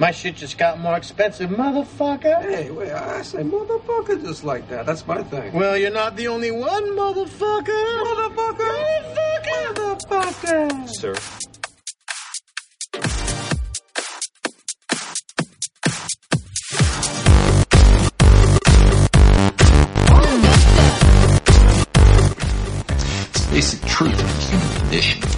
My 0.00 0.12
shit 0.12 0.34
just 0.36 0.56
got 0.56 0.80
more 0.80 0.96
expensive, 0.96 1.50
motherfucker. 1.50 2.40
Hey, 2.40 2.70
wait, 2.70 2.90
I 2.90 3.20
say 3.20 3.42
motherfucker 3.42 4.22
just 4.22 4.44
like 4.44 4.66
that. 4.70 4.86
That's 4.86 5.06
my 5.06 5.22
thing. 5.22 5.52
Well, 5.52 5.76
you're 5.76 5.90
not 5.90 6.16
the 6.16 6.26
only 6.26 6.50
one, 6.50 6.96
motherfucker. 6.96 7.66
Motherfucker. 8.06 8.80
Motherfucker. 9.74 10.88
Sir. 10.88 11.14
It's 23.34 23.46
basic 23.48 23.82
truth 23.84 24.18
of 24.18 24.48
human 24.48 24.80
condition. 24.80 25.29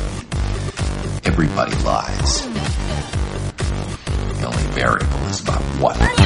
Variable 4.83 5.29
is 5.29 5.41
about 5.41 5.63
what. 5.81 6.22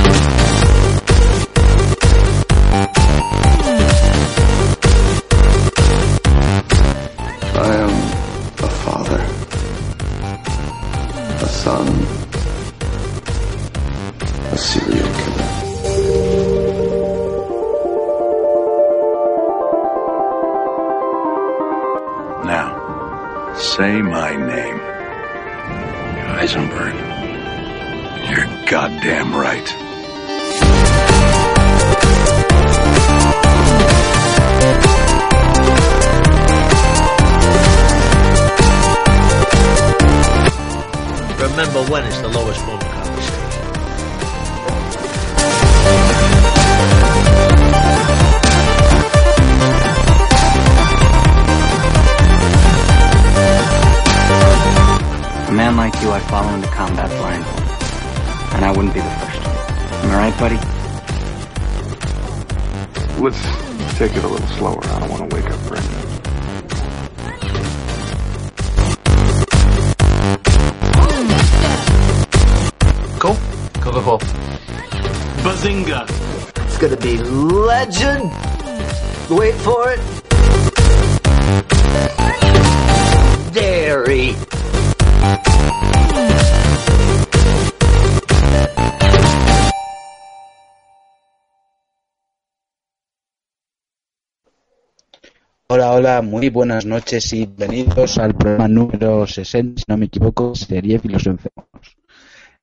Muy 96.36 96.50
buenas 96.50 96.84
noches 96.84 97.32
y 97.32 97.46
bienvenidos 97.46 98.18
al 98.18 98.34
programa 98.34 98.68
número 98.68 99.26
60, 99.26 99.80
si 99.80 99.84
no 99.88 99.96
me 99.96 100.04
equivoco, 100.04 100.54
serie 100.54 100.98
Filos 100.98 101.26
Enfermos. 101.26 101.96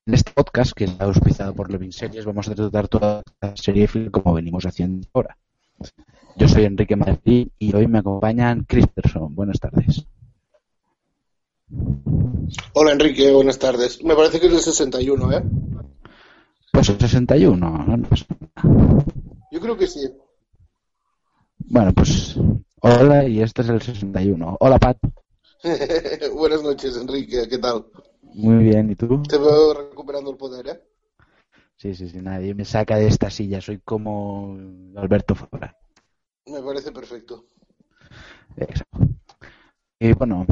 En 0.05 0.13
este 0.13 0.31
podcast, 0.31 0.73
que 0.73 0.83
está 0.83 1.05
auspiciado 1.05 1.55
por 1.55 1.71
Levin 1.71 1.91
Series, 1.91 2.23
vamos 2.23 2.47
a 2.47 2.53
tratar 2.53 2.87
toda 2.87 3.23
la 3.41 3.57
serie 3.57 3.89
como 4.11 4.35
venimos 4.35 4.67
haciendo 4.67 5.07
ahora. 5.11 5.35
Yo 6.35 6.47
soy 6.47 6.65
Enrique 6.65 6.95
Martín 6.95 7.51
y 7.57 7.75
hoy 7.75 7.87
me 7.87 7.97
acompañan 7.97 8.63
Christerson. 8.63 9.33
Buenas 9.33 9.59
tardes. 9.59 10.05
Hola 12.73 12.91
Enrique, 12.91 13.31
buenas 13.31 13.57
tardes. 13.57 14.03
Me 14.03 14.15
parece 14.15 14.39
que 14.39 14.45
es 14.45 14.53
el 14.53 14.59
61, 14.59 15.31
¿eh? 15.31 15.43
Pues 16.71 16.89
el 16.89 16.99
61, 16.99 17.85
no 17.87 18.07
pasa 18.07 18.25
nada. 18.39 19.05
Yo 19.51 19.59
creo 19.59 19.75
que 19.75 19.87
sí. 19.87 20.11
Bueno, 21.57 21.91
pues 21.91 22.37
hola 22.83 23.25
y 23.27 23.41
este 23.41 23.61
es 23.61 23.69
el 23.69 23.81
61. 23.81 24.57
Hola 24.59 24.77
Pat. 24.77 24.97
buenas 26.35 26.61
noches 26.61 26.97
Enrique, 26.97 27.47
¿qué 27.49 27.57
tal? 27.57 27.85
Muy 28.33 28.63
bien, 28.65 28.91
¿y 28.91 28.95
tú? 28.95 29.23
Te 29.23 29.37
veo 29.37 29.73
recuperando 29.73 30.31
el 30.31 30.37
poder, 30.37 30.67
¿eh? 30.67 30.81
Sí, 31.77 31.95
sí, 31.95 32.09
sí, 32.09 32.19
nadie 32.19 32.53
me 32.53 32.65
saca 32.65 32.97
de 32.97 33.07
esta 33.07 33.29
silla, 33.29 33.61
soy 33.61 33.79
como 33.79 34.57
Alberto 34.95 35.35
Fabra. 35.35 35.77
Me 36.45 36.61
parece 36.61 36.91
perfecto. 36.91 37.45
Exacto. 38.57 38.99
Y 39.99 40.13
bueno, 40.13 40.45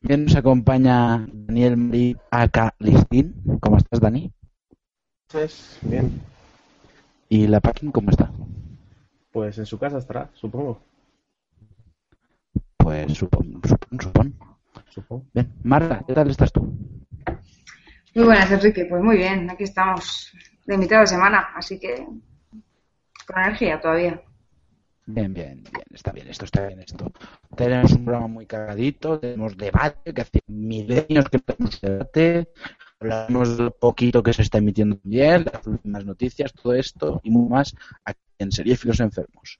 también 0.00 0.24
nos 0.24 0.34
acompaña 0.34 1.28
Daniel 1.32 1.76
Marí 1.76 2.16
Aka 2.30 2.74
Listín. 2.80 3.34
¿Cómo 3.60 3.76
estás, 3.76 4.00
Dani? 4.00 4.32
Pues, 5.30 5.78
bien. 5.82 6.20
¿Y 7.28 7.46
la 7.46 7.60
Packing 7.60 7.92
cómo 7.92 8.10
está? 8.10 8.32
Pues 9.30 9.58
en 9.58 9.66
su 9.66 9.78
casa 9.78 9.98
estará, 9.98 10.30
supongo. 10.34 10.80
Pues 12.86 13.18
supón, 13.18 13.60
supón, 13.66 14.00
supón. 14.00 14.38
Supongo. 14.90 15.26
Bien, 15.34 15.52
Marta, 15.64 16.04
¿qué 16.06 16.12
tal 16.14 16.30
estás 16.30 16.52
tú? 16.52 16.72
Muy 18.14 18.24
buenas, 18.24 18.48
Enrique. 18.52 18.84
Pues 18.84 19.02
muy 19.02 19.16
bien, 19.16 19.50
aquí 19.50 19.64
estamos 19.64 20.32
de 20.64 20.78
mitad 20.78 21.00
de 21.00 21.08
semana, 21.08 21.48
así 21.56 21.80
que 21.80 22.06
con 23.26 23.42
energía 23.42 23.80
todavía. 23.80 24.22
Bien, 25.04 25.34
bien, 25.34 25.64
bien, 25.64 25.84
está 25.92 26.12
bien, 26.12 26.28
esto 26.28 26.44
está 26.44 26.64
bien, 26.64 26.78
esto. 26.78 27.10
Tenemos 27.56 27.90
un 27.90 28.04
programa 28.04 28.28
muy 28.28 28.46
cargadito, 28.46 29.18
tenemos 29.18 29.56
debate, 29.56 30.14
que 30.14 30.20
hace 30.20 30.40
milenios 30.46 31.28
que 31.28 31.40
tenemos 31.40 31.80
debate, 31.80 32.52
hablamos 33.00 33.58
del 33.58 33.72
poquito 33.72 34.22
que 34.22 34.32
se 34.32 34.42
está 34.42 34.58
emitiendo 34.58 35.00
bien, 35.02 35.44
las 35.52 35.66
últimas 35.66 36.04
noticias, 36.04 36.52
todo 36.52 36.72
esto 36.72 37.20
y 37.24 37.30
muy 37.32 37.48
más 37.48 37.74
aquí 38.04 38.20
en 38.38 38.52
Serie 38.52 38.76
Filos 38.76 39.00
Enfermos. 39.00 39.58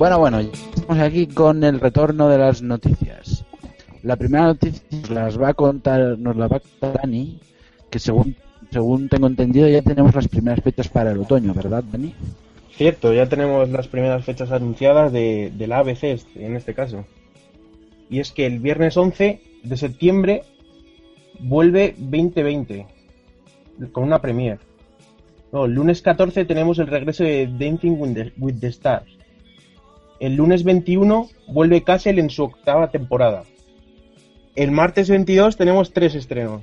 Bueno, 0.00 0.18
bueno, 0.18 0.38
estamos 0.38 0.98
aquí 0.98 1.26
con 1.26 1.62
el 1.62 1.78
retorno 1.78 2.30
de 2.30 2.38
las 2.38 2.62
noticias. 2.62 3.44
La 4.02 4.16
primera 4.16 4.44
noticia 4.44 4.82
nos 4.92 5.10
las 5.10 5.38
va 5.38 5.48
a 5.50 5.52
contar, 5.52 6.18
nos 6.18 6.36
la 6.36 6.48
va 6.48 6.56
a 6.56 6.60
contar 6.60 7.02
Dani, 7.02 7.38
que 7.90 7.98
según 7.98 8.34
según 8.70 9.10
tengo 9.10 9.26
entendido 9.26 9.68
ya 9.68 9.82
tenemos 9.82 10.14
las 10.14 10.26
primeras 10.26 10.64
fechas 10.64 10.88
para 10.88 11.10
el 11.10 11.18
otoño, 11.18 11.52
¿verdad, 11.52 11.84
Dani? 11.84 12.14
Cierto, 12.72 13.12
ya 13.12 13.26
tenemos 13.26 13.68
las 13.68 13.88
primeras 13.88 14.24
fechas 14.24 14.50
anunciadas 14.52 15.12
de, 15.12 15.52
la 15.68 15.80
ABC 15.80 16.18
en 16.36 16.56
este 16.56 16.72
caso. 16.72 17.04
Y 18.08 18.20
es 18.20 18.32
que 18.32 18.46
el 18.46 18.58
viernes 18.58 18.96
11 18.96 19.42
de 19.64 19.76
septiembre 19.76 20.44
vuelve 21.40 21.94
2020 21.98 22.86
con 23.92 24.04
una 24.04 24.22
premiere. 24.22 24.60
No, 25.52 25.66
el 25.66 25.74
lunes 25.74 26.00
14 26.00 26.46
tenemos 26.46 26.78
el 26.78 26.86
regreso 26.86 27.22
de 27.22 27.46
Dancing 27.58 28.00
with 28.00 28.32
with 28.38 28.60
the 28.60 28.68
Stars. 28.68 29.19
El 30.20 30.36
lunes 30.36 30.64
21 30.64 31.28
vuelve 31.48 31.82
Castle 31.82 32.20
en 32.20 32.30
su 32.30 32.44
octava 32.44 32.90
temporada. 32.90 33.44
El 34.54 34.70
martes 34.70 35.08
22 35.08 35.56
tenemos 35.56 35.92
tres 35.92 36.14
estrenos. 36.14 36.62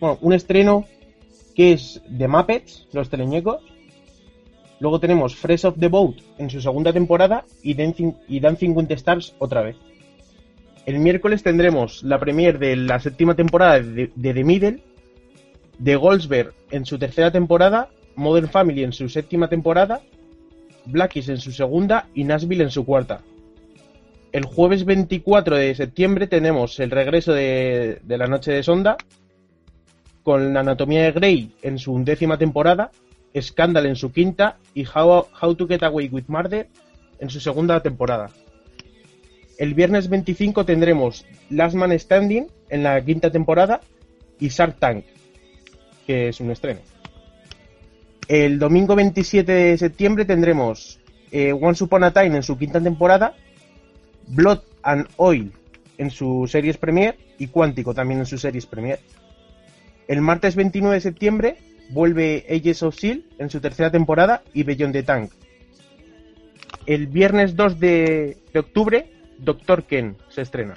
Bueno, 0.00 0.18
un 0.22 0.32
estreno 0.32 0.86
que 1.54 1.72
es 1.72 2.02
The 2.16 2.26
Muppets, 2.26 2.88
los 2.92 3.10
teleñecos. 3.10 3.62
Luego 4.80 4.98
tenemos 4.98 5.36
Fresh 5.36 5.66
of 5.66 5.78
the 5.78 5.88
Boat 5.88 6.16
en 6.38 6.50
su 6.50 6.60
segunda 6.60 6.92
temporada 6.92 7.44
y 7.62 7.74
Dancing, 7.74 8.12
y 8.26 8.40
with 8.40 8.86
the 8.86 8.94
Stars 8.94 9.34
otra 9.38 9.62
vez. 9.62 9.76
El 10.86 10.98
miércoles 10.98 11.42
tendremos 11.42 12.02
la 12.02 12.18
premiere 12.18 12.58
de 12.58 12.76
la 12.76 12.98
séptima 12.98 13.34
temporada 13.34 13.80
de, 13.80 14.10
de 14.14 14.34
The 14.34 14.44
Middle 14.44 14.82
The 15.82 15.96
Goldsberg 15.96 16.54
en 16.70 16.86
su 16.86 16.98
tercera 16.98 17.30
temporada, 17.30 17.88
Modern 18.16 18.48
Family 18.48 18.84
en 18.84 18.92
su 18.92 19.08
séptima 19.08 19.48
temporada, 19.48 20.02
Blackies 20.86 21.28
en 21.28 21.38
su 21.38 21.52
segunda 21.52 22.08
y 22.14 22.24
Nashville 22.24 22.64
en 22.64 22.70
su 22.70 22.84
cuarta. 22.84 23.20
El 24.32 24.44
jueves 24.44 24.84
24 24.84 25.56
de 25.56 25.74
septiembre 25.74 26.26
tenemos 26.26 26.80
el 26.80 26.90
regreso 26.90 27.32
de, 27.32 28.00
La 28.06 28.26
Noche 28.26 28.52
de 28.52 28.62
Sonda, 28.62 28.96
con 30.22 30.52
la 30.52 30.60
Anatomía 30.60 31.04
de 31.04 31.12
Grey 31.12 31.52
en 31.62 31.78
su 31.78 31.92
undécima 31.92 32.36
temporada, 32.36 32.90
Scandal 33.40 33.86
en 33.86 33.96
su 33.96 34.12
quinta 34.12 34.58
y 34.74 34.84
How, 34.86 35.26
How 35.40 35.54
to 35.54 35.66
Get 35.66 35.82
Away 35.82 36.08
with 36.08 36.24
Murder 36.28 36.68
en 37.18 37.30
su 37.30 37.40
segunda 37.40 37.80
temporada. 37.80 38.30
El 39.58 39.74
viernes 39.74 40.08
25 40.08 40.64
tendremos 40.64 41.24
Last 41.50 41.76
Man 41.76 41.96
Standing 41.96 42.46
en 42.70 42.82
la 42.82 43.00
quinta 43.04 43.30
temporada 43.30 43.80
y 44.40 44.48
Shark 44.48 44.78
Tank, 44.78 45.04
que 46.06 46.28
es 46.28 46.40
un 46.40 46.50
estreno. 46.50 46.80
El 48.28 48.58
domingo 48.58 48.96
27 48.96 49.52
de 49.52 49.78
septiembre 49.78 50.24
tendremos 50.24 50.98
eh, 51.30 51.52
Once 51.52 51.84
Upon 51.84 52.04
a 52.04 52.12
Time 52.12 52.36
en 52.36 52.42
su 52.42 52.56
quinta 52.56 52.80
temporada, 52.80 53.34
Blood 54.28 54.60
and 54.82 55.08
Oil 55.16 55.52
en 55.98 56.10
su 56.10 56.46
series 56.48 56.78
premier 56.78 57.16
y 57.38 57.48
Cuántico 57.48 57.94
también 57.94 58.20
en 58.20 58.26
sus 58.26 58.40
series 58.40 58.66
premier. 58.66 58.98
El 60.08 60.20
martes 60.20 60.56
29 60.56 60.94
de 60.94 61.00
septiembre 61.00 61.56
vuelve 61.90 62.46
Ages 62.48 62.82
of 62.82 62.96
Seal 62.96 63.24
en 63.38 63.50
su 63.50 63.60
tercera 63.60 63.90
temporada 63.90 64.42
y 64.54 64.62
Beyond 64.62 64.92
the 64.92 65.02
Tank. 65.02 65.30
El 66.86 67.06
viernes 67.06 67.56
2 67.56 67.80
de, 67.80 68.36
de 68.52 68.58
octubre, 68.58 69.10
Doctor 69.38 69.84
Ken 69.84 70.16
se 70.28 70.42
estrena. 70.42 70.74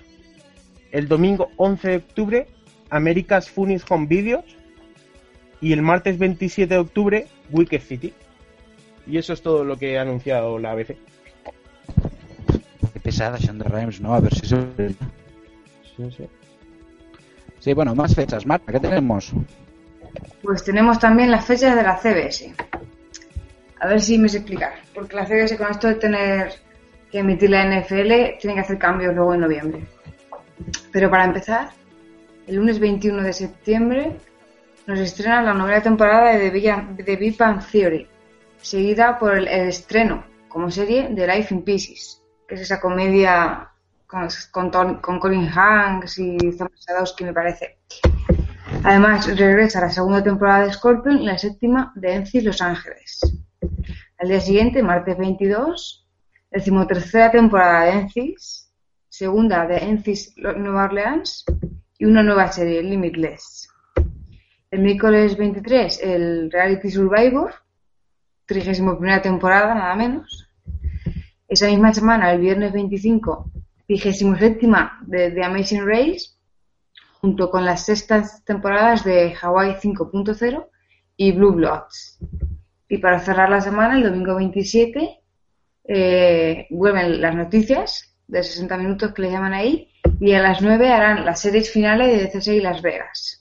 El 0.91 1.07
domingo 1.07 1.49
11 1.57 1.87
de 1.89 1.97
octubre, 1.97 2.47
America's 2.89 3.49
Funniest 3.49 3.89
Home 3.91 4.07
Videos. 4.07 4.56
Y 5.61 5.73
el 5.73 5.81
martes 5.81 6.17
27 6.17 6.73
de 6.73 6.79
octubre, 6.79 7.27
Wicked 7.49 7.81
City. 7.81 8.13
Y 9.07 9.17
eso 9.17 9.33
es 9.33 9.41
todo 9.41 9.63
lo 9.63 9.77
que 9.77 9.97
ha 9.97 10.01
anunciado 10.01 10.59
la 10.59 10.71
ABC. 10.71 10.95
Qué 12.93 12.99
pesada 13.01 13.37
Shonda 13.37 13.65
Rhimes, 13.65 14.01
¿no? 14.01 14.13
A 14.13 14.19
ver 14.19 14.33
si 14.35 14.45
eso... 14.45 14.57
Sí, 15.95 16.11
sí. 16.15 16.27
Sí, 17.59 17.73
bueno, 17.73 17.95
más 17.95 18.13
fechas. 18.13 18.45
Marta, 18.45 18.71
¿qué 18.71 18.79
tenemos? 18.79 19.31
Pues 20.43 20.63
tenemos 20.63 20.99
también 20.99 21.31
las 21.31 21.45
fechas 21.45 21.75
de 21.75 21.83
la 21.83 21.97
CBS. 21.97 22.53
A 23.79 23.87
ver 23.87 24.01
si 24.01 24.17
me 24.17 24.29
sé 24.29 24.37
explicar. 24.37 24.73
Porque 24.93 25.15
la 25.15 25.25
CBS 25.25 25.57
con 25.57 25.71
esto 25.71 25.87
de 25.87 25.95
tener 25.95 26.53
que 27.11 27.19
emitir 27.19 27.49
la 27.49 27.65
NFL 27.65 28.37
tiene 28.39 28.53
que 28.55 28.59
hacer 28.59 28.77
cambios 28.77 29.15
luego 29.15 29.33
en 29.33 29.41
noviembre. 29.41 29.85
Pero 30.91 31.09
para 31.09 31.25
empezar, 31.25 31.69
el 32.47 32.55
lunes 32.55 32.79
21 32.79 33.23
de 33.23 33.33
septiembre 33.33 34.15
nos 34.87 34.99
estrena 34.99 35.41
la 35.43 35.53
novena 35.53 35.81
temporada 35.81 36.31
de 36.31 36.49
The 36.49 37.15
Big, 37.17 37.37
Bang 37.37 37.61
Theory, 37.61 38.07
seguida 38.61 39.19
por 39.19 39.37
el, 39.37 39.47
estreno 39.47 40.25
como 40.47 40.71
serie 40.71 41.09
de 41.09 41.27
Life 41.27 41.53
in 41.53 41.63
Pieces, 41.63 42.23
que 42.47 42.55
es 42.55 42.61
esa 42.61 42.79
comedia 42.79 43.69
con, 44.07 44.29
Colin 45.19 45.49
Hanks 45.53 46.19
y 46.19 46.37
Thomas 46.57 46.71
Sadowski, 46.77 47.25
me 47.25 47.33
parece. 47.33 47.79
Además, 48.83 49.27
regresa 49.37 49.81
la 49.81 49.89
segunda 49.89 50.23
temporada 50.23 50.65
de 50.65 50.73
Scorpion 50.73 51.19
y 51.19 51.25
la 51.25 51.37
séptima 51.37 51.91
de 51.95 52.13
Encis 52.13 52.45
Los 52.45 52.61
Ángeles. 52.61 53.19
Al 54.19 54.29
día 54.29 54.39
siguiente, 54.39 54.81
martes 54.81 55.17
22, 55.17 56.07
decimotercera 56.49 57.29
temporada 57.29 57.83
de 57.83 57.91
Encis, 57.91 58.71
segunda 59.09 59.67
de 59.67 59.77
Encis 59.79 60.33
Nueva 60.37 60.85
Orleans 60.85 61.43
y 61.97 62.05
una 62.05 62.23
nueva 62.23 62.49
serie, 62.53 62.81
Limitless. 62.81 63.56
El 64.69 64.81
miércoles 64.81 65.37
23, 65.37 66.03
el 66.03 66.51
Reality 66.51 66.91
Survivor, 66.91 67.53
31 68.45 69.21
temporada, 69.21 69.73
nada 69.73 69.95
menos. 69.95 70.49
Esa 71.47 71.67
misma 71.67 71.93
semana, 71.93 72.33
el 72.33 72.41
viernes 72.41 72.73
25, 72.73 73.49
27 73.87 74.67
de 75.03 75.31
The 75.31 75.43
Amazing 75.43 75.87
Race, 75.87 76.31
junto 77.21 77.49
con 77.49 77.63
las 77.63 77.85
sextas 77.85 78.43
temporadas 78.43 79.05
de 79.05 79.33
Hawaii 79.41 79.75
5.0 79.75 80.67
y 81.15 81.31
Blue 81.31 81.53
Bloods. 81.53 82.19
Y 82.89 82.97
para 82.97 83.19
cerrar 83.19 83.49
la 83.49 83.61
semana, 83.61 83.95
el 83.95 84.03
domingo 84.03 84.35
27, 84.35 85.21
eh, 85.85 86.67
vuelven 86.71 87.21
las 87.21 87.33
noticias 87.33 88.17
de 88.27 88.43
60 88.43 88.77
minutos 88.77 89.13
que 89.13 89.21
le 89.21 89.31
llaman 89.31 89.53
ahí, 89.53 89.93
y 90.19 90.33
a 90.33 90.41
las 90.41 90.61
9 90.61 90.89
harán 90.89 91.23
las 91.23 91.39
series 91.39 91.71
finales 91.71 92.07
de 92.07 92.27
DCS 92.27 92.47
y 92.49 92.59
Las 92.59 92.81
Vegas. 92.81 93.36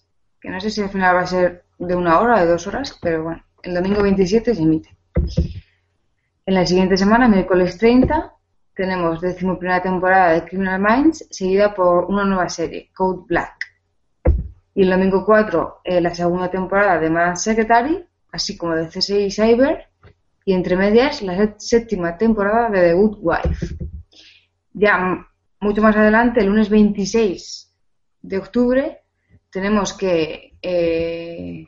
Que 0.47 0.53
no 0.53 0.61
sé 0.61 0.71
si 0.71 0.81
al 0.81 0.91
final 0.91 1.17
va 1.17 1.23
a 1.23 1.27
ser 1.27 1.65
de 1.77 1.97
una 1.97 2.21
hora 2.21 2.37
o 2.37 2.39
de 2.39 2.47
dos 2.47 2.69
horas, 2.69 2.97
pero 3.03 3.25
bueno, 3.25 3.43
el 3.65 3.75
domingo 3.75 4.01
27 4.01 4.55
se 4.55 4.63
emite. 4.63 4.97
En 6.47 6.55
la 6.55 6.65
siguiente 6.65 6.97
semana, 6.97 7.27
miércoles 7.27 7.77
30, 7.79 8.33
tenemos 8.73 9.21
decimoprimera 9.21 9.83
temporada 9.83 10.35
de 10.35 10.45
Criminal 10.45 10.81
Minds, 10.81 11.27
seguida 11.33 11.75
por 11.75 12.05
una 12.05 12.25
nueva 12.25 12.49
serie, 12.49 12.91
Code 12.95 13.25
Black. 13.27 13.57
Y 14.73 14.83
el 14.83 14.91
domingo 14.91 15.25
4, 15.27 15.81
eh, 15.83 16.01
la 16.01 16.15
segunda 16.15 16.49
temporada 16.49 17.01
de 17.01 17.11
Madame 17.11 17.35
Secretary, 17.35 18.07
así 18.31 18.57
como 18.57 18.77
de 18.77 18.87
CSI 18.87 19.33
Cyber, 19.33 19.89
y 20.45 20.53
entre 20.53 20.77
medias, 20.77 21.23
la 21.23 21.37
sé- 21.37 21.55
séptima 21.59 22.17
temporada 22.17 22.71
de 22.71 22.83
The 22.83 22.93
Good 22.93 23.19
Wife. 23.21 23.75
Ya 24.75 25.27
mucho 25.61 25.83
más 25.83 25.97
adelante, 25.97 26.39
el 26.39 26.47
lunes 26.47 26.69
26 26.71 27.75
de 28.23 28.39
octubre, 28.39 29.01
tenemos 29.57 29.95
que 29.95 30.53
eh, 30.61 31.67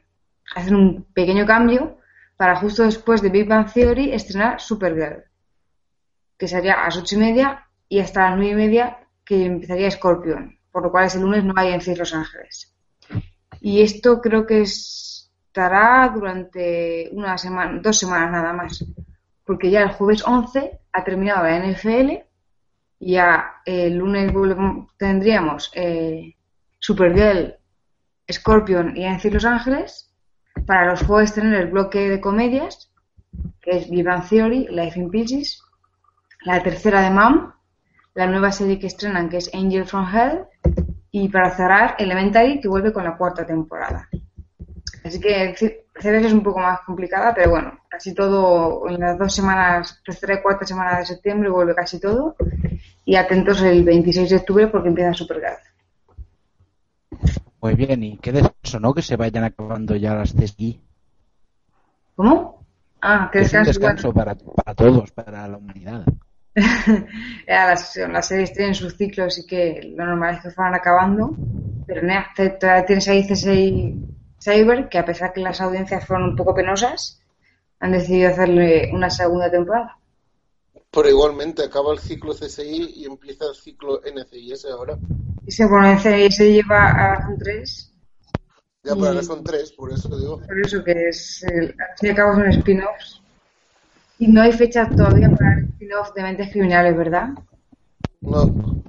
hacer 0.55 0.75
un 0.75 1.07
pequeño 1.15 1.47
cambio 1.47 1.97
para 2.37 2.57
justo 2.57 2.83
después 2.83 3.23
de 3.23 3.31
Big 3.31 3.49
Bang 3.49 3.73
Theory 3.73 4.13
estrenar 4.13 4.61
Supergirl, 4.61 5.25
que 6.37 6.49
sería 6.49 6.75
a 6.75 6.85
las 6.85 6.99
ocho 6.99 7.15
y 7.15 7.19
media 7.19 7.67
y 7.89 8.01
hasta 8.01 8.29
las 8.29 8.37
nueve 8.37 8.53
y 8.53 8.67
media 8.67 8.99
que 9.25 9.47
empezaría 9.47 9.91
Scorpion, 9.91 10.59
por 10.71 10.83
lo 10.83 10.91
cual 10.91 11.07
ese 11.07 11.19
lunes 11.19 11.43
no 11.45 11.55
hay 11.57 11.73
en 11.73 11.81
CIS 11.81 11.99
Los 11.99 12.13
Ángeles. 12.13 12.77
Y 13.63 13.81
esto 13.81 14.21
creo 14.21 14.45
que 14.45 14.61
estará 14.61 16.13
durante 16.15 17.09
una 17.13 17.39
semana, 17.39 17.81
dos 17.83 17.99
semanas 17.99 18.31
nada 18.33 18.53
más, 18.53 18.85
porque 19.47 19.71
ya 19.71 19.81
el 19.81 19.93
jueves 19.93 20.23
11 20.27 20.79
ha 20.93 21.05
terminado 21.05 21.45
la 21.45 21.59
NFL 21.59 22.29
ya 23.01 23.63
el 23.65 23.97
lunes 23.97 24.31
tendríamos 24.99 25.71
eh, 25.75 26.35
Supergirl, 26.79 27.58
Scorpion 28.31 28.97
y 28.97 29.05
en 29.05 29.19
Los 29.33 29.45
Ángeles. 29.45 30.13
Para 30.67 30.87
los 30.87 31.03
jueves 31.03 31.35
tener 31.35 31.55
el 31.55 31.71
bloque 31.71 32.09
de 32.09 32.21
comedias, 32.21 32.91
que 33.63 33.79
es 33.79 33.91
Big 33.91 34.05
Bang 34.05 34.29
Theory, 34.29 34.69
Life 34.71 34.99
in 34.99 35.11
Pieces, 35.11 35.63
la 36.43 36.63
tercera 36.63 37.01
de 37.03 37.11
Mom, 37.11 37.53
la 38.15 38.27
nueva 38.27 38.53
serie 38.53 38.79
que 38.79 38.89
estrenan 38.89 39.29
que 39.29 39.39
es 39.39 39.51
Angel 39.55 39.87
from 39.87 40.07
Hell 40.13 40.45
y 41.11 41.29
para 41.29 41.51
cerrar 41.51 41.95
Elementary 41.99 42.61
que 42.61 42.69
vuelve 42.69 42.93
con 42.93 43.05
la 43.05 43.17
cuarta 43.17 43.47
temporada. 43.47 44.09
Así 45.05 45.21
que 45.21 45.55
CBS 45.55 46.27
es 46.27 46.33
un 46.33 46.43
poco 46.43 46.59
más 46.61 46.81
complicada, 46.81 47.33
pero 47.35 47.51
bueno, 47.51 47.79
casi 47.89 48.15
todo 48.15 48.89
en 48.89 49.01
las 49.01 49.17
dos 49.19 49.35
semanas, 49.35 50.03
tercera 50.05 50.35
y 50.35 50.43
cuarta 50.43 50.67
semana 50.67 50.99
de 50.99 51.07
septiembre 51.07 51.49
vuelve 51.49 51.75
casi 51.75 52.01
todo 52.01 52.37
y 53.05 53.17
atentos 53.17 53.63
el 53.63 53.85
26 53.85 54.31
de 54.31 54.37
octubre 54.37 54.67
porque 54.67 54.89
empieza 54.89 55.15
Supergirl. 55.15 55.68
Muy 57.63 57.75
bien, 57.75 58.03
y 58.03 58.19
qué 58.19 58.33
descanso, 58.33 58.81
¿no? 58.81 58.93
Que 58.95 59.03
se 59.03 59.17
vayan 59.17 59.45
acabando 59.45 59.95
ya 59.95 60.15
las 60.15 60.33
CSI. 60.33 60.81
¿Cómo? 62.17 62.65
Ah, 63.01 63.31
que 63.33 63.41
Es 63.41 63.53
un 63.55 63.65
descanso. 63.65 64.09
descanso 64.09 64.13
para, 64.13 64.35
para 64.35 64.75
todos, 64.75 65.11
para 65.13 65.47
la 65.49 65.57
humanidad. 65.59 66.05
Ya 67.47 67.67
las, 67.67 67.97
las 67.97 68.29
series 68.29 68.53
tienen 68.53 68.75
sus 68.75 68.97
ciclos 68.97 69.39
y 69.39 69.47
que 69.47 69.81
lo 69.97 70.05
normal 70.07 70.35
es 70.37 70.43
que 70.43 70.51
fueran 70.51 70.75
acabando, 70.75 71.35
pero 71.87 72.03
te- 72.37 72.51
todavía 72.51 72.87
tienes 72.87 73.09
ahí 73.09 73.27
CSI 73.27 73.95
Cyber, 74.43 74.89
que 74.89 74.99
a 74.99 75.05
pesar 75.05 75.33
que 75.33 75.41
las 75.41 75.61
audiencias 75.61 76.05
fueron 76.07 76.31
un 76.31 76.37
poco 76.37 76.55
penosas, 76.55 77.21
han 77.81 77.93
decidido 77.93 78.31
hacerle 78.31 78.91
una 78.93 79.11
segunda 79.11 79.51
temporada. 79.51 79.99
Pero 80.91 81.09
igualmente 81.09 81.65
acaba 81.65 81.93
el 81.93 81.99
ciclo 81.99 82.35
CSI 82.35 82.93
y 82.97 83.05
empieza 83.07 83.47
el 83.47 83.55
ciclo 83.55 84.03
NCIS 84.05 84.65
ahora. 84.67 84.99
Y 85.49 85.51
se 85.51 85.67
pone 85.67 85.99
se, 85.99 86.31
se 86.31 86.53
lleva 86.53 86.91
a 86.91 87.15
Razón 87.15 87.39
3, 87.39 87.91
Ya, 88.85 88.93
pero 88.95 89.07
ahora 89.07 89.21
Y- 89.23 89.25
son 89.25 89.43
tres, 89.43 89.73
por 89.73 89.91
eso 89.91 90.09
digo. 90.19 90.41
por 90.47 90.61
eso 90.63 90.85
que 90.85 91.09
es, 91.09 91.43
el, 91.43 91.69
al 91.71 91.99
fin 91.99 92.09
y 92.09 92.11
al 92.11 92.17
cabo 92.17 92.35
son 92.35 92.49
spin-offs. 92.51 93.23
Y 94.19 94.29
no 94.29 94.43
hay 94.43 94.53
fecha 94.53 94.91
todavía 94.95 95.31
para 95.31 95.55
el 95.55 95.65
spin-off 95.71 96.13
de 96.15 96.23
Mentes 96.23 96.51
Criminales, 96.53 96.95
¿verdad? 96.95 97.29
No. 98.21 98.83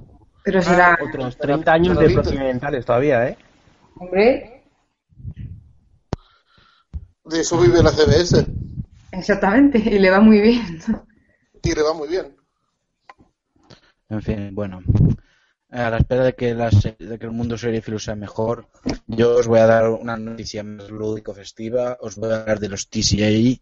Pero 0.44 0.60
será, 0.60 0.98
Otros 1.00 1.38
30 1.38 1.72
años 1.72 1.98
de 1.98 2.10
procedimentales 2.10 2.84
todavía, 2.84 3.26
¿eh? 3.26 3.38
hombre, 3.96 4.62
De 7.24 7.40
eso 7.40 7.58
vive 7.58 7.82
la 7.82 7.90
CBS. 7.90 8.46
exactamente, 9.12 9.78
y 9.78 9.98
le 9.98 10.10
va 10.10 10.20
muy 10.20 10.40
bien. 10.42 10.78
Y 11.62 11.74
le 11.74 11.82
va 11.82 11.94
muy 11.94 12.08
bien. 12.08 12.36
En 14.10 14.20
fin, 14.20 14.54
bueno. 14.54 14.80
A 15.70 15.90
la 15.90 15.98
espera 15.98 16.24
de 16.24 16.34
que, 16.34 16.54
de 16.54 17.18
que 17.18 17.26
el 17.26 17.32
mundo 17.32 17.56
seriéfilo 17.56 17.98
sea 17.98 18.16
mejor, 18.16 18.66
yo 19.06 19.36
os 19.36 19.46
voy 19.46 19.60
a 19.60 19.66
dar 19.66 19.88
una 19.88 20.16
noticia 20.16 20.64
más 20.64 20.90
lúdico-festiva. 20.90 21.98
Os 22.00 22.16
voy 22.16 22.30
a 22.32 22.40
hablar 22.40 22.58
de 22.58 22.68
los 22.68 22.88
TCA, 22.88 23.60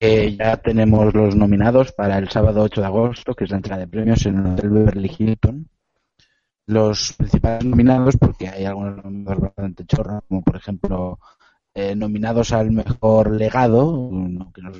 que 0.00 0.36
ya 0.36 0.56
tenemos 0.56 1.12
los 1.12 1.36
nominados 1.36 1.92
para 1.92 2.18
el 2.18 2.28
sábado 2.30 2.62
8 2.62 2.80
de 2.80 2.86
agosto, 2.86 3.34
que 3.34 3.44
es 3.44 3.50
la 3.50 3.56
entrega 3.56 3.78
de 3.78 3.88
premios 3.88 4.24
en 4.26 4.38
el 4.38 4.52
Hotel 4.52 4.70
Beverly 4.70 5.10
Hilton. 5.18 5.68
Los 6.66 7.14
principales 7.14 7.64
nominados, 7.64 8.16
porque 8.16 8.48
hay 8.48 8.64
algunos 8.64 9.02
nominados 9.02 9.40
bastante 9.40 9.84
chorros, 9.84 10.22
como 10.28 10.42
por 10.42 10.56
ejemplo 10.56 11.18
eh, 11.74 11.94
nominados 11.94 12.52
al 12.52 12.70
mejor 12.70 13.34
legado, 13.34 14.10
que 14.54 14.62
no, 14.62 14.72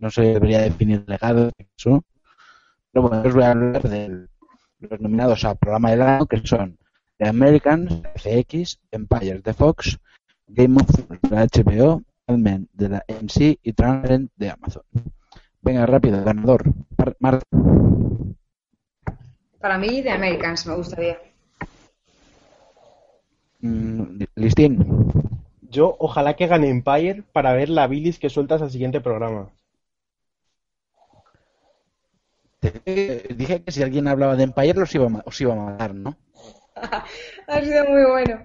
no 0.00 0.10
se 0.10 0.22
debería 0.22 0.60
definir 0.60 1.04
legado. 1.06 1.50
Pero 1.84 3.08
bueno, 3.08 3.22
os 3.26 3.34
voy 3.34 3.42
a 3.42 3.50
hablar 3.50 3.82
de 3.82 4.28
los 4.90 5.00
nominados 5.00 5.44
al 5.44 5.56
programa 5.56 5.90
del 5.90 6.02
año, 6.02 6.26
que 6.26 6.40
son 6.44 6.78
The 7.18 7.28
Americans, 7.28 8.02
de 8.02 8.08
FX, 8.44 8.78
Empire 8.90 9.40
de 9.40 9.54
Fox, 9.54 9.98
Game 10.48 10.76
of 10.80 10.86
Thrones 10.86 11.20
de 11.22 11.30
la 11.30 11.46
HBO, 11.46 12.02
Mad 12.26 12.38
Men 12.38 12.68
de 12.72 12.88
la 12.88 13.04
MC 13.08 13.58
y 13.62 13.72
Transparent 13.72 14.30
de 14.36 14.50
Amazon. 14.50 14.82
Venga, 15.62 15.86
rápido, 15.86 16.22
ganador. 16.24 16.64
Marta. 17.18 17.44
Para 19.60 19.78
mí, 19.78 20.02
de 20.02 20.10
Americans 20.10 20.66
me 20.66 20.74
gustaría. 20.76 21.18
Mm, 23.60 24.22
Listín. 24.34 24.84
Yo 25.62 25.96
ojalá 25.98 26.34
que 26.36 26.46
gane 26.46 26.68
Empire 26.68 27.22
para 27.32 27.52
ver 27.54 27.68
la 27.68 27.86
bilis 27.86 28.18
que 28.18 28.28
sueltas 28.30 28.60
al 28.62 28.70
siguiente 28.70 29.00
programa. 29.00 29.48
Te- 32.53 32.53
Dije 33.34 33.62
que 33.62 33.72
si 33.72 33.82
alguien 33.82 34.08
hablaba 34.08 34.36
de 34.36 34.44
Empire 34.44 34.74
los 34.74 34.94
iba 34.94 35.06
a 35.06 35.22
os 35.24 35.40
iba 35.40 35.52
a 35.52 35.56
matar, 35.56 35.94
¿no? 35.94 36.16
ha 37.48 37.60
sido 37.60 37.84
muy 37.86 38.04
bueno. 38.10 38.44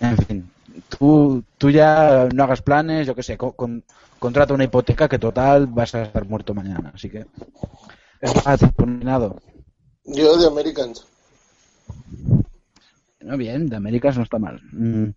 En 0.00 0.16
fin, 0.18 0.50
tú, 0.88 1.42
tú 1.58 1.70
ya 1.70 2.28
no 2.32 2.44
hagas 2.44 2.62
planes, 2.62 3.06
yo 3.06 3.14
qué 3.14 3.22
sé, 3.22 3.36
co- 3.36 3.52
con- 3.52 3.84
contrata 4.18 4.54
una 4.54 4.64
hipoteca 4.64 5.08
que 5.08 5.18
total 5.18 5.66
vas 5.66 5.94
a 5.94 6.02
estar 6.02 6.24
muerto 6.26 6.54
mañana, 6.54 6.92
así 6.94 7.08
que... 7.08 7.26
Te 8.20 8.26
has 8.44 8.60
nominado. 8.78 9.40
Yo 10.04 10.36
de 10.36 10.46
Americans. 10.46 11.06
No, 13.20 13.36
bien, 13.36 13.68
de 13.68 13.76
Américas 13.76 14.16
no 14.16 14.22
está 14.22 14.38
mal. 14.38 14.60
Mm, 14.72 15.10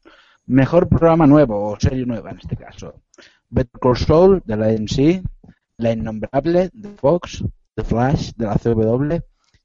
mejor 0.47 0.87
programa 0.87 1.27
nuevo, 1.27 1.71
o 1.71 1.79
serie 1.79 2.05
nueva 2.05 2.31
en 2.31 2.39
este 2.39 2.55
caso. 2.55 3.01
Better 3.49 3.79
Call 3.81 3.97
Saul, 3.97 4.41
de 4.45 4.55
la 4.55 4.69
MC, 4.71 5.21
La 5.77 5.91
Innombrable, 5.91 6.69
de 6.73 6.89
Fox, 6.95 7.43
The 7.75 7.83
Flash, 7.83 8.31
de 8.35 8.45
la 8.45 8.55
CW, 8.55 9.19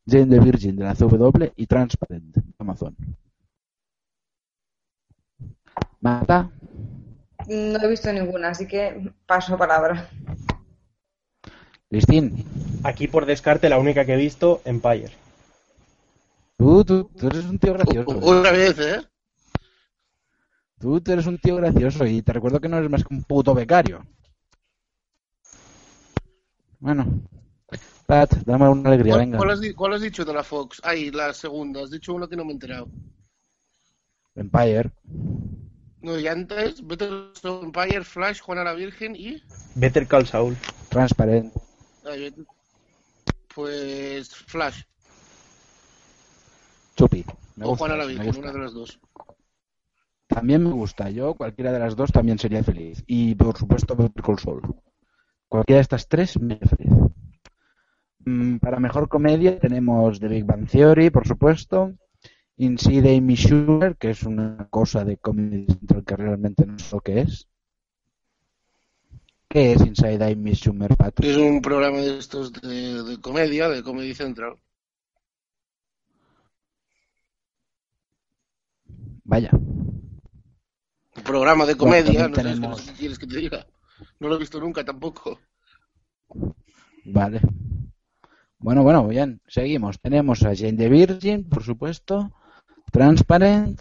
Jane 0.07 0.27
the 0.27 0.41
Virgin, 0.41 0.77
de 0.77 0.85
la 0.85 0.95
CW, 0.95 1.53
y 1.57 1.67
Transparent, 1.67 2.35
de 2.35 2.43
Amazon. 2.59 2.95
Marta, 6.01 6.51
No 7.49 7.79
he 7.81 7.89
visto 7.89 8.13
ninguna, 8.13 8.51
así 8.51 8.67
que 8.67 9.13
paso 9.27 9.57
palabra. 9.57 10.09
Listín, 11.91 12.45
Aquí 12.85 13.07
por 13.07 13.27
descarte 13.27 13.69
la 13.69 13.79
única 13.79 14.05
que 14.05 14.15
he 14.15 14.17
visto, 14.17 14.61
Empire. 14.65 15.13
tú, 16.59 16.85
tú, 16.85 17.05
tú 17.17 17.27
eres 17.29 17.45
un 17.45 17.59
tío 17.59 17.75
gracioso. 17.75 18.19
Otra 18.23 18.51
vez, 18.53 18.79
¿eh? 18.79 19.01
Tú, 20.79 21.01
tú 21.01 21.13
eres 21.13 21.27
un 21.27 21.39
tío 21.39 21.57
gracioso 21.57 22.05
y 22.07 22.23
te 22.23 22.33
recuerdo 22.33 22.61
que 22.61 22.69
no 22.69 22.77
eres 22.79 22.91
más 22.91 23.05
que 23.05 23.15
un 23.15 23.23
puto 23.23 23.55
becario. 23.55 24.05
Bueno, 26.83 27.07
Pat, 28.07 28.35
dame 28.45 28.69
una 28.69 28.89
alegría, 28.91 29.13
¿Cuál, 29.15 29.25
venga. 29.25 29.39
cuál 29.39 29.51
has, 29.51 29.61
di- 29.61 29.73
cuál 29.73 29.93
has 29.95 30.01
dicho 30.03 30.25
de 30.25 30.35
la 30.35 30.43
Fox? 30.43 30.81
Ay, 30.83 31.13
la 31.13 31.33
segunda. 31.33 31.81
Has 31.83 31.91
dicho 31.91 32.13
una 32.13 32.27
que 32.27 32.35
no 32.35 32.45
me 32.45 32.51
he 32.51 32.55
enterado. 32.55 32.89
Empire. 34.35 34.91
No, 36.01 36.19
y 36.19 36.27
antes, 36.27 36.85
Better 36.85 37.31
Stone 37.37 37.67
Empire, 37.67 38.03
Flash, 38.03 38.41
Juana 38.41 38.65
la 38.65 38.73
Virgen 38.73 39.15
y... 39.15 39.41
Better 39.77 40.09
Call 40.09 40.27
Saul. 40.27 40.57
Transparent. 40.89 41.55
Ay, 42.05 42.35
Pues 43.55 44.35
Flash 44.35 44.83
Chupi. 46.97 47.25
Me 47.55 47.65
o 47.65 47.69
gusta, 47.71 47.79
Juana 47.87 47.97
la 47.97 48.07
me 48.07 48.13
Virgen, 48.15 48.27
gusta. 48.27 48.43
una 48.43 48.53
de 48.53 48.59
las 48.59 48.75
dos. 48.75 48.99
También 50.27 50.65
me 50.65 50.73
gusta. 50.73 51.11
Yo, 51.11 51.35
cualquiera 51.35 51.71
de 51.71 51.79
las 51.79 51.95
dos 51.95 52.11
también 52.11 52.39
sería 52.41 52.65
feliz. 52.65 53.05
Y 53.07 53.37
por 53.37 53.57
supuesto, 53.57 53.95
Better 53.95 54.23
Call 54.23 54.39
Saul. 54.41 54.63
Cualquiera 55.53 55.81
de 55.81 55.83
estas 55.83 56.09
tres 56.09 56.41
me 56.41 56.57
feliz. 56.57 56.95
Mm, 58.25 58.57
Para 58.57 58.81
mejor 58.81 59.07
comedia 59.07 59.59
tenemos 59.59 60.19
The 60.19 60.27
Big 60.29 60.45
Bang 60.47 60.67
Theory, 60.67 61.11
por 61.11 61.27
supuesto. 61.29 61.93
Inside 62.57 63.19
Amy 63.19 63.37
Schumer, 63.37 63.97
que 63.99 64.11
es 64.11 64.23
una 64.23 64.67
cosa 64.71 65.05
de 65.05 65.19
Comedy 65.19 65.67
Central 65.67 66.05
que 66.07 66.17
realmente 66.17 66.65
no 66.65 66.79
sé 66.79 66.97
lo 66.97 67.03
que 67.03 67.21
es. 67.21 67.49
¿Qué 69.47 69.73
es 69.73 69.83
Inside 69.85 70.25
Amy 70.33 70.55
Schumer, 70.55 70.97
Pato? 70.97 71.23
Es 71.23 71.37
un 71.37 71.61
programa 71.61 71.99
de 71.99 72.17
estos 72.17 72.51
de, 72.55 73.03
de 73.03 73.21
comedia, 73.21 73.69
de 73.69 73.83
Comedy 73.83 74.15
Central. 74.15 74.57
Vaya. 79.25 79.51
Un 79.53 81.23
programa 81.25 81.67
de 81.67 81.75
Bueno, 81.75 81.85
comedia, 82.05 82.23
también 82.23 82.31
no, 82.31 82.37
tenemos- 82.37 82.83
qué 82.83 82.93
quieres 82.93 83.19
que 83.19 83.27
te 83.27 83.37
diga. 83.37 83.67
No 84.21 84.29
lo 84.29 84.37
he 84.37 84.39
visto 84.39 84.61
nunca 84.61 84.85
tampoco. 84.85 85.39
Vale. 87.05 87.41
Bueno, 88.59 88.83
bueno, 88.83 89.07
bien. 89.09 89.41
Seguimos. 89.47 90.01
Tenemos 90.01 90.43
a 90.45 90.55
Jane 90.55 90.75
the 90.75 90.89
Virgin, 90.89 91.49
por 91.49 91.63
supuesto. 91.63 92.33
Transparent 92.93 93.81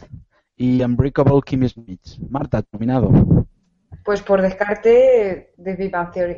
y 0.56 0.82
Unbreakable 0.82 1.42
Kimmy 1.46 1.70
Smith. 1.70 2.18
Marta, 2.30 2.64
nominado. 2.72 3.48
Pues 4.04 4.22
por 4.22 4.42
descarte, 4.42 5.54
de 5.58 5.76
Big 5.76 5.92
Bang 5.92 6.12
Theory. 6.12 6.38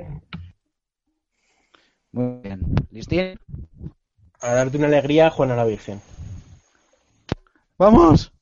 Muy 2.12 2.42
bien. 2.42 2.62
¿Listín? 2.92 3.40
Para 4.40 4.56
darte 4.56 4.78
una 4.78 4.88
alegría, 4.88 5.30
Juana 5.30 5.56
la 5.56 5.66
Virgen. 5.66 6.02
¡Vamos! 7.78 8.34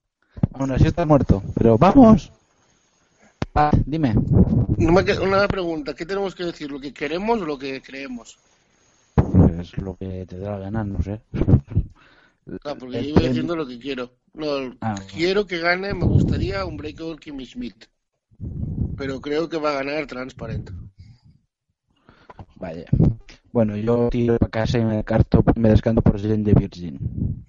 Aún 0.54 0.72
así 0.72 0.88
está 0.88 1.06
muerto, 1.06 1.42
pero 1.56 1.78
¡vamos! 1.78 2.32
Ah, 3.56 3.72
dime. 3.86 4.14
Una 4.78 5.48
pregunta, 5.48 5.94
¿qué 5.94 6.06
tenemos 6.06 6.34
que 6.36 6.46
decir? 6.46 6.72
¿Lo 6.72 6.80
que 6.80 6.94
queremos 6.94 7.42
o 7.42 7.46
lo 7.46 7.58
que 7.58 7.82
creemos? 7.82 8.38
Pues 9.16 9.78
lo 9.78 9.96
que 9.98 10.26
te 10.26 10.38
dé 10.38 10.46
la 10.46 10.58
gana, 10.58 10.84
no 10.84 11.02
sé. 11.02 11.22
Ah, 12.64 12.76
porque 12.80 12.98
El 13.00 13.04
yo 13.06 13.10
iba 13.10 13.16
premio- 13.20 13.30
diciendo 13.30 13.56
lo 13.56 13.68
que 13.68 13.80
quiero. 13.80 14.12
No, 14.34 14.76
Ah, 14.82 14.96
quiero 15.14 15.46
que 15.46 15.60
gane, 15.60 15.94
me 15.94 16.06
gustaría 16.06 16.66
un 16.66 16.78
Breakable 16.78 17.18
Kimmy 17.18 17.46
Schmidt. 17.46 17.86
Pero 18.98 19.20
creo 19.20 19.50
que 19.50 19.58
va 19.58 19.72
a 19.72 19.84
ganar 19.84 20.06
Transparent. 20.08 20.70
Vaya. 22.56 22.86
Bueno, 23.52 23.76
yo 23.76 24.08
tiro 24.10 24.38
para 24.38 24.50
casa 24.50 24.78
y 24.80 24.86
me 24.86 24.96
descarto, 24.98 25.44
me 25.56 25.70
descanto 25.70 26.02
por 26.02 26.20
Jane 26.22 26.44
the 26.44 26.54
Virgin. 26.54 27.46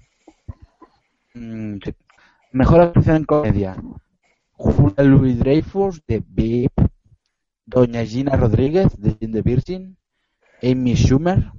Mm, 1.34 1.76
sí. 1.84 1.94
Mejor 2.52 2.80
actuación 2.80 3.16
en 3.16 3.24
comedia. 3.24 3.76
Julia 4.52 5.02
Louis 5.04 5.38
Dreyfus 5.38 6.02
de 6.06 6.22
VIP. 6.26 6.72
Doña 7.66 8.04
Gina 8.04 8.36
Rodríguez 8.36 8.96
de 8.98 9.16
Jane 9.18 9.32
the 9.32 9.42
Virgin. 9.42 9.96
Amy 10.62 10.94
Schumer 10.94 11.50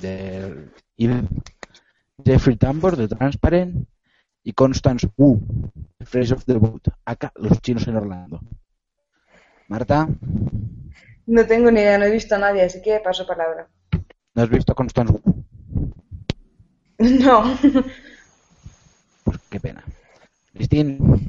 de. 0.00 0.68
Jeffrey 2.24 2.56
Tambor 2.56 2.96
de 2.96 3.08
Transparent. 3.08 3.88
Y 4.44 4.52
Constance 4.52 5.08
Wu 5.16 5.40
de 5.98 6.06
Fresh 6.06 6.32
of 6.32 6.44
the 6.44 6.54
Boat. 6.54 6.88
Acá, 7.04 7.32
los 7.36 7.60
chinos 7.60 7.86
en 7.86 7.96
Orlando. 7.96 8.40
Marta, 9.68 10.08
No 11.26 11.44
tengo 11.46 11.70
ni 11.70 11.80
idea, 11.80 11.98
no 11.98 12.06
he 12.06 12.10
visto 12.10 12.34
a 12.34 12.38
nadie, 12.38 12.62
así 12.62 12.80
que 12.80 13.00
paso 13.00 13.26
palabra. 13.26 13.68
¿no 14.34 14.42
has 14.42 14.48
visto 14.48 14.72
a 14.72 14.74
Constance 14.74 15.12
Wu? 15.12 15.44
No. 16.98 17.56
Pues 19.24 19.38
qué 19.50 19.60
pena. 19.60 19.84
Cristín, 20.54 21.27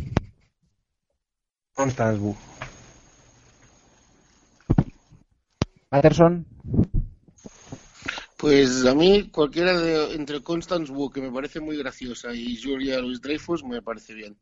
Constance 1.80 2.20
Wu. 2.20 2.36
Patterson, 5.88 6.46
Pues 8.36 8.86
a 8.86 8.94
mí 8.94 9.30
cualquiera 9.32 9.80
de 9.80 10.14
entre 10.14 10.44
Constance 10.44 10.92
Wu, 10.92 11.10
que 11.10 11.22
me 11.22 11.32
parece 11.32 11.62
muy 11.62 11.78
graciosa, 11.78 12.34
y 12.34 12.62
Julia 12.62 13.00
Louis 13.00 13.22
Dreyfus 13.22 13.64
me 13.64 13.82
parece 13.82 14.14
bien. 14.14 14.36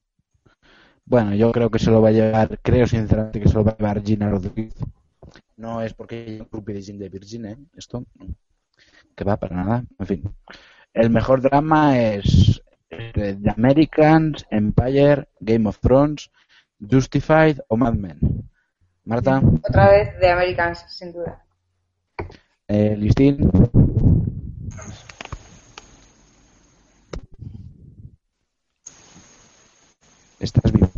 bueno, 1.06 1.36
yo 1.36 1.52
creo 1.52 1.70
que 1.70 1.78
se 1.78 1.92
lo 1.92 2.02
va 2.02 2.10
a 2.10 2.12
llevar, 2.12 2.60
creo 2.64 2.88
sinceramente 2.88 3.40
que 3.40 3.48
se 3.48 3.54
lo 3.54 3.64
va 3.64 3.74
a 3.74 3.78
llevar 3.78 4.04
Gina 4.04 4.32
Rodríguez. 4.32 4.74
No 5.58 5.84
es 5.84 5.94
porque 5.94 6.38
yo 6.40 6.48
grupo 6.52 6.72
de 6.72 6.82
Jane 6.82 6.98
de 6.98 7.10
Virgin, 7.10 7.46
¿eh? 7.46 7.58
Esto, 7.76 8.04
que 9.16 9.24
va 9.24 9.38
para 9.38 9.58
nada. 9.58 9.86
En 10.00 10.08
fin, 10.08 10.24
el 10.92 11.12
mejor 11.12 11.42
drama 11.44 12.00
es 12.00 12.64
eh, 12.90 13.38
The 13.40 13.52
Americans, 13.52 14.44
Empire, 14.50 15.28
Game 15.40 15.70
of 15.70 15.80
Thrones, 15.80 16.32
Justified 16.80 17.60
o 17.68 17.78
Mad 17.78 17.94
Men. 17.94 18.20
Marta. 19.04 19.42
Otra 19.68 19.90
vez 19.90 20.20
de 20.20 20.30
Americans, 20.30 20.86
sin 20.90 21.14
duda. 21.14 21.44
Eh, 22.68 22.96
Listín. 22.98 23.50
Estás 30.40 30.72
vivo. 30.72 30.92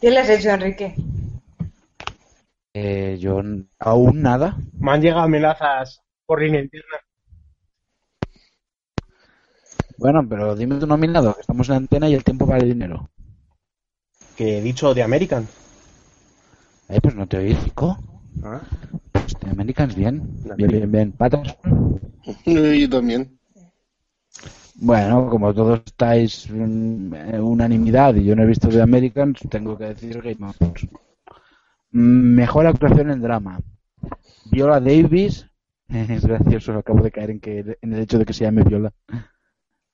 ¿Qué 0.00 0.10
le 0.10 0.20
has 0.20 0.30
hecho, 0.30 0.50
Enrique? 0.50 0.94
Eh, 2.72 3.18
yo 3.20 3.42
aún 3.78 4.22
nada. 4.22 4.56
Me 4.78 4.92
han 4.92 5.02
llegado 5.02 5.22
amenazas 5.22 6.00
por 6.26 6.40
línea 6.40 6.60
interna. 6.60 6.98
Bueno, 9.98 10.26
pero 10.28 10.54
dime 10.54 10.76
tu 10.76 10.86
nominado, 10.86 11.34
que 11.34 11.40
estamos 11.40 11.68
en 11.68 11.74
antena 11.74 12.08
y 12.08 12.14
el 12.14 12.22
tiempo 12.22 12.46
vale 12.46 12.66
dinero. 12.66 13.10
Que 14.36 14.58
he 14.58 14.62
dicho 14.62 14.94
de 14.94 15.02
American. 15.02 15.46
Eh, 16.88 17.00
pues 17.02 17.16
no 17.16 17.26
te 17.26 17.38
oí, 17.38 17.56
chico. 17.64 17.98
Ah. 18.44 18.60
Pues 19.10 19.34
de 19.40 19.50
Americans 19.50 19.96
bien. 19.96 20.22
Bien, 20.56 20.70
bien, 20.70 20.92
bien. 20.92 21.12
Patterson. 21.12 22.00
Yo 22.46 22.88
también. 22.88 23.38
Bueno, 24.80 25.28
como 25.28 25.52
todos 25.52 25.82
estáis 25.84 26.48
en 26.50 27.12
unanimidad 27.40 28.14
y 28.14 28.24
yo 28.24 28.36
no 28.36 28.44
he 28.44 28.46
visto 28.46 28.68
The 28.68 28.80
Americans, 28.80 29.40
tengo 29.50 29.76
que 29.76 29.86
decir 29.86 30.22
Game 30.22 30.48
of 30.48 30.56
Thrones. 30.56 30.86
Mejor 31.90 32.68
actuación 32.68 33.10
en 33.10 33.20
drama. 33.20 33.60
Viola 34.50 34.78
Davis. 34.78 35.46
Es 35.88 36.24
gracioso, 36.24 36.74
acabo 36.74 37.02
de 37.02 37.10
caer 37.10 37.30
en, 37.30 37.40
que, 37.40 37.78
en 37.80 37.92
el 37.94 38.00
hecho 38.00 38.18
de 38.18 38.26
que 38.26 38.34
se 38.34 38.44
llame 38.44 38.62
Viola. 38.62 38.92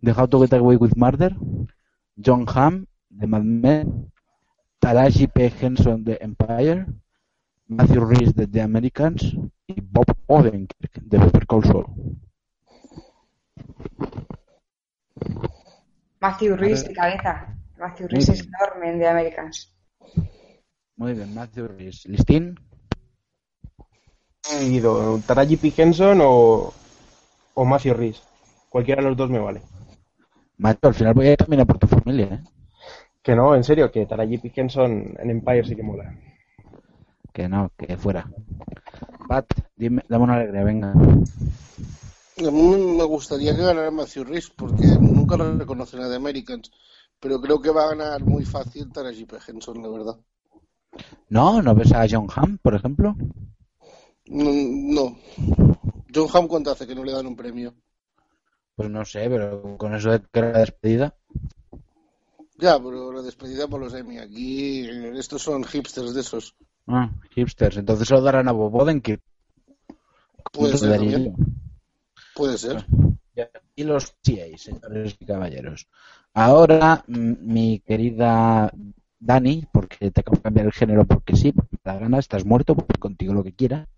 The 0.03 0.13
How 0.13 0.27
to 0.27 0.41
Get 0.41 0.53
Away 0.55 0.77
with 0.77 0.97
Murder. 0.97 1.37
John 2.17 2.47
Hamm, 2.47 2.87
de 3.09 3.27
Mad 3.27 3.45
Men. 3.45 4.13
Taraji 4.81 5.29
P. 5.29 5.51
Henson, 5.51 6.05
de 6.05 6.19
Empire. 6.21 6.87
Matthew 7.67 8.05
Rhys, 8.05 8.35
de 8.35 8.47
The 8.47 8.61
Americans. 8.61 9.35
Y 9.67 9.81
Bob 9.81 10.07
Odenkirk, 10.27 11.01
de 11.03 11.19
Better 11.19 11.47
Call 11.47 11.65
Saul. 11.65 11.87
Matthew 16.21 16.57
Rhys 16.57 16.85
de 16.85 16.95
cabeza. 16.95 17.57
Matthew 17.79 18.09
Rhys 18.09 18.29
es 18.29 18.47
enorme 18.47 18.91
en 18.91 18.99
The 18.99 19.09
Americans. 19.09 19.75
Muy 20.97 21.13
bien, 21.13 21.35
Matthew 21.35 21.69
Rhys. 21.69 22.07
¿Listín? 22.07 22.59
Taraji 25.27 25.57
P. 25.57 25.73
Henson 25.77 26.19
o, 26.23 26.73
o 27.55 27.65
Matthew 27.65 27.95
Rhys. 27.95 28.23
Cualquiera 28.69 29.03
de 29.03 29.09
los 29.09 29.17
dos 29.17 29.31
me 29.31 29.39
vale. 29.39 29.63
Macho, 30.59 30.89
al 30.89 30.95
final 30.95 31.15
voy 31.15 31.27
a 31.27 31.33
ir 31.33 31.37
también 31.37 31.61
a 31.61 31.65
por 31.65 31.79
tu 31.79 31.87
familia, 31.87 32.27
¿eh? 32.27 32.41
Que 33.23 33.35
no, 33.35 33.55
en 33.55 33.65
serio, 33.65 33.91
que 33.91 34.07
Taraji 34.07 34.39
P. 34.39 34.53
Henson 34.55 35.15
en 35.19 35.31
Empire 35.31 35.65
sí 35.65 35.75
que 35.75 35.83
mola. 35.83 36.15
Que 37.33 37.49
no, 37.49 37.73
que 37.77 37.97
fuera. 37.97 38.31
Pat, 39.27 39.47
dime, 39.75 40.03
dame 40.09 40.25
una 40.25 40.35
alegría, 40.35 40.63
venga. 40.63 40.93
A 40.93 42.51
mí 42.51 42.77
me 42.77 43.05
gustaría 43.05 43.57
que 43.57 43.63
ganara 43.63 43.91
Matthew 43.91 44.25
Rhys 44.25 44.51
porque 44.51 44.85
nunca 45.01 45.37
lo 45.37 45.57
reconocen 45.57 46.03
a 46.03 46.09
The 46.09 46.17
Americans. 46.17 46.71
Pero 47.19 47.41
creo 47.41 47.61
que 47.61 47.71
va 47.71 47.85
a 47.85 47.95
ganar 47.95 48.23
muy 48.25 48.45
fácil 48.45 48.93
Taraji 48.93 49.25
P. 49.25 49.37
Henson, 49.49 49.83
la 49.83 49.89
verdad. 49.89 50.17
¿No? 51.31 51.63
¿No 51.63 51.75
ves 51.75 51.93
a 51.93 52.07
John 52.09 52.29
Hamm, 52.35 52.59
por 52.59 52.75
ejemplo? 52.75 53.17
No. 54.27 54.51
no. 54.53 55.17
John 56.15 56.29
Hamm, 56.33 56.47
¿cuánto 56.47 56.71
hace 56.71 56.87
que 56.87 56.95
no 56.95 57.05
le 57.05 57.13
dan 57.13 57.27
un 57.27 57.37
premio? 57.37 57.75
Pues 58.77 58.91
no 58.91 59.05
sé, 59.05 59.29
pero 59.29 59.77
con 59.77 59.95
eso 59.95 60.11
de 60.11 60.21
que 60.21 60.39
era 60.39 60.53
la 60.53 60.59
despedida. 60.61 61.15
Ya, 62.59 62.79
pero 62.79 63.13
la 63.13 63.23
despedida 63.23 63.69
por 63.69 63.81
los 63.81 63.95
Emmy. 63.95 64.19
Aquí, 64.19 64.87
eh, 64.89 65.13
estos 65.17 65.43
son 65.43 65.65
hipsters 65.65 66.15
de 66.15 66.21
esos. 66.21 66.55
Ah, 66.87 67.11
hipsters. 67.31 67.77
Entonces 67.77 68.09
se 68.09 68.15
lo 68.15 68.23
darán 68.23 68.49
a 68.49 68.53
Bob 68.53 68.75
Odenkirk. 68.75 69.23
Puede 70.53 70.79
ser 70.79 70.93
te 70.93 70.99
también. 70.99 71.35
Puede 72.35 72.59
ser. 72.59 72.87
Y 73.77 73.83
los 73.83 74.15
TAs, 74.21 74.61
señores 74.61 75.17
y 75.19 75.25
caballeros. 75.25 75.89
Ahora, 76.33 77.05
mi 77.09 77.81
querida 77.81 78.73
Dani, 79.19 79.67
porque 79.73 80.11
te 80.11 80.21
acabo 80.21 80.37
de 80.37 80.43
cambiar 80.43 80.67
el 80.67 80.73
género 80.73 81.05
porque 81.05 81.35
sí, 81.35 81.51
porque 81.53 81.77
me 81.83 81.93
da 81.93 81.99
gana, 81.99 82.19
estás 82.19 82.45
muerto, 82.45 82.77
pues 82.77 82.99
contigo 83.01 83.35
lo 83.35 83.43
que 83.43 83.55
quiera, 83.55 83.89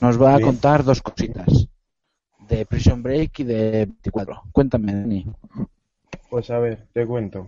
nos 0.00 0.20
va 0.20 0.36
a 0.36 0.40
contar 0.40 0.84
dos 0.84 1.02
cositas. 1.02 1.68
De 2.48 2.66
Prison 2.66 3.02
Break 3.02 3.40
y 3.40 3.44
de 3.44 3.70
24. 3.86 4.42
Cuéntame, 4.52 4.92
Dani. 4.92 5.26
Pues 6.30 6.50
a 6.50 6.58
ver, 6.58 6.86
te 6.92 7.06
cuento. 7.06 7.46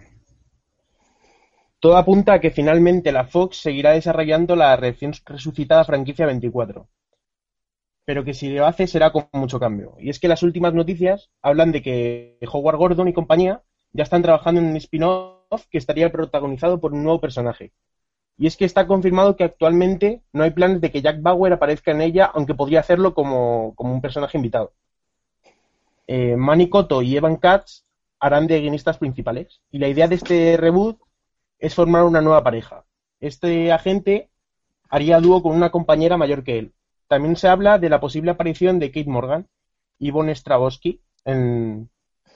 Todo 1.80 1.96
apunta 1.96 2.32
a 2.32 2.40
que 2.40 2.50
finalmente 2.50 3.12
la 3.12 3.26
Fox 3.26 3.58
seguirá 3.58 3.92
desarrollando 3.92 4.56
la 4.56 4.76
recién 4.76 5.12
resucitada 5.24 5.84
franquicia 5.84 6.26
24. 6.26 6.88
Pero 8.04 8.24
que 8.24 8.34
si 8.34 8.48
lo 8.50 8.66
hace 8.66 8.86
será 8.88 9.12
con 9.12 9.28
mucho 9.32 9.60
cambio. 9.60 9.94
Y 10.00 10.10
es 10.10 10.18
que 10.18 10.28
las 10.28 10.42
últimas 10.42 10.74
noticias 10.74 11.30
hablan 11.40 11.70
de 11.70 11.82
que 11.82 12.38
Howard 12.50 12.78
Gordon 12.78 13.08
y 13.08 13.12
compañía 13.12 13.62
ya 13.92 14.02
están 14.02 14.22
trabajando 14.22 14.60
en 14.60 14.68
un 14.68 14.76
spin-off 14.76 15.66
que 15.70 15.78
estaría 15.78 16.10
protagonizado 16.10 16.80
por 16.80 16.92
un 16.94 17.04
nuevo 17.04 17.20
personaje. 17.20 17.72
Y 18.36 18.46
es 18.46 18.56
que 18.56 18.64
está 18.64 18.86
confirmado 18.86 19.36
que 19.36 19.44
actualmente 19.44 20.22
no 20.32 20.44
hay 20.44 20.50
planes 20.50 20.80
de 20.80 20.90
que 20.90 21.02
Jack 21.02 21.22
Bauer 21.22 21.52
aparezca 21.52 21.90
en 21.92 22.00
ella, 22.00 22.26
aunque 22.26 22.54
podría 22.54 22.80
hacerlo 22.80 23.14
como, 23.14 23.74
como 23.76 23.92
un 23.92 24.00
personaje 24.00 24.38
invitado. 24.38 24.72
Eh, 26.08 26.36
Manny 26.36 26.70
Cotto 26.70 27.02
y 27.02 27.16
Evan 27.16 27.36
Katz 27.36 27.84
harán 28.18 28.46
de 28.46 28.60
guionistas 28.60 28.96
principales. 28.96 29.60
Y 29.70 29.78
la 29.78 29.88
idea 29.88 30.08
de 30.08 30.14
este 30.16 30.56
reboot 30.56 30.98
es 31.58 31.74
formar 31.74 32.04
una 32.04 32.22
nueva 32.22 32.42
pareja. 32.42 32.84
Este 33.20 33.70
agente 33.72 34.30
haría 34.88 35.20
dúo 35.20 35.42
con 35.42 35.54
una 35.54 35.70
compañera 35.70 36.16
mayor 36.16 36.42
que 36.42 36.58
él. 36.58 36.72
También 37.08 37.36
se 37.36 37.48
habla 37.48 37.78
de 37.78 37.90
la 37.90 38.00
posible 38.00 38.30
aparición 38.30 38.78
de 38.78 38.90
Kate 38.90 39.10
Morgan 39.10 39.48
y 39.98 40.10
Von 40.10 40.34
Stravosky 40.34 41.00
en, 41.24 41.90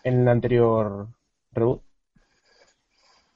el 0.05 0.29
anterior 0.29 1.09
reboot. 1.53 1.83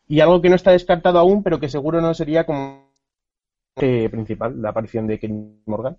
Y 0.08 0.20
algo 0.20 0.42
que 0.42 0.50
no 0.50 0.56
está 0.56 0.70
descartado 0.72 1.18
aún, 1.18 1.42
pero 1.42 1.58
que 1.58 1.70
seguro 1.70 2.00
no 2.02 2.12
sería 2.12 2.44
como 2.44 2.90
eh, 3.76 4.08
principal, 4.10 4.60
la 4.60 4.68
aparición 4.68 5.06
de 5.06 5.18
Kate 5.18 5.34
Morgan. 5.64 5.96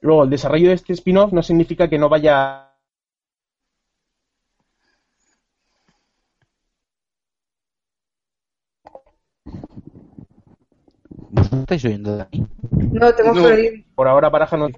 Luego, 0.00 0.24
el 0.24 0.30
desarrollo 0.30 0.68
de 0.68 0.74
este 0.74 0.92
spin-off 0.92 1.32
no 1.32 1.42
significa 1.42 1.88
que 1.88 1.98
no 1.98 2.08
vaya 2.08 2.72
¿Vosotros 11.34 11.51
estáis 11.62 11.84
oyendo, 11.84 12.16
Dani? 12.16 12.46
No, 12.92 13.14
te 13.14 13.22
hemos 13.22 13.36
No. 13.36 13.42
perdido. 13.44 13.84
por 13.94 14.08
ahora 14.08 14.28
baraja 14.30 14.56
no 14.56 14.68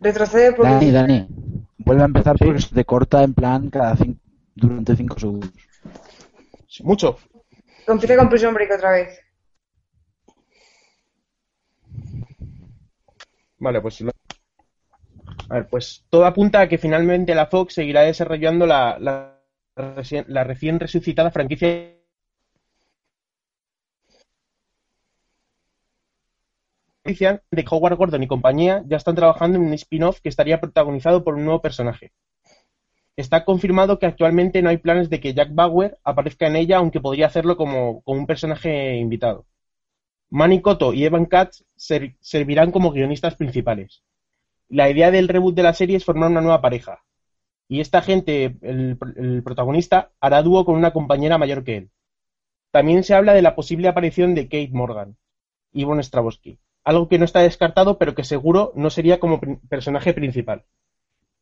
Retrocede 0.00 0.52
por 0.52 0.64
Dani, 0.66 0.90
Dani. 0.90 1.26
Vuelve 1.78 2.02
a 2.02 2.06
empezar 2.06 2.36
porque 2.38 2.60
se 2.60 2.74
te 2.74 2.84
corta 2.84 3.22
en 3.22 3.34
plan 3.34 3.70
cada 3.70 3.96
cin- 3.96 4.18
durante 4.54 4.96
5 4.96 5.18
segundos. 5.18 5.50
mucho. 6.82 7.18
Empieza 7.86 8.16
con 8.16 8.28
Prison 8.28 8.54
Break 8.54 8.72
otra 8.76 8.92
vez. 8.92 9.18
Vale, 13.58 13.80
pues 13.80 14.00
lo- 14.00 14.10
A 15.48 15.54
ver, 15.54 15.68
pues 15.68 16.04
todo 16.08 16.24
apunta 16.24 16.60
a 16.60 16.68
que 16.68 16.78
finalmente 16.78 17.34
la 17.34 17.46
Fox 17.46 17.74
seguirá 17.74 18.02
desarrollando 18.02 18.66
la, 18.66 18.98
la, 18.98 19.38
reci- 19.76 20.24
la 20.26 20.44
recién 20.44 20.80
resucitada 20.80 21.30
franquicia 21.30 21.91
De 27.04 27.64
Howard 27.68 27.96
Gordon 27.96 28.22
y 28.22 28.28
compañía 28.28 28.84
ya 28.86 28.96
están 28.96 29.16
trabajando 29.16 29.58
en 29.58 29.64
un 29.64 29.72
spin-off 29.74 30.20
que 30.20 30.28
estaría 30.28 30.60
protagonizado 30.60 31.24
por 31.24 31.34
un 31.34 31.44
nuevo 31.44 31.60
personaje. 31.60 32.12
Está 33.16 33.44
confirmado 33.44 33.98
que 33.98 34.06
actualmente 34.06 34.62
no 34.62 34.70
hay 34.70 34.76
planes 34.78 35.10
de 35.10 35.18
que 35.20 35.34
Jack 35.34 35.52
Bauer 35.52 35.98
aparezca 36.04 36.46
en 36.46 36.56
ella, 36.56 36.78
aunque 36.78 37.00
podría 37.00 37.26
hacerlo 37.26 37.56
como, 37.56 38.02
un 38.04 38.26
personaje 38.26 38.96
invitado. 38.96 39.46
Manny 40.30 40.62
Cotto 40.62 40.94
y 40.94 41.04
Evan 41.04 41.26
Katz 41.26 41.64
ser- 41.74 42.16
servirán 42.20 42.70
como 42.70 42.92
guionistas 42.92 43.34
principales. 43.34 44.02
La 44.68 44.88
idea 44.88 45.10
del 45.10 45.28
reboot 45.28 45.54
de 45.56 45.62
la 45.64 45.74
serie 45.74 45.96
es 45.96 46.04
formar 46.04 46.30
una 46.30 46.40
nueva 46.40 46.62
pareja. 46.62 47.02
Y 47.68 47.80
esta 47.80 48.00
gente, 48.00 48.56
el, 48.62 48.96
el 49.16 49.42
protagonista, 49.42 50.12
hará 50.20 50.42
dúo 50.42 50.64
con 50.64 50.76
una 50.76 50.92
compañera 50.92 51.36
mayor 51.36 51.64
que 51.64 51.76
él. 51.78 51.90
También 52.70 53.02
se 53.02 53.14
habla 53.14 53.34
de 53.34 53.42
la 53.42 53.54
posible 53.56 53.88
aparición 53.88 54.34
de 54.34 54.44
Kate 54.44 54.70
Morgan 54.72 55.16
y 55.72 55.84
Von 55.84 56.02
Stravosky, 56.02 56.58
algo 56.84 57.08
que 57.08 57.18
no 57.18 57.24
está 57.24 57.40
descartado, 57.40 57.98
pero 57.98 58.14
que 58.14 58.24
seguro 58.24 58.72
no 58.74 58.90
sería 58.90 59.20
como 59.20 59.40
personaje 59.68 60.12
principal. 60.14 60.64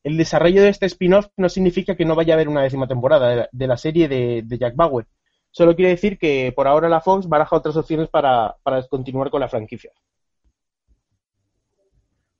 El 0.02 0.16
desarrollo 0.16 0.62
de 0.62 0.70
este 0.70 0.86
spin-off 0.86 1.28
no 1.36 1.48
significa 1.48 1.96
que 1.96 2.04
no 2.04 2.14
vaya 2.14 2.34
a 2.34 2.36
haber 2.36 2.48
una 2.48 2.62
décima 2.62 2.88
temporada 2.88 3.28
de 3.28 3.36
la, 3.36 3.48
de 3.52 3.66
la 3.66 3.76
serie 3.76 4.08
de, 4.08 4.42
de 4.44 4.58
Jack 4.58 4.74
Bauer. 4.76 5.06
Solo 5.50 5.74
quiere 5.74 5.90
decir 5.90 6.18
que 6.18 6.52
por 6.54 6.68
ahora 6.68 6.88
la 6.88 7.00
Fox 7.00 7.28
baraja 7.28 7.56
otras 7.56 7.76
opciones 7.76 8.08
para, 8.08 8.56
para 8.62 8.86
continuar 8.86 9.30
con 9.30 9.40
la 9.40 9.48
franquicia. 9.48 9.90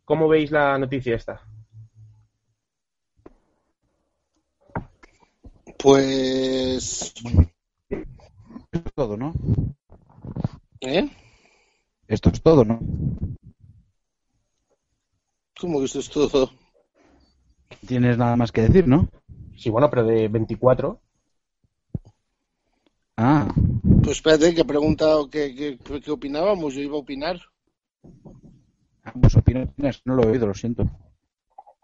¿Cómo 0.05 0.29
veis 0.29 0.51
la 0.51 0.79
noticia 0.79 1.17
esta? 1.17 1.41
Pues. 5.79 7.15
Todo, 8.95 9.17
¿no? 9.17 9.33
¿Eh? 10.81 11.09
Esto 12.11 12.29
es 12.31 12.43
todo, 12.43 12.65
¿no? 12.65 12.79
¿Cómo 15.61 15.79
que 15.79 15.85
esto 15.87 16.01
es 16.01 16.11
todo? 16.11 16.51
Tienes 17.87 18.17
nada 18.17 18.37
más 18.37 18.53
que 18.53 18.63
decir, 18.63 18.87
¿no? 18.89 19.09
Sí, 19.57 19.71
bueno, 19.71 19.91
pero 19.91 20.05
de 20.05 20.29
24. 20.29 21.01
Ah, 23.17 23.47
Pues 24.03 24.17
espérate, 24.17 24.55
que 24.55 24.63
he 24.63 24.65
preguntado 24.65 25.31
qué, 25.31 25.55
qué, 25.55 26.01
qué 26.01 26.11
opinábamos. 26.11 26.75
Yo 26.75 26.81
iba 26.83 26.97
a 26.97 27.01
opinar. 27.01 27.41
ah, 29.05 29.13
pues 29.21 29.35
opinas, 29.37 29.69
no 30.07 30.15
lo 30.15 30.23
he 30.25 30.29
oído, 30.33 30.47
lo 30.47 30.55
siento. 30.55 30.85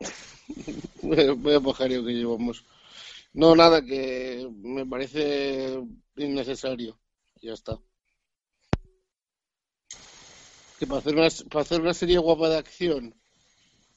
Voy 1.03 1.55
a 1.55 1.61
pajareo 1.61 2.05
que 2.05 2.13
llevamos. 2.13 2.65
No, 3.33 3.55
nada, 3.55 3.85
que 3.85 4.49
me 4.63 4.87
parece 4.87 5.79
innecesario. 6.17 6.99
Ya 7.43 7.53
está. 7.53 7.79
Que 10.79 10.87
para 10.87 10.99
hacer, 10.99 11.15
una, 11.15 11.29
para 11.51 11.63
hacer 11.63 11.81
una 11.81 11.95
serie 11.95 12.19
guapa 12.19 12.49
de 12.49 12.59
acción 12.59 13.15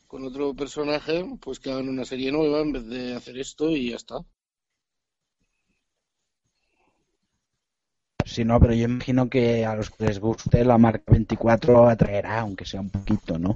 con 0.08 0.26
otro 0.26 0.56
personaje, 0.56 1.24
pues 1.40 1.60
que 1.60 1.72
hagan 1.72 1.90
una 1.90 2.06
serie 2.06 2.32
nueva 2.32 2.62
en 2.62 2.72
vez 2.72 2.86
de 2.88 3.16
hacer 3.16 3.38
esto 3.38 3.70
y 3.70 3.92
ya 3.92 3.98
está. 3.98 4.16
Sí, 8.26 8.46
no, 8.46 8.60
pero 8.60 8.74
yo 8.74 8.86
imagino 8.86 9.30
que 9.30 9.66
a 9.66 9.76
los 9.76 9.90
que 9.90 10.06
les 10.06 10.20
guste 10.20 10.64
la 10.64 10.78
marca 10.78 11.12
24 11.12 11.90
atraerá, 11.90 12.40
aunque 12.42 12.66
sea 12.66 12.80
un 12.82 12.90
poquito, 12.90 13.38
¿no? 13.38 13.54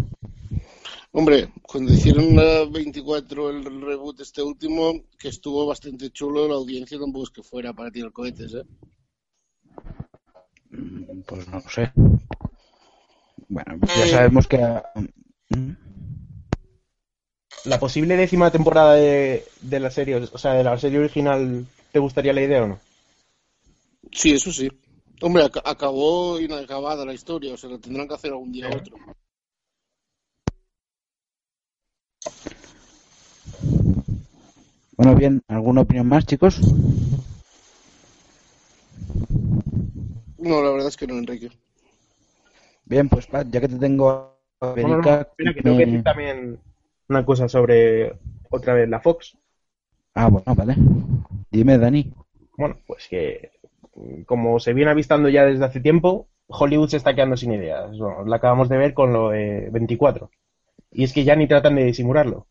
Hombre, 1.11 1.49
cuando 1.61 1.93
hicieron 1.93 2.35
la 2.35 2.65
24 2.65 3.51
el 3.51 3.81
reboot 3.81 4.19
este 4.21 4.41
último, 4.41 4.93
que 5.19 5.29
estuvo 5.29 5.65
bastante 5.67 6.09
chulo, 6.09 6.47
la 6.47 6.55
audiencia 6.55 6.99
tampoco 6.99 7.25
es 7.25 7.29
que 7.29 7.43
fuera 7.43 7.71
para 7.71 7.91
tirar 7.91 8.11
cohetes, 8.11 8.53
¿eh? 8.55 8.65
Mm, 10.71 11.21
Pues 11.27 11.47
no 11.47 11.59
lo 11.59 11.69
sé. 11.69 11.91
Bueno, 13.53 13.77
pues 13.79 13.93
ya 13.95 14.07
sabemos 14.07 14.47
que... 14.47 14.57
mm, 15.49 15.69
La 17.65 17.79
posible 17.79 18.17
décima 18.17 18.51
temporada 18.51 18.95
de, 18.95 19.45
de 19.61 19.79
la 19.79 19.91
serie, 19.91 20.15
o 20.15 20.37
sea, 20.37 20.53
de 20.53 20.63
la 20.63 20.77
serie 20.79 20.99
original, 20.99 21.65
¿te 21.91 21.99
gustaría 21.99 22.33
la 22.33 22.41
idea 22.41 22.63
o 22.63 22.67
no? 22.67 22.79
Sí, 24.11 24.31
eso 24.33 24.51
sí. 24.51 24.69
Hombre, 25.21 25.43
ac- 25.43 25.61
acabó 25.63 26.39
inacabada 26.39 27.05
la 27.05 27.13
historia, 27.13 27.53
o 27.53 27.57
sea, 27.57 27.69
lo 27.69 27.79
tendrán 27.79 28.07
que 28.07 28.15
hacer 28.15 28.31
algún 28.31 28.51
día 28.51 28.67
u 28.69 28.75
otro. 28.75 28.97
Bueno, 34.97 35.15
bien, 35.15 35.41
¿alguna 35.47 35.81
opinión 35.81 36.07
más, 36.07 36.25
chicos? 36.25 36.59
No, 40.37 40.61
la 40.61 40.71
verdad 40.71 40.87
es 40.89 40.97
que 40.97 41.07
no, 41.07 41.17
Enrique. 41.17 41.49
Bien, 42.85 43.09
pues 43.09 43.27
Pat, 43.27 43.47
ya 43.49 43.61
que 43.61 43.67
te 43.67 43.77
tengo 43.77 44.09
a 44.09 44.71
Bueno, 44.73 44.97
no, 44.97 45.03
Federica, 45.03 45.21
espera, 45.21 45.53
que 45.53 45.61
tengo 45.61 45.77
que 45.77 45.85
decir 45.85 46.03
también 46.03 46.59
una 47.09 47.25
cosa 47.25 47.47
sobre, 47.47 48.13
otra 48.49 48.73
vez, 48.73 48.89
la 48.89 48.99
Fox. 48.99 49.37
Ah, 50.15 50.29
bueno, 50.29 50.53
vale. 50.55 50.75
Dime, 51.51 51.77
Dani. 51.77 52.13
Bueno, 52.57 52.77
pues 52.85 53.07
que 53.07 53.51
como 54.25 54.59
se 54.59 54.73
viene 54.73 54.91
avistando 54.91 55.29
ya 55.29 55.45
desde 55.45 55.65
hace 55.65 55.79
tiempo, 55.79 56.27
Hollywood 56.47 56.89
se 56.89 56.97
está 56.97 57.13
quedando 57.13 57.37
sin 57.37 57.53
ideas. 57.53 57.97
Bueno, 57.97 58.25
la 58.25 58.37
acabamos 58.37 58.69
de 58.69 58.77
ver 58.77 58.93
con 58.93 59.13
lo 59.13 59.29
de 59.29 59.69
24. 59.71 60.29
Y 60.91 61.03
es 61.03 61.13
que 61.13 61.23
ya 61.23 61.35
ni 61.35 61.47
tratan 61.47 61.75
de 61.75 61.85
disimularlo. 61.85 62.47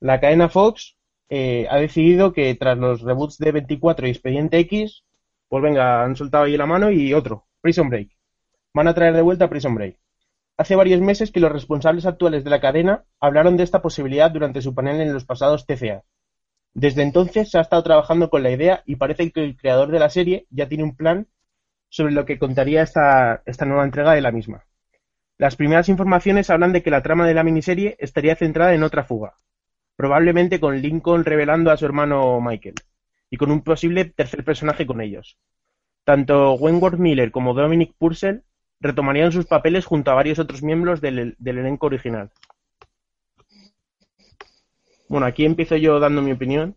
La 0.00 0.20
cadena 0.20 0.48
Fox 0.48 0.96
eh, 1.28 1.66
ha 1.70 1.76
decidido 1.76 2.32
que 2.32 2.54
tras 2.54 2.76
los 2.78 3.02
reboots 3.02 3.38
de 3.38 3.52
24 3.52 4.06
y 4.06 4.10
Expediente 4.10 4.58
X, 4.58 5.04
pues 5.48 5.62
venga, 5.62 6.04
han 6.04 6.16
soltado 6.16 6.44
ahí 6.44 6.56
la 6.56 6.66
mano 6.66 6.90
y 6.90 7.14
otro, 7.14 7.46
Prison 7.60 7.88
Break. 7.88 8.10
Van 8.74 8.88
a 8.88 8.94
traer 8.94 9.14
de 9.14 9.22
vuelta 9.22 9.48
Prison 9.48 9.76
Break. 9.76 9.96
Hace 10.56 10.74
varios 10.74 11.00
meses 11.00 11.30
que 11.30 11.38
los 11.38 11.52
responsables 11.52 12.06
actuales 12.06 12.42
de 12.42 12.50
la 12.50 12.60
cadena 12.60 13.04
hablaron 13.20 13.56
de 13.56 13.62
esta 13.62 13.80
posibilidad 13.80 14.32
durante 14.32 14.62
su 14.62 14.74
panel 14.74 15.00
en 15.00 15.12
los 15.12 15.24
pasados 15.24 15.64
TCA. 15.64 16.02
Desde 16.72 17.02
entonces 17.02 17.52
se 17.52 17.58
ha 17.58 17.60
estado 17.60 17.84
trabajando 17.84 18.30
con 18.30 18.42
la 18.42 18.50
idea 18.50 18.82
y 18.84 18.96
parece 18.96 19.30
que 19.30 19.44
el 19.44 19.56
creador 19.56 19.92
de 19.92 20.00
la 20.00 20.10
serie 20.10 20.48
ya 20.50 20.68
tiene 20.68 20.82
un 20.82 20.96
plan 20.96 21.28
sobre 21.88 22.12
lo 22.12 22.24
que 22.24 22.40
contaría 22.40 22.82
esta, 22.82 23.42
esta 23.46 23.64
nueva 23.64 23.84
entrega 23.84 24.12
de 24.12 24.20
la 24.20 24.32
misma. 24.32 24.64
Las 25.38 25.54
primeras 25.54 25.88
informaciones 25.88 26.50
hablan 26.50 26.72
de 26.72 26.82
que 26.82 26.90
la 26.90 27.02
trama 27.02 27.28
de 27.28 27.34
la 27.34 27.44
miniserie 27.44 27.94
estaría 28.00 28.34
centrada 28.34 28.74
en 28.74 28.82
otra 28.82 29.04
fuga, 29.04 29.38
probablemente 29.94 30.58
con 30.58 30.82
Lincoln 30.82 31.24
revelando 31.24 31.70
a 31.70 31.76
su 31.76 31.86
hermano 31.86 32.40
Michael, 32.40 32.74
y 33.30 33.36
con 33.36 33.52
un 33.52 33.62
posible 33.62 34.04
tercer 34.04 34.42
personaje 34.42 34.84
con 34.84 35.00
ellos. 35.00 35.38
Tanto 36.02 36.54
Wentworth 36.54 36.98
Miller 36.98 37.30
como 37.30 37.54
Dominic 37.54 37.94
Purcell 37.96 38.42
retomarían 38.80 39.32
sus 39.32 39.46
papeles 39.46 39.86
junto 39.86 40.10
a 40.10 40.14
varios 40.14 40.38
otros 40.38 40.62
miembros 40.62 41.00
del, 41.00 41.36
del 41.38 41.58
elenco 41.58 41.86
original. 41.86 42.30
Bueno, 45.08 45.24
aquí 45.26 45.44
empiezo 45.46 45.76
yo 45.76 45.98
dando 45.98 46.20
mi 46.22 46.32
opinión. 46.32 46.76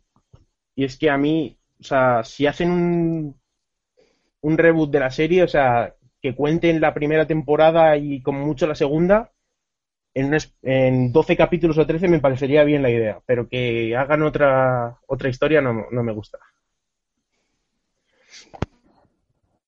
Y 0.75 0.85
es 0.85 0.97
que 0.97 1.09
a 1.11 1.17
mí, 1.17 1.59
o 1.79 1.83
sea, 1.83 2.23
si 2.23 2.47
hacen 2.47 2.71
un, 2.71 3.41
un 4.41 4.57
reboot 4.57 4.91
de 4.91 4.99
la 4.99 5.11
serie, 5.11 5.43
o 5.43 5.47
sea, 5.47 5.95
que 6.21 6.35
cuenten 6.35 6.81
la 6.81 6.93
primera 6.93 7.25
temporada 7.27 7.97
y 7.97 8.21
como 8.21 8.45
mucho 8.45 8.67
la 8.67 8.75
segunda, 8.75 9.31
en, 10.15 10.27
un 10.27 10.35
es- 10.35 10.55
en 10.63 11.13
12 11.13 11.37
capítulos 11.37 11.77
o 11.79 11.87
13 11.87 12.07
me 12.09 12.19
parecería 12.21 12.65
bien 12.65 12.83
la 12.83 12.91
idea. 12.91 13.21
Pero 13.25 13.49
que 13.49 13.95
hagan 13.97 14.23
otra, 14.23 14.99
otra 15.07 15.29
historia 15.29 15.61
no, 15.61 15.87
no 15.91 16.03
me 16.03 16.13
gusta. 16.13 16.39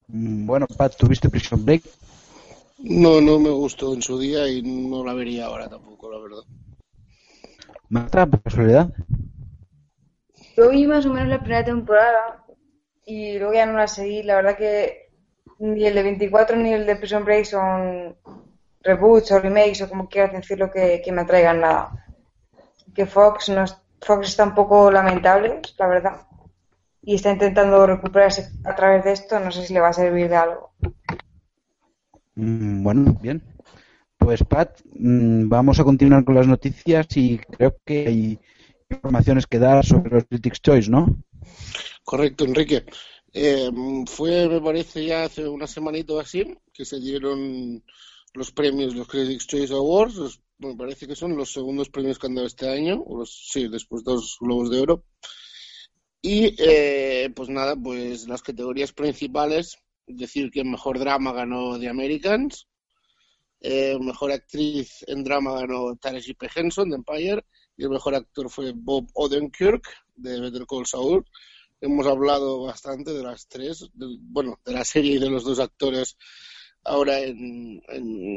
Mm, 0.07 0.45
Bueno, 0.45 0.67
Pat, 0.77 0.95
¿tuviste 0.97 1.29
Prison 1.29 1.63
Break? 1.65 1.83
No, 2.83 3.21
no 3.21 3.39
me 3.39 3.49
gustó 3.49 3.93
en 3.93 4.01
su 4.01 4.17
día 4.19 4.47
y 4.47 4.61
no 4.61 5.03
la 5.05 5.13
vería 5.13 5.45
ahora 5.45 5.69
tampoco, 5.69 6.11
la 6.11 6.19
verdad. 6.19 6.43
Marta, 7.89 8.25
por 8.25 8.41
casualidad. 8.41 8.89
Yo 10.55 10.69
vi 10.69 10.85
más 10.87 11.05
o 11.05 11.13
menos 11.13 11.29
la 11.29 11.39
primera 11.41 11.63
temporada 11.63 12.45
y 13.05 13.37
luego 13.37 13.53
ya 13.53 13.65
no 13.65 13.73
la 13.77 13.87
seguí. 13.87 14.23
La 14.23 14.35
verdad 14.35 14.57
que 14.57 15.09
ni 15.59 15.85
el 15.85 15.95
de 15.95 16.03
24 16.03 16.55
ni 16.57 16.73
el 16.73 16.85
de 16.85 16.95
Prison 16.95 17.25
Break 17.25 17.45
son 17.45 18.15
reboots 18.81 19.31
o 19.31 19.39
remakes 19.39 19.81
o 19.81 19.89
como 19.89 20.07
quieras 20.07 20.33
decirlo 20.33 20.71
que, 20.71 21.01
que 21.03 21.11
me 21.11 21.21
atraigan 21.21 21.61
nada. 21.61 22.05
Que 22.95 23.05
Fox, 23.05 23.49
no 23.49 23.63
es- 23.63 23.77
Fox 24.01 24.29
está 24.29 24.43
un 24.45 24.55
poco 24.55 24.91
lamentable, 24.91 25.61
la 25.77 25.87
verdad. 25.87 26.21
Y 27.01 27.15
está 27.15 27.31
intentando 27.31 27.85
recuperarse 27.87 28.51
a 28.65 28.75
través 28.75 29.03
de 29.03 29.11
esto. 29.13 29.39
No 29.39 29.51
sé 29.51 29.65
si 29.65 29.73
le 29.73 29.81
va 29.81 29.89
a 29.89 29.93
servir 29.93 30.29
de 30.29 30.35
algo. 30.35 30.68
Mm, 32.39 32.84
Bueno, 32.84 33.17
bien. 33.21 33.41
Pues 34.17 34.43
Pat, 34.43 34.82
mm, 34.93 35.47
vamos 35.49 35.80
a 35.80 35.84
continuar 35.84 36.23
con 36.25 36.36
las 36.36 36.47
noticias 36.47 37.08
y 37.15 37.38
creo 37.39 37.78
que 37.86 38.08
hay 38.08 38.39
informaciones 38.89 39.47
que 39.47 39.60
dar 39.60 39.86
sobre 39.86 40.12
los 40.12 40.25
Critics' 40.25 40.62
Choice, 40.62 40.89
¿no? 40.89 41.08
Correcto, 42.04 42.45
Enrique. 42.45 42.86
Eh, 43.34 43.69
fue, 44.08 44.47
me 44.49 44.62
parece, 44.62 45.06
ya 45.06 45.23
hace 45.25 45.47
una 45.47 45.67
semanita 45.67 46.13
o 46.13 46.19
así 46.19 46.58
que 46.73 46.84
se 46.86 46.99
dieron 46.99 47.84
los 48.34 48.52
premios, 48.52 48.95
los 48.95 49.08
Critics' 49.08 49.47
Choice 49.47 49.73
Awards. 49.73 50.15
los- 50.15 50.41
me 50.60 50.75
parece 50.75 51.08
que 51.08 51.15
son 51.15 51.38
los 51.38 51.54
segundos 51.54 51.89
premios 51.89 52.19
que 52.19 52.28
han 52.28 52.36
dado 52.36 52.47
este 52.47 52.67
año. 52.69 53.02
O 53.06 53.17
los, 53.19 53.49
sí, 53.52 53.67
después 53.69 54.04
de 54.04 54.12
los 54.13 54.38
Globos 54.41 54.69
de 54.69 54.80
Oro. 54.82 55.04
Y 56.21 56.54
eh, 56.58 57.30
pues 57.36 57.47
nada, 57.49 57.75
pues 57.78 58.28
las 58.28 58.41
categorías 58.41 58.91
principales, 58.91 59.78
decir 60.09 60.51
que 60.51 60.63
mejor 60.63 60.99
drama 60.99 61.31
ganó 61.31 61.79
The 61.79 61.89
Americans, 61.89 62.67
eh, 63.61 63.97
mejor 63.99 64.31
actriz 64.31 65.03
en 65.07 65.23
drama 65.23 65.59
ganó 65.59 65.95
Taraji 65.95 66.33
P. 66.33 66.49
Henson 66.55 66.89
de 66.89 66.95
Empire 66.95 67.45
y 67.75 67.83
el 67.83 67.89
mejor 67.89 68.15
actor 68.15 68.49
fue 68.49 68.71
Bob 68.73 69.07
Odenkirk 69.13 69.83
de 70.15 70.39
Better 70.39 70.65
Call 70.65 70.85
Saul. 70.85 71.25
Hemos 71.81 72.07
hablado 72.07 72.63
bastante 72.63 73.13
de 73.13 73.23
las 73.23 73.47
tres, 73.47 73.89
bueno, 73.93 74.59
de 74.65 74.73
la 74.73 74.83
serie 74.83 75.15
y 75.15 75.19
de 75.19 75.29
los 75.29 75.43
dos 75.43 75.59
actores 75.59 76.17
ahora 76.83 77.19
en, 77.19 77.81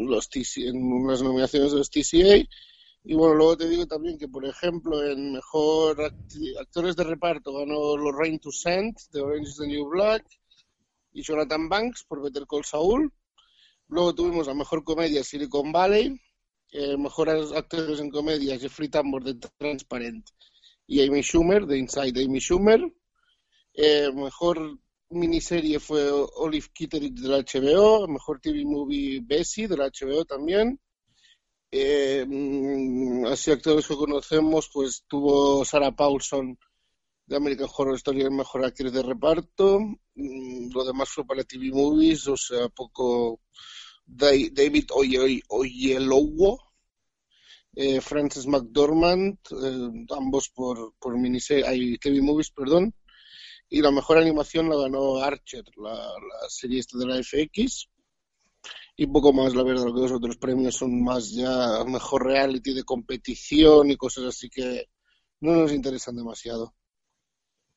los 0.07 0.29
TC 0.29 0.69
en 0.69 1.07
las 1.07 1.23
nominaciones 1.23 1.73
de 1.73 1.79
los 1.79 1.91
TCA. 1.91 2.49
Y 3.05 3.15
bueno, 3.15 3.35
luego 3.35 3.57
te 3.57 3.69
digo 3.69 3.87
también 3.87 4.17
que, 4.17 4.29
por 4.29 4.45
ejemplo, 4.45 5.05
en 5.05 5.33
mejor 5.33 6.15
actores 6.61 6.95
de 6.95 7.05
reparto 7.05 7.53
ganó 7.53 7.97
Lorraine 7.97 8.39
Toussaint 8.39 8.97
de 9.13 9.21
Orange 9.21 9.51
is 9.51 9.57
the 9.57 9.67
New 9.67 9.89
Black 9.89 10.25
y 11.13 11.23
Jonathan 11.23 11.69
Banks 11.69 12.05
por 12.05 12.23
Better 12.23 12.47
Call 12.47 12.65
Saul. 12.65 13.13
Luego 13.89 14.15
tuvimos 14.15 14.49
a 14.49 14.55
mejor 14.55 14.85
comedia 14.85 15.23
Silicon 15.23 15.73
Valley, 15.73 16.21
eh, 16.73 16.97
mejores 16.97 17.53
actores 17.53 18.01
en 18.01 18.11
comedia 18.11 18.59
Jeffrey 18.59 18.89
Tambor 18.89 19.23
de 19.25 19.35
Transparent 19.59 20.27
y 20.87 21.07
Amy 21.07 21.23
Schumer 21.23 21.67
de 21.67 21.79
Inside 21.79 22.25
Amy 22.25 22.41
Schumer. 22.41 22.81
Eh, 23.75 24.11
mejor 24.13 24.79
miniserie 25.11 25.79
fue 25.79 26.11
Olive 26.11 26.69
Kitteridge 26.73 27.21
de 27.21 27.29
la 27.29 27.39
HBO, 27.39 28.09
mejor 28.09 28.41
TV 28.41 28.65
movie 28.65 29.21
Bessie 29.23 29.69
de 29.69 29.77
la 29.77 29.91
HBO 29.91 30.25
también. 30.25 30.81
Eh, 31.71 32.25
mm, 32.27 33.27
así 33.27 33.51
actores 33.51 33.87
que 33.87 33.95
conocemos, 33.95 34.71
pues 34.73 35.05
tuvo 35.09 35.65
Sarah 35.65 35.93
Paulson 35.93 36.59
de 37.27 37.37
American 37.37 37.69
Horror 37.77 37.97
Story 37.97 38.23
en 38.23 38.37
mejor 38.37 38.65
actriz 38.65 38.93
de 38.93 39.03
reparto. 39.03 39.81
Mm, 40.15 40.71
Lo 40.75 40.85
demás 40.85 41.09
fue 41.11 41.25
para 41.27 41.45
TV 41.45 41.71
movies, 41.71 42.27
o 42.29 42.37
sea, 42.37 42.69
poco 42.69 43.41
David 44.07 44.87
Oye- 44.95 45.43
Oyelowo 45.49 46.59
eh, 47.75 48.01
Frances 48.01 48.47
McDormand, 48.47 49.39
eh, 49.51 50.07
ambos 50.17 50.51
por, 50.51 50.95
por 50.99 51.19
miniserie, 51.19 51.99
TV 51.99 52.21
Movies, 52.23 52.51
perdón. 52.51 52.95
Y 53.69 53.81
la 53.81 53.91
mejor 53.91 54.19
animación 54.19 54.69
la 54.69 54.77
ganó 54.77 55.17
Archer, 55.19 55.65
la, 55.77 55.93
la 55.95 56.49
serie 56.49 56.81
esta 56.81 56.99
de 56.99 57.07
la 57.07 57.17
FX. 57.19 57.89
Y 58.97 59.07
poco 59.07 59.33
más, 59.33 59.55
la 59.55 59.63
verdad, 59.63 59.87
los 59.87 60.13
otros 60.13 60.37
premios 60.37 60.77
son 60.77 61.03
más 61.03 61.31
ya 61.33 61.83
mejor 61.87 62.27
reality 62.27 62.75
de 62.75 62.85
competición 62.85 63.91
y 63.91 63.97
cosas 63.97 64.25
así 64.25 64.51
que 64.51 64.87
no 65.41 65.53
nos 65.57 65.73
interesan 65.73 66.17
demasiado. 66.17 66.75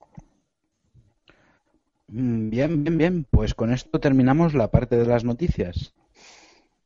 Mm, 0.01 1.94
Bien, 2.07 2.83
bien, 2.83 2.97
bien. 2.97 3.27
Pues 3.29 3.53
con 3.53 3.73
esto 3.73 3.99
terminamos 3.99 4.53
la 4.53 4.69
parte 4.69 4.97
de 4.97 5.05
las 5.05 5.23
noticias. 5.23 5.93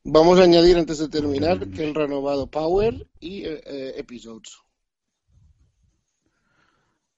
Vamos 0.03 0.39
a 0.39 0.43
añadir 0.43 0.77
antes 0.77 0.97
de 0.97 1.09
terminar 1.09 1.67
que 1.69 1.85
han 1.85 1.93
renovado 1.93 2.47
Power 2.47 3.05
y 3.19 3.45
eh, 3.45 3.61
eh, 3.65 3.93
Episodes. 3.97 4.57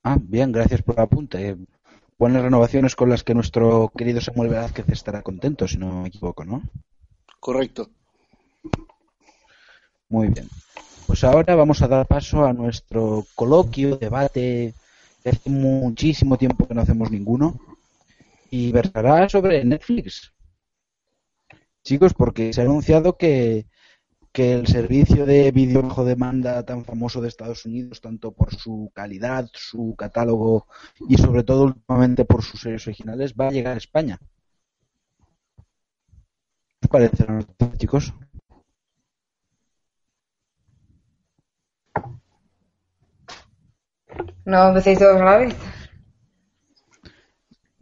Ah, 0.03 0.17
bien, 0.19 0.51
gracias 0.51 0.81
por 0.81 0.95
el 0.95 1.01
apunte. 1.01 1.57
Buenas 2.17 2.41
renovaciones 2.41 2.95
con 2.95 3.09
las 3.09 3.23
que 3.23 3.35
nuestro 3.35 3.91
querido 3.95 4.19
Samuel 4.19 4.49
Velázquez 4.49 4.89
estará 4.89 5.21
contento, 5.21 5.67
si 5.67 5.77
no 5.77 6.01
me 6.01 6.07
equivoco, 6.07 6.43
¿no? 6.43 6.63
Correcto. 7.39 7.89
Muy 10.09 10.27
bien. 10.27 10.49
Pues 11.07 11.23
ahora 11.23 11.55
vamos 11.55 11.81
a 11.81 11.87
dar 11.87 12.07
paso 12.07 12.45
a 12.45 12.53
nuestro 12.53 13.25
coloquio, 13.35 13.97
debate, 13.97 14.73
hace 15.23 15.49
muchísimo 15.49 16.37
tiempo 16.37 16.67
que 16.67 16.73
no 16.73 16.81
hacemos 16.81 17.11
ninguno, 17.11 17.59
y 18.51 18.71
versará 18.71 19.27
sobre 19.29 19.63
Netflix. 19.63 20.33
Chicos, 21.83 22.13
porque 22.13 22.53
se 22.53 22.61
ha 22.61 22.65
anunciado 22.65 23.17
que, 23.17 23.65
que 24.31 24.53
el 24.53 24.67
servicio 24.67 25.25
de 25.25 25.51
vídeo 25.51 25.81
bajo 25.81 26.03
demanda 26.05 26.63
tan 26.63 26.83
famoso 26.85 27.21
de 27.21 27.29
Estados 27.29 27.65
Unidos, 27.65 28.01
tanto 28.01 28.33
por 28.33 28.53
su 28.53 28.91
calidad, 28.93 29.49
su 29.53 29.95
catálogo 29.97 30.67
y 31.09 31.17
sobre 31.17 31.43
todo 31.43 31.63
últimamente 31.63 32.25
por 32.25 32.43
sus 32.43 32.61
series 32.61 32.85
originales, 32.85 33.33
va 33.33 33.47
a 33.47 33.51
llegar 33.51 33.75
a 33.75 33.77
España. 33.77 34.19
¿Qué 36.79 36.87
os 36.87 36.89
parece 36.89 37.25
chicos? 37.77 38.13
No 44.43 44.67
empecéis 44.67 44.99
todos 44.99 45.21
a 45.21 45.25
la 45.25 45.37
vez. 45.37 45.70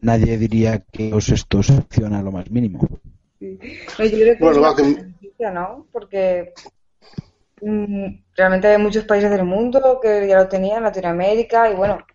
Nadie 0.02 0.38
diría 0.38 0.80
que 0.92 1.14
os 1.14 1.30
esto 1.30 1.62
funciona 1.62 2.22
lo 2.22 2.32
más 2.32 2.50
mínimo. 2.50 2.80
Yo 3.40 3.58
creo 3.98 4.38
que 4.38 4.38
Bueno, 4.40 4.68
es 4.70 4.76
que- 4.76 4.82
buena 4.84 5.04
noticia, 5.10 5.52
¿no? 5.52 5.88
Porque 5.92 6.54
mm, 7.62 8.06
realmente 8.36 8.68
hay 8.68 8.78
muchos 8.78 9.04
países 9.06 9.30
del 9.32 9.44
mundo 9.44 10.00
que 10.02 10.28
ya 10.28 10.38
lo 10.38 10.48
tenían, 10.48 10.84
Latinoamérica, 10.84 11.70
y 11.70 11.76
bueno, 11.76 12.06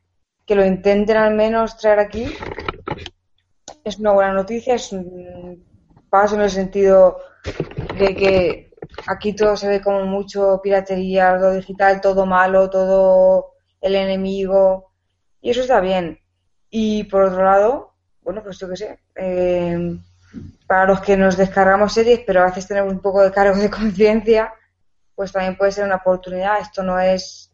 que 0.46 0.54
lo 0.54 0.64
intenten 0.64 1.16
al 1.16 1.34
menos 1.34 1.76
traer 1.76 1.98
aquí 1.98 2.34
es 3.84 3.98
una 3.98 4.12
buena 4.12 4.32
noticia, 4.32 4.74
es 4.76 4.92
un 4.92 5.62
paso 6.08 6.36
en 6.36 6.42
el 6.42 6.50
sentido 6.50 7.18
de 7.98 8.14
que 8.16 8.70
aquí 9.06 9.34
todo 9.34 9.56
se 9.56 9.68
ve 9.68 9.80
como 9.82 10.04
mucho 10.06 10.60
piratería, 10.62 11.32
algo 11.32 11.52
digital, 11.52 12.00
todo 12.00 12.24
malo, 12.24 12.70
todo 12.70 13.52
el 13.80 13.94
enemigo, 13.94 14.92
y 15.42 15.50
eso 15.50 15.60
está 15.60 15.80
bien. 15.80 16.18
Y 16.76 17.04
por 17.04 17.22
otro 17.22 17.44
lado, 17.44 17.94
bueno, 18.22 18.42
pues 18.42 18.58
yo 18.58 18.68
qué 18.68 18.76
sé, 18.76 18.98
eh, 19.14 19.96
para 20.66 20.86
los 20.86 21.00
que 21.00 21.16
nos 21.16 21.36
descargamos 21.36 21.94
series, 21.94 22.22
pero 22.26 22.42
a 22.42 22.46
veces 22.46 22.66
tenemos 22.66 22.92
un 22.92 22.98
poco 22.98 23.22
de 23.22 23.30
cargo 23.30 23.56
de 23.56 23.70
conciencia, 23.80 24.52
pues 25.14 25.30
también 25.30 25.56
puede 25.56 25.70
ser 25.70 25.84
una 25.84 26.02
oportunidad. 26.02 26.58
Esto 26.60 26.82
no 26.82 26.98
es 26.98 27.52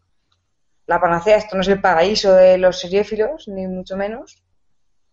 la 0.87 0.99
panacea, 0.99 1.37
esto 1.37 1.55
no 1.55 1.61
es 1.61 1.69
el 1.69 1.83
paraíso 1.83 2.33
de 2.33 2.57
los 2.57 2.81
seriéfilos, 2.81 3.47
ni 3.49 3.67
mucho 3.67 3.95
menos. 3.95 4.43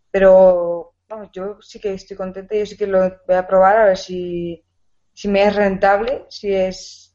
Pero 0.10 0.93
vamos, 1.10 1.28
yo 1.34 1.62
sí 1.62 1.78
que 1.78 1.93
estoy 1.93 2.15
contenta, 2.15 2.56
yo 2.56 2.65
sí 2.65 2.78
que 2.78 2.88
lo 2.88 3.20
voy 3.28 3.36
a 3.36 3.46
probar 3.46 3.76
a 3.76 3.86
ver 3.88 3.98
si, 3.98 4.63
si 5.13 5.28
me 5.28 5.43
es 5.43 5.54
rentable, 5.54 6.26
si 6.30 6.56
es 6.56 7.13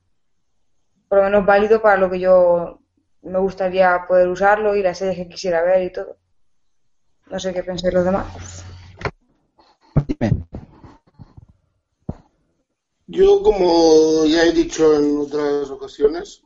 por 1.09 1.21
lo 1.21 1.25
menos 1.25 1.47
válido 1.47 1.81
para 1.81 1.97
lo 1.97 2.11
que 2.11 2.21
yo 2.21 2.83
me 3.23 3.39
gustaría 3.39 4.05
poder 4.07 4.29
usarlo 4.29 4.77
y 4.77 4.83
las 4.83 4.99
series 4.99 5.17
que 5.17 5.29
quisiera 5.29 5.63
ver 5.63 5.85
y 5.85 5.91
todo. 5.91 6.22
No 7.33 7.41
sé 7.41 7.51
qué 7.55 7.63
pensáis 7.63 7.95
los 7.95 8.05
demás. 8.05 8.63
Dime. 10.07 10.45
Yo, 13.07 13.43
como 13.43 14.27
ya 14.27 14.45
he 14.45 14.53
dicho 14.53 14.95
en 14.99 15.17
otras 15.17 15.71
ocasiones, 15.71 16.43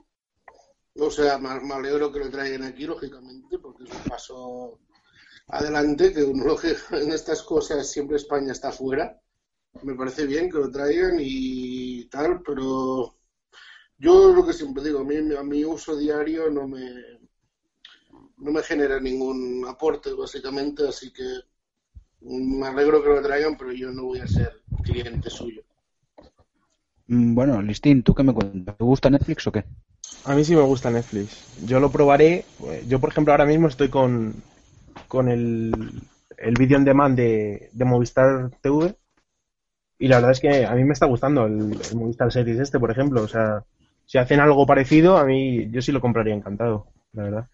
o 0.96 1.10
sea, 1.10 1.38
me, 1.38 1.58
me 1.58 1.74
alegro 1.74 2.12
que 2.12 2.20
lo 2.20 2.30
traigan 2.30 2.62
aquí, 2.62 2.86
lógicamente, 2.86 3.58
porque 3.58 3.82
es 3.82 3.90
un 3.90 4.02
paso 4.04 4.78
adelante, 5.48 6.12
que 6.12 6.22
uno 6.22 6.44
lo 6.44 6.56
que 6.56 6.76
en 6.92 7.10
estas 7.10 7.42
cosas 7.42 7.90
siempre 7.90 8.16
España 8.16 8.52
está 8.52 8.70
fuera. 8.70 9.20
Me 9.82 9.96
parece 9.96 10.24
bien 10.24 10.48
que 10.48 10.58
lo 10.58 10.70
traigan 10.70 11.16
y 11.18 12.04
tal, 12.04 12.42
pero 12.42 13.18
yo 13.98 14.32
lo 14.32 14.46
que 14.46 14.52
siempre 14.52 14.84
digo, 14.84 15.00
a 15.00 15.04
mí, 15.04 15.16
a 15.34 15.42
mi 15.42 15.64
uso 15.64 15.96
diario 15.96 16.48
no 16.48 16.68
me, 16.68 17.25
no 18.38 18.52
me 18.52 18.62
genera 18.62 19.00
ningún 19.00 19.64
aporte, 19.68 20.12
básicamente, 20.14 20.88
así 20.88 21.12
que 21.12 21.24
me 22.20 22.66
alegro 22.66 23.02
que 23.02 23.08
lo 23.08 23.22
traigan, 23.22 23.56
pero 23.56 23.72
yo 23.72 23.90
no 23.92 24.04
voy 24.04 24.20
a 24.20 24.26
ser 24.26 24.62
cliente 24.84 25.30
suyo. 25.30 25.62
Mm, 27.08 27.34
Bueno, 27.34 27.60
Listín, 27.62 28.02
¿tú 28.04 28.14
qué 28.14 28.22
me 28.22 28.32
cuentas? 28.32 28.76
¿Te 28.76 28.84
gusta 28.84 29.10
Netflix 29.10 29.46
o 29.46 29.52
qué? 29.52 29.64
A 30.24 30.34
mí 30.34 30.44
sí 30.44 30.54
me 30.54 30.62
gusta 30.62 30.90
Netflix. 30.90 31.46
Yo 31.66 31.80
lo 31.80 31.90
probaré. 31.90 32.44
pues, 32.58 32.86
Yo, 32.88 33.00
por 33.00 33.10
ejemplo, 33.10 33.32
ahora 33.32 33.46
mismo 33.46 33.68
estoy 33.68 33.88
con, 33.88 34.34
con 35.08 35.28
el, 35.28 35.72
el 36.38 36.54
vídeo 36.56 36.78
on 36.78 36.84
demand 36.84 37.16
de, 37.16 37.70
de 37.72 37.84
Movistar 37.84 38.50
TV. 38.62 38.96
Y 39.98 40.08
la 40.08 40.16
verdad 40.16 40.32
es 40.32 40.40
que 40.40 40.66
a 40.66 40.74
mí 40.74 40.84
me 40.84 40.94
está 40.94 41.06
gustando 41.06 41.46
el, 41.46 41.78
el 41.90 41.96
Movistar 41.96 42.32
Series 42.32 42.60
este, 42.60 42.80
por 42.80 42.90
ejemplo. 42.90 43.22
O 43.22 43.28
sea, 43.28 43.64
si 44.06 44.18
hacen 44.18 44.40
algo 44.40 44.66
parecido, 44.66 45.18
a 45.18 45.24
mí 45.26 45.70
yo 45.70 45.82
sí 45.82 45.92
lo 45.92 46.00
compraría 46.02 46.34
encantado, 46.34 46.88
la 47.12 47.24
verdad. 47.24 47.48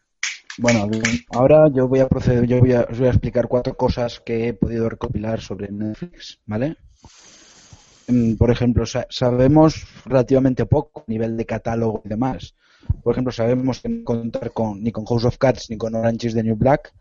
Bueno, 0.56 0.88
ahora 1.28 1.68
yo 1.68 1.88
voy 1.88 2.00
a 2.00 2.08
proceder, 2.08 2.46
yo 2.46 2.58
voy 2.60 2.72
a, 2.72 2.82
os 2.90 2.98
voy 2.98 3.08
a 3.08 3.10
explicar 3.10 3.48
cuatro 3.48 3.76
cosas 3.76 4.20
que 4.20 4.48
he 4.48 4.54
podido 4.54 4.88
recopilar 4.88 5.40
sobre 5.42 5.70
Netflix, 5.70 6.40
¿vale? 6.46 6.76
Mm, 8.08 8.34
Por 8.36 8.50
ejemplo, 8.50 8.84
sa- 8.86 9.06
sabemos 9.10 9.86
relativamente 10.04 10.66
poco 10.66 11.00
a 11.00 11.04
nivel 11.14 11.36
de 11.36 11.46
catálogo 11.46 12.02
y 12.04 12.08
demás. 12.08 12.54
Por 13.02 13.12
ejemplo, 13.12 13.32
sabemos 13.32 13.80
que 13.80 13.88
no 13.88 14.04
contar 14.04 14.52
con, 14.52 14.82
ni 14.82 14.90
con 14.90 15.04
House 15.06 15.24
of 15.24 15.38
Cards 15.38 15.70
ni 15.70 15.76
con 15.76 15.94
Orange 15.94 16.26
is 16.28 16.34
the 16.34 16.42
New 16.42 16.56
Black, 16.56 16.92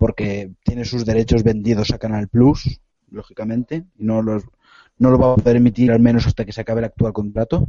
porque 0.00 0.50
tiene 0.64 0.84
sus 0.84 1.04
derechos 1.04 1.42
vendidos 1.44 1.92
a 1.92 1.98
Canal 1.98 2.28
Plus, 2.28 2.80
lógicamente, 3.10 3.84
y 3.96 4.04
no 4.04 4.22
los 4.22 4.42
no 5.00 5.10
lo 5.10 5.18
va 5.18 5.32
a 5.32 5.36
poder 5.36 5.56
emitir 5.56 5.92
al 5.92 6.00
menos 6.00 6.26
hasta 6.26 6.44
que 6.44 6.52
se 6.52 6.60
acabe 6.62 6.80
el 6.80 6.86
actual 6.86 7.12
contrato. 7.12 7.68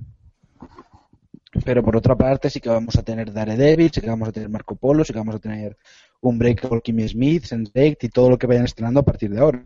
Pero 1.65 1.83
por 1.83 1.95
otra 1.95 2.15
parte 2.15 2.49
sí 2.49 2.59
que 2.59 2.69
vamos 2.69 2.95
a 2.97 3.03
tener 3.03 3.31
Daredevil, 3.31 3.91
sí 3.91 4.01
que 4.01 4.09
vamos 4.09 4.29
a 4.29 4.31
tener 4.31 4.49
Marco 4.49 4.75
Polo, 4.75 5.03
sí 5.03 5.13
que 5.13 5.19
vamos 5.19 5.35
a 5.35 5.39
tener 5.39 5.77
Unbreakable 6.21 6.81
Kimmy 6.81 7.07
Smith, 7.07 7.43
Sense8 7.45 8.03
y 8.03 8.09
todo 8.09 8.29
lo 8.31 8.37
que 8.37 8.47
vayan 8.47 8.65
estrenando 8.65 8.99
a 9.01 9.05
partir 9.05 9.29
de 9.31 9.39
ahora. 9.39 9.61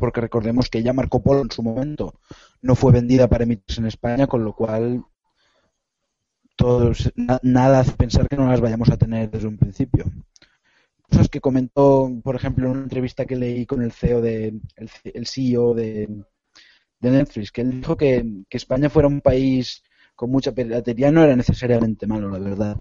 Porque 0.00 0.20
recordemos 0.20 0.70
que 0.70 0.80
ya 0.84 0.92
Marco 0.92 1.20
Polo 1.24 1.42
en 1.42 1.50
su 1.50 1.60
momento 1.60 2.20
no 2.62 2.76
fue 2.76 2.92
vendida 2.92 3.26
para 3.28 3.42
emitirse 3.42 3.80
en 3.80 3.88
España, 3.88 4.28
con 4.28 4.44
lo 4.44 4.52
cual 4.54 5.04
todos, 6.56 7.12
na- 7.16 7.40
nada 7.42 7.80
hace 7.80 7.92
pensar 8.02 8.28
que 8.28 8.36
no 8.36 8.48
las 8.50 8.60
vayamos 8.60 8.90
a 8.90 8.96
tener 8.96 9.30
desde 9.30 9.48
un 9.48 9.58
principio. 9.58 10.04
Cosas 11.08 11.28
que 11.28 11.40
comentó, 11.40 12.10
por 12.24 12.36
ejemplo, 12.36 12.66
en 12.66 12.72
una 12.72 12.82
entrevista 12.82 13.26
que 13.26 13.36
leí 13.36 13.66
con 13.66 13.82
el 13.82 13.92
CEO 13.92 14.20
de 14.20 14.60
el, 14.76 15.26
CEO 15.26 15.74
de, 15.74 16.08
de 17.00 17.10
Netflix, 17.10 17.52
que 17.52 17.62
él 17.62 17.80
dijo 17.80 17.96
que 17.96 18.24
España 18.50 18.90
fuera 18.90 19.08
un 19.08 19.20
país 19.20 19.82
con 20.16 20.30
mucha 20.30 20.52
piratería 20.52 21.12
no 21.12 21.22
era 21.22 21.36
necesariamente 21.36 22.06
malo, 22.06 22.30
la 22.30 22.38
verdad. 22.38 22.76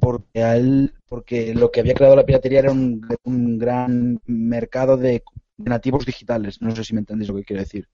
Porque 0.00 0.42
a 0.42 0.56
él, 0.56 0.92
porque 1.08 1.54
lo 1.54 1.70
que 1.70 1.80
había 1.80 1.94
creado 1.94 2.16
la 2.16 2.26
piratería 2.26 2.60
era 2.60 2.72
un, 2.72 3.06
un 3.24 3.58
gran 3.58 4.20
mercado 4.26 4.96
de, 4.96 5.22
nativos 5.58 6.04
digitales. 6.06 6.60
No 6.60 6.74
sé 6.74 6.84
si 6.84 6.94
me 6.94 7.00
entendéis 7.00 7.30
lo 7.30 7.36
que 7.36 7.44
quiero 7.44 7.62
decir. 7.62 7.88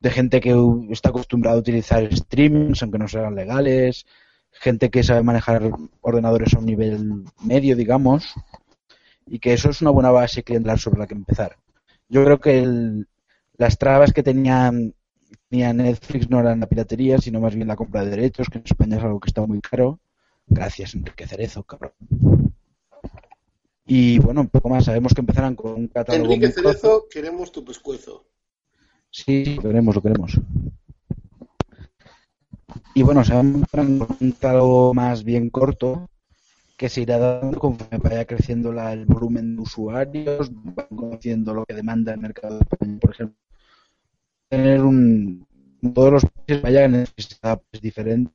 De 0.00 0.10
gente 0.10 0.40
que 0.40 0.54
está 0.90 1.10
acostumbrada 1.10 1.56
a 1.56 1.60
utilizar 1.60 2.14
streamings, 2.14 2.82
aunque 2.82 2.98
no 2.98 3.08
sean 3.08 3.34
legales, 3.34 4.06
gente 4.52 4.90
que 4.90 5.02
sabe 5.02 5.22
manejar 5.22 5.70
ordenadores 6.02 6.54
a 6.54 6.58
un 6.58 6.66
nivel 6.66 7.24
medio, 7.42 7.76
digamos, 7.76 8.34
y 9.26 9.38
que 9.38 9.52
eso 9.52 9.70
es 9.70 9.80
una 9.82 9.90
buena 9.90 10.10
base 10.10 10.42
clientelar 10.42 10.78
sobre 10.78 11.00
la 11.00 11.06
que 11.06 11.14
empezar. 11.14 11.56
Yo 12.08 12.24
creo 12.24 12.40
que 12.40 12.58
el- 12.62 13.08
las 13.56 13.78
trabas 13.78 14.12
que 14.12 14.22
tenía, 15.52 15.68
tenía 15.70 15.72
Netflix 15.84 16.30
no 16.30 16.40
eran 16.40 16.60
la 16.60 16.66
piratería, 16.66 17.18
sino 17.18 17.38
más 17.40 17.54
bien 17.54 17.68
la 17.68 17.76
compra 17.76 18.02
de 18.04 18.10
derechos, 18.10 18.48
que 18.48 18.58
en 18.58 18.64
España 18.64 18.96
es 18.96 19.02
algo 19.04 19.20
que 19.20 19.28
está 19.28 19.44
muy 19.46 19.60
caro. 19.60 20.00
Gracias, 20.46 20.94
Enrique 20.94 21.26
Cerezo, 21.26 21.62
cabrón. 21.62 21.92
Y 23.86 24.18
bueno, 24.18 24.40
un 24.40 24.48
poco 24.48 24.68
más, 24.70 24.84
sabemos 24.86 25.12
que 25.12 25.20
empezarán 25.20 25.54
con 25.54 25.74
un 25.74 25.88
catálogo 25.88 26.24
Enrique 26.24 26.46
muy 26.46 26.54
corto. 26.54 26.78
Cerezo, 26.80 27.06
queremos 27.10 27.52
tu 27.52 27.64
pescuezo. 27.64 28.24
Sí, 29.10 29.56
lo 29.56 29.62
queremos, 29.62 29.94
lo 29.94 30.02
queremos. 30.02 30.40
Y 32.94 33.02
bueno, 33.02 33.22
se 33.24 33.34
va 33.34 33.40
a 33.40 33.42
encontrar 33.42 33.86
un 33.86 34.32
catálogo 34.32 34.94
más 34.94 35.22
bien 35.22 35.50
corto 35.50 36.08
que 36.78 36.88
se 36.88 37.02
irá 37.02 37.18
dando 37.18 37.58
conforme 37.58 37.98
vaya 37.98 38.24
creciendo 38.24 38.72
la- 38.72 38.92
el 38.94 39.04
volumen 39.04 39.56
de 39.56 39.62
usuarios, 39.62 40.50
van 40.52 40.86
conociendo 40.88 41.52
lo 41.52 41.64
que 41.66 41.74
demanda 41.74 42.14
el 42.14 42.20
mercado 42.20 42.58
español, 42.60 42.98
por 42.98 43.10
ejemplo. 43.10 43.41
Tener 44.52 44.82
un. 44.82 45.46
Todos 45.94 46.12
los 46.12 46.26
países 46.26 46.62
vayan 46.62 46.94
en 46.94 47.00
necesidades 47.00 47.64
diferentes 47.80 48.34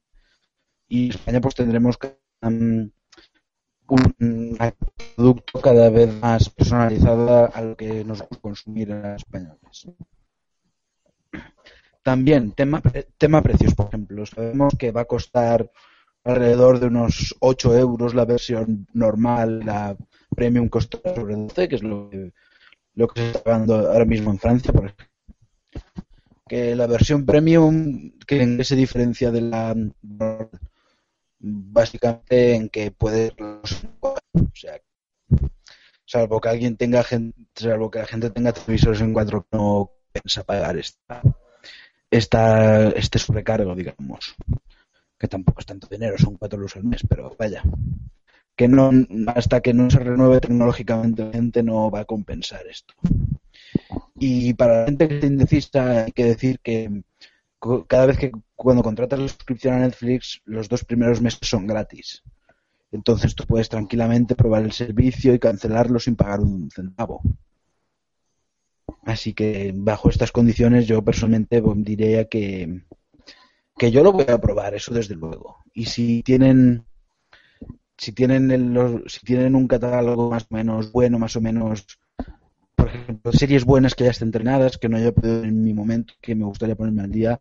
y 0.88 1.06
en 1.06 1.12
España 1.12 1.40
pues 1.40 1.54
tendremos 1.54 2.00
un 2.42 2.92
producto 5.16 5.62
cada 5.62 5.92
vez 5.92 6.12
más 6.20 6.50
personalizado 6.50 7.54
a 7.54 7.62
lo 7.62 7.78
que 7.78 8.04
nos 8.04 8.22
gusta 8.22 8.40
consumir 8.42 8.90
en 8.90 9.04
los 9.04 9.18
españoles. 9.18 9.92
También, 12.02 12.52
tema, 12.54 12.82
tema 13.20 13.44
precios, 13.44 13.76
por 13.76 13.90
ejemplo. 13.90 14.26
Sabemos 14.26 14.74
que 14.76 14.92
va 14.92 15.02
a 15.02 15.06
costar 15.06 15.72
alrededor 16.24 16.80
de 16.80 16.88
unos 16.88 17.36
8 17.42 17.78
euros 17.78 18.16
la 18.16 18.26
versión 18.26 18.88
normal, 18.92 19.60
la 19.60 19.96
premium 20.36 20.68
costará 20.68 21.14
sobre 21.14 21.36
12, 21.36 21.70
que 21.70 21.76
es 21.76 21.84
lo 21.84 22.10
que, 22.10 22.34
lo 22.96 23.08
que 23.08 23.22
se 23.22 23.28
está 23.28 23.44
pagando 23.44 23.76
ahora 23.76 24.06
mismo 24.06 24.32
en 24.32 24.40
Francia, 24.40 24.74
por 24.74 24.86
ejemplo. 24.86 25.17
Que 26.48 26.76
la 26.76 26.88
versión 26.88 27.26
premium, 27.26 28.12
que 28.26 28.42
en 28.42 28.58
qué 28.58 28.64
se 28.64 28.76
diferencia 28.76 29.32
de 29.32 29.42
la 29.42 29.76
básicamente 31.40 32.56
en 32.56 32.70
que 32.70 32.92
puede 32.92 33.34
o 33.38 33.62
sea 34.54 34.80
salvo 36.06 36.42
que 36.42 36.50
alguien 36.50 36.78
tenga 36.78 37.04
gente 37.04 37.38
salvo 37.56 37.92
que 37.92 38.00
la 38.00 38.08
gente 38.08 38.30
tenga 38.30 38.54
televisores 38.54 39.02
en 39.02 39.14
4 39.14 39.42
que 39.44 39.58
no 39.58 39.92
piensa 40.12 40.44
pagar 40.44 40.78
esta, 40.78 41.22
esta 42.10 42.90
este 42.90 43.20
sobrecargo 43.20 43.76
digamos 43.76 44.36
que 45.20 45.28
tampoco 45.28 45.60
es 45.60 45.66
tanto 45.66 45.88
dinero 45.88 46.18
son 46.18 46.38
4 46.38 46.58
euros 46.58 46.76
al 46.76 46.84
mes 46.84 47.02
pero 47.08 47.36
vaya 47.38 47.64
que 48.56 48.68
no 48.68 48.90
hasta 49.36 49.62
que 49.62 49.74
no 49.74 49.90
se 49.92 50.00
renueve 50.00 50.42
tecnológicamente 50.42 51.30
gente 51.32 51.62
no 51.62 51.92
va 51.92 52.02
a 52.02 52.06
compensar 52.06 52.66
esto 52.68 52.96
y 54.20 54.54
para 54.54 54.80
la 54.82 54.86
gente 54.86 55.08
que 55.08 55.16
esté 55.16 55.28
indecisa 55.28 56.06
hay 56.06 56.12
que 56.12 56.26
decir 56.26 56.60
que 56.60 57.04
cada 57.88 58.06
vez 58.06 58.18
que 58.18 58.32
cuando 58.56 58.84
contratas 58.84 59.20
la 59.20 59.28
suscripción 59.28 59.76
a 59.76 59.80
Netflix, 59.80 60.42
los 60.46 60.70
dos 60.70 60.84
primeros 60.86 61.22
meses 61.22 61.40
son 61.44 61.68
gratis. 61.68 62.24
Entonces 62.92 63.36
tú 63.36 63.46
puedes 63.46 63.70
tranquilamente 63.70 64.36
probar 64.36 64.64
el 64.64 64.72
servicio 64.72 65.34
y 65.34 65.40
cancelarlo 65.40 66.00
sin 66.00 66.16
pagar 66.16 66.40
un 66.42 66.70
centavo. 66.72 67.22
Así 69.04 69.34
que 69.34 69.72
bajo 69.76 70.10
estas 70.10 70.32
condiciones 70.32 70.88
yo 70.88 71.04
personalmente 71.04 71.62
pues, 71.62 71.78
diría 71.84 72.26
que, 72.26 72.84
que 73.78 73.92
yo 73.92 74.04
lo 74.04 74.12
voy 74.14 74.26
a 74.30 74.40
probar, 74.40 74.76
eso 74.76 74.94
desde 74.94 75.16
luego. 75.16 75.58
Y 75.74 75.86
si 75.86 76.24
tienen 76.24 76.86
si 77.98 78.12
tienen 78.12 78.52
el- 78.52 79.04
si 79.08 79.20
tienen 79.26 79.56
un 79.56 79.68
catálogo 79.68 80.30
más 80.30 80.44
o 80.50 80.56
menos 80.56 80.92
bueno, 80.92 81.18
más 81.20 81.36
o 81.36 81.42
menos 81.42 81.86
por 82.78 82.88
ejemplo, 82.88 83.32
series 83.34 83.66
buenas 83.66 83.96
que 83.96 84.06
ya 84.06 84.12
estén 84.12 84.30
entrenadas, 84.30 84.78
que 84.78 84.88
no 84.90 84.98
haya 84.98 85.12
podido 85.12 85.44
en 85.44 85.64
mi 85.64 85.74
momento, 85.74 86.14
que 86.22 86.36
me 86.36 86.46
gustaría 86.46 86.76
ponerme 86.76 87.04
al 87.04 87.12
día, 87.12 87.38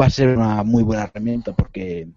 va 0.00 0.06
a 0.06 0.10
ser 0.10 0.28
una 0.36 0.62
muy 0.62 0.82
buena 0.84 1.04
herramienta 1.04 1.52
porque, 1.52 2.08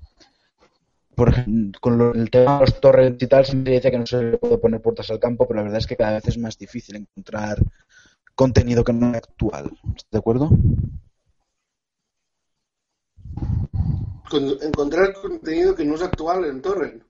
por 1.16 1.30
ejemplo, 1.30 1.80
con 1.82 1.98
lo- 1.98 2.14
el 2.14 2.30
tema 2.30 2.56
de 2.60 2.66
los 2.66 2.80
torrents 2.80 3.22
y 3.24 3.28
tal, 3.28 3.46
siempre 3.46 3.74
dice 3.74 3.92
que 3.92 3.98
no 4.00 4.06
se 4.06 4.22
le 4.24 4.38
puede 4.38 4.58
poner 4.58 4.82
puertas 4.82 5.10
al 5.10 5.20
campo, 5.20 5.48
pero 5.48 5.58
la 5.58 5.64
verdad 5.64 5.80
es 5.80 5.88
que 5.88 5.98
cada 5.98 6.14
vez 6.14 6.28
es 6.28 6.38
más 6.38 6.58
difícil 6.58 6.96
encontrar 6.96 7.58
contenido 8.36 8.84
que 8.84 8.94
no 8.94 9.10
es 9.12 9.18
actual. 9.18 9.72
¿Estás 9.96 10.12
de 10.12 10.18
acuerdo? 10.18 10.50
Con- 14.30 14.58
encontrar 14.62 15.14
contenido 15.14 15.76
que 15.76 15.84
no 15.86 15.96
es 15.96 16.02
actual 16.04 16.46
en 16.46 16.62
Torrent. 16.62 17.04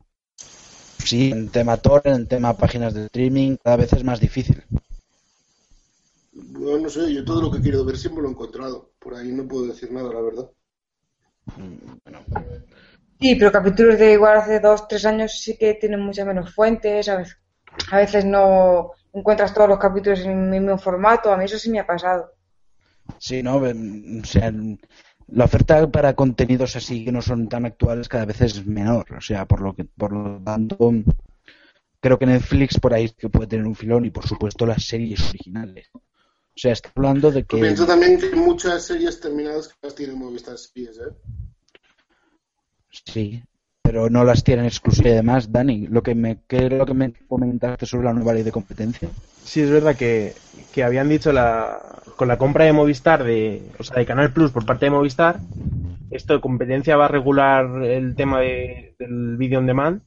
Sí, 1.04 1.32
en 1.32 1.50
tema 1.50 1.78
torrent, 1.78 2.18
en 2.18 2.28
tema 2.28 2.54
páginas 2.56 2.94
de 2.94 3.06
streaming, 3.06 3.58
cada 3.64 3.78
vez 3.78 3.94
es 3.94 4.04
más 4.04 4.20
difícil. 4.20 4.64
No 6.48 6.90
sé, 6.90 7.14
yo 7.14 7.24
todo 7.26 7.42
lo 7.42 7.52
que 7.52 7.62
quiero 7.62 7.84
ver 7.86 7.98
siempre 7.98 8.22
lo 8.22 8.30
he 8.30 8.32
encontrado. 8.32 8.94
Por 9.00 9.16
ahí 9.16 9.32
no 9.32 9.48
puedo 9.48 9.68
decir 9.68 9.92
nada, 9.92 10.14
la 10.14 10.22
verdad. 10.22 10.52
Sí, 13.20 13.36
pero 13.36 13.52
capítulos 13.52 14.00
de 14.00 14.14
igual 14.14 14.38
hace 14.38 14.60
dos, 14.60 14.88
tres 14.88 15.06
años 15.06 15.40
sí 15.40 15.58
que 15.58 15.74
tienen 15.74 16.00
muchas 16.02 16.26
menos 16.26 16.54
fuentes. 16.54 17.10
A 17.10 17.18
veces, 17.18 17.38
a 17.92 17.98
veces 17.98 18.26
no 18.26 18.92
encuentras 19.14 19.54
todos 19.54 19.70
los 19.70 19.80
capítulos 19.80 20.22
en 20.22 20.32
el 20.32 20.62
mismo 20.62 20.78
formato. 20.78 21.32
A 21.32 21.38
mí 21.38 21.46
eso 21.46 21.60
sí 21.60 21.70
me 21.70 21.80
ha 21.80 21.88
pasado. 21.88 22.32
Sí, 23.18 23.44
¿no? 23.44 23.58
O 23.58 24.26
sea, 24.26 24.54
la 25.28 25.46
oferta 25.46 25.90
para 25.92 26.14
contenidos 26.14 26.76
así 26.76 27.04
que 27.04 27.12
no 27.12 27.22
son 27.22 27.50
tan 27.50 27.66
actuales 27.66 28.08
cada 28.08 28.26
vez 28.26 28.42
es 28.42 28.66
menor. 28.66 29.06
O 29.18 29.22
sea, 29.22 29.46
por 29.46 29.62
lo 29.62 29.76
que, 29.76 29.86
por 29.86 30.14
lo 30.14 30.42
tanto, 30.44 30.78
creo 32.00 32.18
que 32.18 32.26
Netflix 32.26 32.80
por 32.80 32.94
ahí 32.94 33.10
que 33.10 33.30
puede 33.30 33.48
tener 33.48 33.66
un 33.66 33.76
filón 33.76 34.06
y 34.06 34.12
por 34.12 34.26
supuesto 34.28 34.66
las 34.66 34.86
series 34.86 35.30
originales. 35.30 35.90
O 36.56 36.62
sea, 36.62 36.74
está 36.74 36.92
hablando 36.96 37.32
de 37.32 37.44
que 37.46 37.58
Pienso 37.58 37.86
también 37.88 38.20
que 38.20 38.36
muchas 38.36 38.84
series 38.86 39.20
terminadas 39.22 39.70
que 39.70 39.76
las 39.82 39.96
tiene 39.96 40.14
Movistar 40.14 40.58
Series, 40.58 40.98
¿eh? 40.98 41.14
sí, 43.06 43.42
pero 43.82 44.10
no 44.10 44.24
las 44.24 44.44
tienen 44.44 44.66
exclusivas. 44.66 45.08
Y 45.08 45.14
además, 45.14 45.52
Dani, 45.52 45.88
lo 45.88 46.04
que 46.04 46.16
me, 46.16 46.40
¿qué 46.48 46.66
es 46.66 46.72
lo 46.74 46.86
que 46.86 46.94
me 46.94 47.14
comentaste 47.28 47.86
sobre 47.86 48.06
la 48.06 48.14
nueva 48.14 48.34
ley 48.34 48.44
de 48.44 48.52
competencia? 48.52 49.10
Sí, 49.44 49.62
es 49.62 49.70
verdad 49.72 49.96
que, 49.96 50.34
que 50.74 50.84
habían 50.84 51.10
dicho 51.10 51.32
la, 51.32 51.80
con 52.18 52.28
la 52.28 52.38
compra 52.38 52.66
de 52.66 52.74
Movistar, 52.74 53.24
de, 53.24 53.64
o 53.80 53.84
sea, 53.84 53.98
de 53.98 54.06
Canal 54.06 54.32
Plus 54.34 54.52
por 54.52 54.66
parte 54.66 54.86
de 54.86 54.92
Movistar, 54.92 55.40
esto 56.12 56.34
de 56.34 56.42
competencia 56.42 56.98
va 56.98 57.06
a 57.06 57.10
regular 57.10 57.84
el 57.84 58.16
tema 58.16 58.42
de- 58.42 58.96
del 59.00 59.38
vídeo 59.38 59.60
on 59.60 59.66
demand 59.66 60.02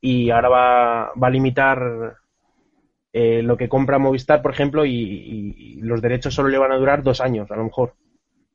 y 0.00 0.30
ahora 0.30 0.48
va, 0.48 1.12
va 1.14 1.26
a 1.28 1.30
limitar 1.30 2.17
eh, 3.12 3.42
lo 3.42 3.56
que 3.56 3.68
compra 3.68 3.98
Movistar, 3.98 4.42
por 4.42 4.52
ejemplo, 4.52 4.84
y, 4.84 4.92
y- 4.92 5.80
los 5.80 6.02
derechos 6.02 6.34
solo 6.34 6.48
le 6.48 6.58
van 6.58 6.72
a 6.72 6.76
durar 6.76 7.02
dos 7.02 7.20
años, 7.20 7.50
a 7.50 7.56
lo 7.56 7.64
mejor, 7.64 7.94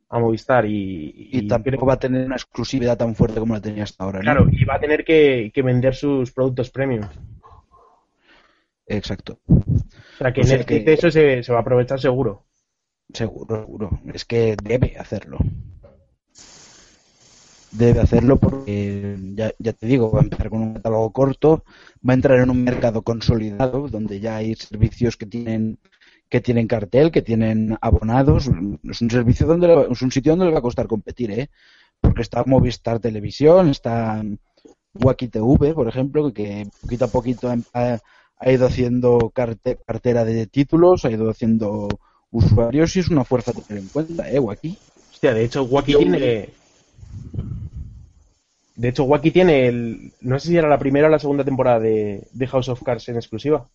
a 0.09 0.19
Movistar. 0.19 0.65
Y, 0.65 1.29
Y 1.31 1.47
tampoco 1.47 1.85
va 1.85 1.93
a 1.93 1.99
tener 1.99 2.25
una 2.25 2.35
exclusividad 2.35 2.97
tan 2.97 3.15
fuerte 3.15 3.39
como 3.39 3.53
la 3.55 3.61
tenía 3.61 3.83
hasta 3.83 4.03
ahora. 4.03 4.19
¿no? 4.19 4.23
Claro, 4.23 4.47
y 4.51 4.63
va 4.65 4.75
a 4.75 4.79
tener 4.79 5.03
que, 5.03 5.51
que 5.53 5.61
vender 5.61 5.95
sus 5.95 6.31
productos 6.31 6.69
premium. 6.69 7.05
Exacto. 8.85 9.39
O 9.47 9.63
sea, 10.17 10.33
que 10.33 10.41
O 10.41 10.43
sea 10.43 10.57
Netflix 10.57 10.79
que- 10.79 10.85
de 10.85 10.93
eso 10.93 11.11
se, 11.11 11.43
se 11.43 11.51
va 11.51 11.59
a 11.59 11.61
aprovechar 11.61 11.99
seguro. 11.99 12.43
Seguro, 13.13 13.61
seguro. 13.61 13.99
Es 14.13 14.25
que 14.25 14.55
debe 14.61 14.95
hacerlo. 14.97 15.37
Debe 17.73 18.01
hacerlo 18.01 18.38
porque, 18.38 19.17
ya, 19.33 19.51
ya 19.57 19.73
te 19.73 19.88
digo, 19.88 20.12
va 20.12 20.19
a 20.19 20.23
empezar 20.23 20.49
con 20.49 20.62
un 20.62 20.73
catálogo 20.75 21.12
corto, 21.12 21.63
va 22.07 22.13
a 22.13 22.15
entrar 22.15 22.39
en 22.39 22.51
un 22.51 22.63
mercado 22.63 23.01
consolidado 23.01 23.88
donde 23.88 24.19
ya 24.19 24.38
hay 24.38 24.53
servicios 24.55 25.17
que 25.17 25.25
tienen 25.25 25.79
que 26.29 26.41
tienen 26.41 26.67
cartel, 26.67 27.12
que 27.12 27.21
tienen 27.21 27.77
abonados. 27.79 28.49
Es 28.89 29.01
un 29.01 29.09
servicio 29.12 29.45
donde 29.45 29.67
le 29.67 29.91
es 29.91 30.01
un 30.01 30.12
sitio 30.12 30.31
donde 30.31 30.45
le 30.45 30.51
va 30.51 30.59
a 30.59 30.63
costar 30.63 30.88
competir, 30.88 31.29
¿eh? 31.29 31.49
Porque 32.01 32.23
está 32.23 32.43
Movistar 32.43 32.99
Televisión, 32.99 33.69
está 33.69 34.23
Wacky 34.95 35.27
TV, 35.27 35.75
por 35.75 35.88
ejemplo, 35.88 36.33
que 36.33 36.67
poquito 36.81 37.05
a 37.05 37.07
poquito 37.07 37.53
ha, 37.73 37.99
ido 38.51 38.65
haciendo 38.65 39.31
carte- 39.33 39.77
cartera 39.86 40.25
de 40.25 40.47
títulos, 40.47 41.05
ha 41.05 41.12
ido 41.12 41.29
haciendo 41.29 41.88
usuarios 42.31 42.95
y 42.95 43.01
es 43.01 43.09
una 43.09 43.23
fuerza 43.23 43.51
a 43.51 43.53
tener 43.53 43.83
en 43.83 43.89
cuenta, 43.89 44.29
¿eh? 44.29 44.39
Wacky. 44.39 44.75
Hostia, 45.12 45.36
de 45.36 45.43
hecho, 45.43 45.63
Wacky 45.63 45.95
tiene. 45.95 46.49
De 48.75 48.89
hecho, 48.89 49.03
Wacky 49.03 49.31
tiene 49.31 49.67
el. 49.67 50.13
No 50.21 50.39
sé 50.39 50.49
si 50.49 50.57
era 50.57 50.67
la 50.67 50.79
primera 50.79 51.07
o 51.07 51.09
la 51.09 51.19
segunda 51.19 51.43
temporada 51.43 51.79
de, 51.79 52.27
de 52.31 52.47
House 52.47 52.69
of 52.69 52.81
Cards 52.83 53.07
en 53.09 53.17
exclusiva. 53.17 53.67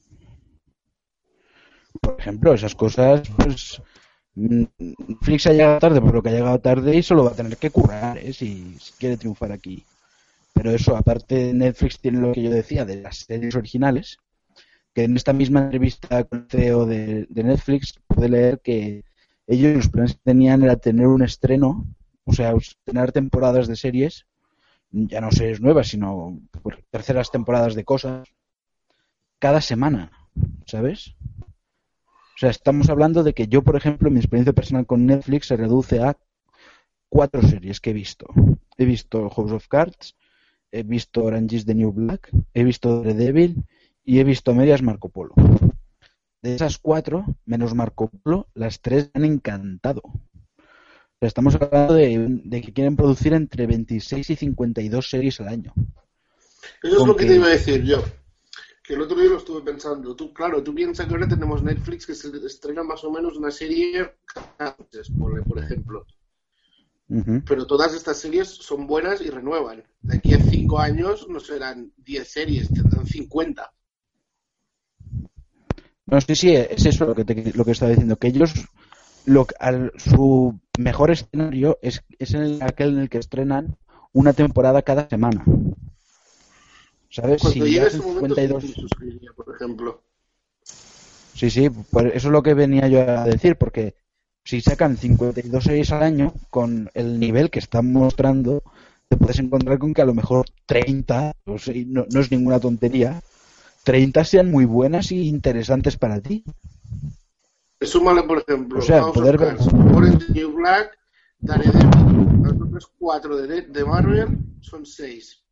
Por 2.01 2.17
ejemplo, 2.19 2.55
esas 2.55 2.75
cosas, 2.75 3.23
pues. 3.37 3.81
Netflix 4.35 5.49
ha 5.49 5.53
llegado 5.53 5.81
tarde 5.81 6.01
por 6.01 6.15
lo 6.15 6.23
que 6.23 6.29
ha 6.29 6.33
llegado 6.33 6.61
tarde 6.61 6.95
y 6.95 7.03
solo 7.03 7.25
va 7.25 7.31
a 7.31 7.35
tener 7.35 7.57
que 7.57 7.71
currar, 7.71 8.19
¿eh? 8.19 8.33
Si, 8.33 8.77
si 8.79 8.93
quiere 8.93 9.17
triunfar 9.17 9.51
aquí. 9.51 9.85
Pero 10.53 10.71
eso, 10.71 10.97
aparte, 10.97 11.53
Netflix 11.53 11.99
tiene 11.99 12.21
lo 12.21 12.33
que 12.33 12.43
yo 12.43 12.51
decía 12.51 12.85
de 12.85 13.03
las 13.03 13.19
series 13.19 13.57
originales, 13.57 14.19
que 14.95 15.05
en 15.05 15.17
esta 15.17 15.33
misma 15.33 15.61
entrevista 15.61 16.25
con 16.25 16.41
el 16.41 16.47
CEO 16.49 16.87
de, 16.87 17.27
de 17.29 17.45
Netflix 17.45 17.95
pude 18.07 18.29
leer 18.29 18.61
que 18.61 19.05
ellos 19.49 19.75
los 19.75 19.89
planes 19.89 20.15
que 20.15 20.21
tenían 20.25 20.63
era 20.63 20.77
tener 20.77 21.07
un 21.07 21.23
estreno, 21.23 21.87
o 22.25 22.33
sea, 22.33 22.55
tener 22.85 23.13
temporadas 23.13 23.67
de 23.67 23.77
series, 23.77 24.27
ya 24.91 25.21
no 25.21 25.31
series 25.31 25.61
nuevas, 25.61 25.89
sino 25.89 26.41
por 26.63 26.83
terceras 26.91 27.31
temporadas 27.31 27.75
de 27.75 27.85
cosas, 27.85 28.29
cada 29.39 29.61
semana, 29.61 30.13
¿sabes? 30.67 31.15
O 32.39 32.39
sea, 32.39 32.51
estamos 32.51 32.89
hablando 32.89 33.23
de 33.25 33.35
que 33.35 33.49
yo, 33.49 33.63
por 33.63 33.77
ejemplo, 33.77 34.11
mi 34.11 34.19
experiencia 34.19 34.53
personal 34.53 34.87
con 34.87 35.07
Netflix 35.07 35.47
se 35.49 35.57
reduce 35.57 36.01
a 36.01 36.17
cuatro 37.09 37.43
series 37.43 37.81
que 37.81 37.91
he 37.91 37.95
visto. 37.95 38.27
He 38.77 38.85
visto 38.85 39.29
House 39.31 39.53
of 39.53 39.67
Cards, 39.69 40.17
he 40.71 40.83
visto 40.83 41.25
Orange 41.25 41.57
is 41.57 41.67
the 41.67 41.75
New 41.75 41.93
Black, 41.93 42.31
he 42.55 42.65
visto 42.65 43.03
Daredevil 43.03 43.65
y 44.05 44.21
he 44.21 44.25
visto 44.25 44.55
medias 44.55 44.83
Marco 44.83 45.09
Polo. 45.09 45.35
De 46.41 46.55
esas 46.55 46.79
cuatro, 46.79 47.25
menos 47.45 47.75
Marco 47.75 48.09
Polo, 48.09 48.47
las 48.55 48.81
tres 48.81 49.11
me 49.15 49.25
han 49.25 49.33
encantado. 49.33 50.03
Estamos 51.21 51.57
hablando 51.57 51.95
de, 51.95 52.27
de 52.45 52.61
que 52.63 52.73
quieren 52.73 52.95
producir 52.97 53.33
entre 53.33 53.67
26 53.67 54.31
y 54.31 54.37
52 54.37 55.11
series 55.11 55.41
al 55.41 55.49
año. 55.49 55.73
Eso 56.83 57.01
es 57.01 57.07
lo 57.07 57.17
que 57.17 57.25
que- 57.25 57.31
te 57.31 57.37
iba 57.37 57.47
a 57.47 57.51
decir 57.51 57.83
yo. 57.83 58.05
Que 58.85 58.95
el 58.95 59.03
otro 59.03 59.19
día 59.19 59.29
lo 59.29 59.37
estuve 59.39 59.61
pensando. 59.63 60.15
Tú, 60.15 60.33
claro, 60.33 60.63
tú 60.63 60.75
piensas 60.75 61.07
que 61.07 61.13
ahora 61.13 61.29
tenemos 61.29 61.63
Netflix 61.63 62.07
que 62.07 62.15
se 62.15 62.29
estrena 62.47 62.83
más 62.85 63.03
o 63.05 63.11
menos 63.11 63.37
una 63.37 63.51
serie 63.51 64.15
cada 64.57 64.77
mes, 64.93 65.11
por, 65.11 65.43
por 65.45 65.59
ejemplo. 65.59 66.07
Pero 67.47 67.67
todas 67.67 67.95
estas 67.95 68.19
series 68.19 68.49
son 68.49 68.87
buenas 68.87 69.21
y 69.21 69.29
renuevan. 69.31 69.83
De 70.03 70.19
aquí 70.19 70.35
a 70.35 70.39
cinco 70.41 70.79
años 70.79 71.27
no 71.29 71.41
serán 71.41 71.91
10 71.97 72.29
series, 72.29 72.69
tendrán 72.69 73.07
50. 73.07 73.73
No, 76.07 76.21
sí, 76.21 76.35
sí, 76.37 76.55
es 76.55 76.87
eso 76.87 77.07
lo 77.07 77.15
que, 77.15 77.25
te- 77.25 77.53
lo 77.55 77.65
que 77.65 77.73
estaba 77.73 77.91
diciendo, 77.91 78.17
que 78.17 78.29
ellos, 78.29 78.53
lo, 79.27 79.47
al- 79.59 79.93
su 79.97 80.59
mejor 80.79 81.11
escenario 81.11 81.79
es, 81.83 82.03
es 82.19 82.35
en 82.35 82.43
el- 82.43 82.63
aquel 82.63 82.91
en 82.91 83.01
el 83.01 83.11
que 83.11 83.19
estrenan 83.19 83.77
una 84.13 84.33
temporada 84.35 84.83
cada 84.83 85.09
semana. 85.09 85.45
¿Sabes? 87.11 87.43
Cuando 87.43 87.67
Si 87.67 87.67
llegue 87.67 87.87
hacen 87.87 88.01
ese 88.01 88.03
momento, 88.03 88.39
52... 88.39 88.63
sí 88.63 88.69
me 88.69 88.75
suscribiría, 88.75 89.33
por 89.33 89.55
ejemplo. 89.55 90.05
Sí, 91.35 91.51
sí, 91.51 91.71
pues 91.71 92.07
eso 92.15 92.29
es 92.29 92.33
lo 92.33 92.43
que 92.43 92.55
venía 92.55 92.89
yo 92.89 93.01
a 93.01 93.25
decir, 93.25 93.57
porque 93.57 93.95
si 94.45 94.61
sacan 94.61 94.97
52 94.97 95.65
series 95.65 95.93
al 95.93 96.03
año, 96.03 96.35
con 96.51 96.91
el 96.95 97.19
nivel 97.21 97.51
que 97.51 97.61
están 97.61 97.93
mostrando, 97.93 98.63
te 99.09 99.17
puedes 99.17 99.39
encontrar 99.39 99.79
con 99.79 99.95
que 99.95 100.03
a 100.03 100.07
lo 100.07 100.15
mejor 100.15 100.47
30, 100.67 101.33
o 101.47 101.59
sea, 101.59 101.75
y 101.77 101.85
no, 101.85 102.07
no 102.13 102.21
es 102.21 102.31
ninguna 102.31 102.61
tontería, 102.61 103.21
30 103.85 104.25
sean 104.25 104.51
muy 104.51 104.65
buenas 104.65 105.13
y 105.13 105.29
interesantes 105.29 105.97
para 105.97 106.21
ti. 106.21 106.45
Súmale, 107.81 108.23
por 108.25 108.39
ejemplo, 108.39 108.79
O 108.81 108.83
sea, 108.83 109.03
House 109.03 109.15
poder 109.15 109.37
of 109.37 109.41
ver- 109.43 109.57
Cards, 109.57 109.69
Orange 109.95 110.33
New 110.33 110.53
Black, 110.53 110.99
Daredevil. 111.39 112.43
Las 112.43 112.61
otras 112.61 112.87
cuatro 112.99 113.37
de, 113.37 113.63
de 113.63 113.85
Marvel 113.85 114.39
son 114.61 114.85
seis. 114.85 115.45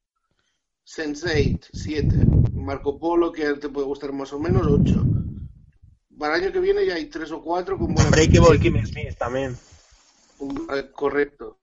Sense8, 0.84 1.68
siete. 1.72 2.16
Marco 2.52 2.98
Polo, 2.98 3.32
que 3.32 3.54
te 3.54 3.68
puede 3.68 3.86
gustar 3.86 4.12
más 4.12 4.32
o 4.32 4.38
menos, 4.40 4.66
ocho. 4.66 5.04
Para 6.18 6.36
el 6.36 6.44
año 6.44 6.52
que 6.52 6.60
viene 6.60 6.84
ya 6.86 6.94
hay 6.94 7.06
tres 7.06 7.30
o 7.30 7.42
cuatro 7.42 7.78
con 7.78 7.94
buena 7.94 8.10
Breakable 8.10 8.58
Kimmy 8.58 8.84
Smith 8.86 9.16
también. 9.18 9.56
Un- 10.38 10.66
eh, 10.74 10.90
Correcto. 10.92 11.58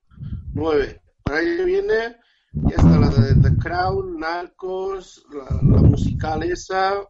Nueve. 0.54 1.02
Para 1.24 1.40
el 1.42 1.48
año 1.48 1.58
que 1.58 1.66
viene 1.66 2.18
ya 2.54 2.76
está 2.76 3.00
la 3.00 3.10
de 3.10 3.36
The 3.50 3.58
Crown, 3.58 4.20
Narcos, 4.20 5.26
la, 5.34 5.46
la 5.46 5.82
musical 5.82 6.44
esa, 6.44 7.02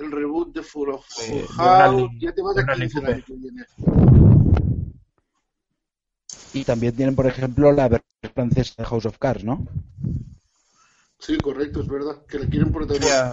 el 0.00 0.12
reboot 0.12 0.54
de 0.54 0.62
Full 0.62 0.90
of 0.90 1.04
Full 1.06 1.44
House. 1.56 2.10
Ya 2.18 2.32
te 2.32 2.42
vas 2.42 2.56
a 2.56 2.62
Bradley 2.62 2.88
15 2.88 2.98
el 2.98 3.14
año 3.14 3.24
que 3.26 3.34
viene. 3.34 3.64
Y 6.54 6.64
también 6.64 6.94
tienen, 6.96 7.14
por 7.14 7.26
ejemplo, 7.26 7.72
la 7.72 7.88
versión 7.88 8.32
francesa 8.34 8.74
de 8.78 8.84
House 8.84 9.06
of 9.06 9.18
Cards, 9.18 9.44
¿no? 9.44 9.66
Sí, 11.18 11.36
correcto, 11.38 11.80
es 11.80 11.88
verdad. 11.88 12.24
Que 12.26 12.38
le 12.38 12.48
quieren 12.48 12.72
protagonizar 12.72 13.32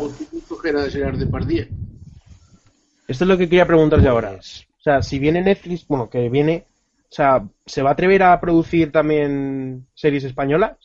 que 0.62 0.70
era 0.70 0.90
Gerard 0.90 1.18
Depardieu. 1.18 1.68
Esto 3.08 3.24
es 3.24 3.28
lo 3.28 3.38
que 3.38 3.48
quería 3.48 3.68
preguntarse 3.68 4.08
ahora. 4.08 4.32
O 4.32 4.82
sea, 4.82 5.02
si 5.02 5.20
viene 5.20 5.42
Netflix, 5.42 5.88
bueno, 5.88 6.10
que 6.10 6.30
viene, 6.30 6.66
o 7.04 7.14
sea, 7.14 7.48
¿se 7.66 7.84
va 7.84 7.92
a 7.92 7.94
atrever 7.94 8.24
a 8.24 8.40
producir 8.40 8.92
también 8.92 9.88
series 9.94 10.24
españolas? 10.24 10.78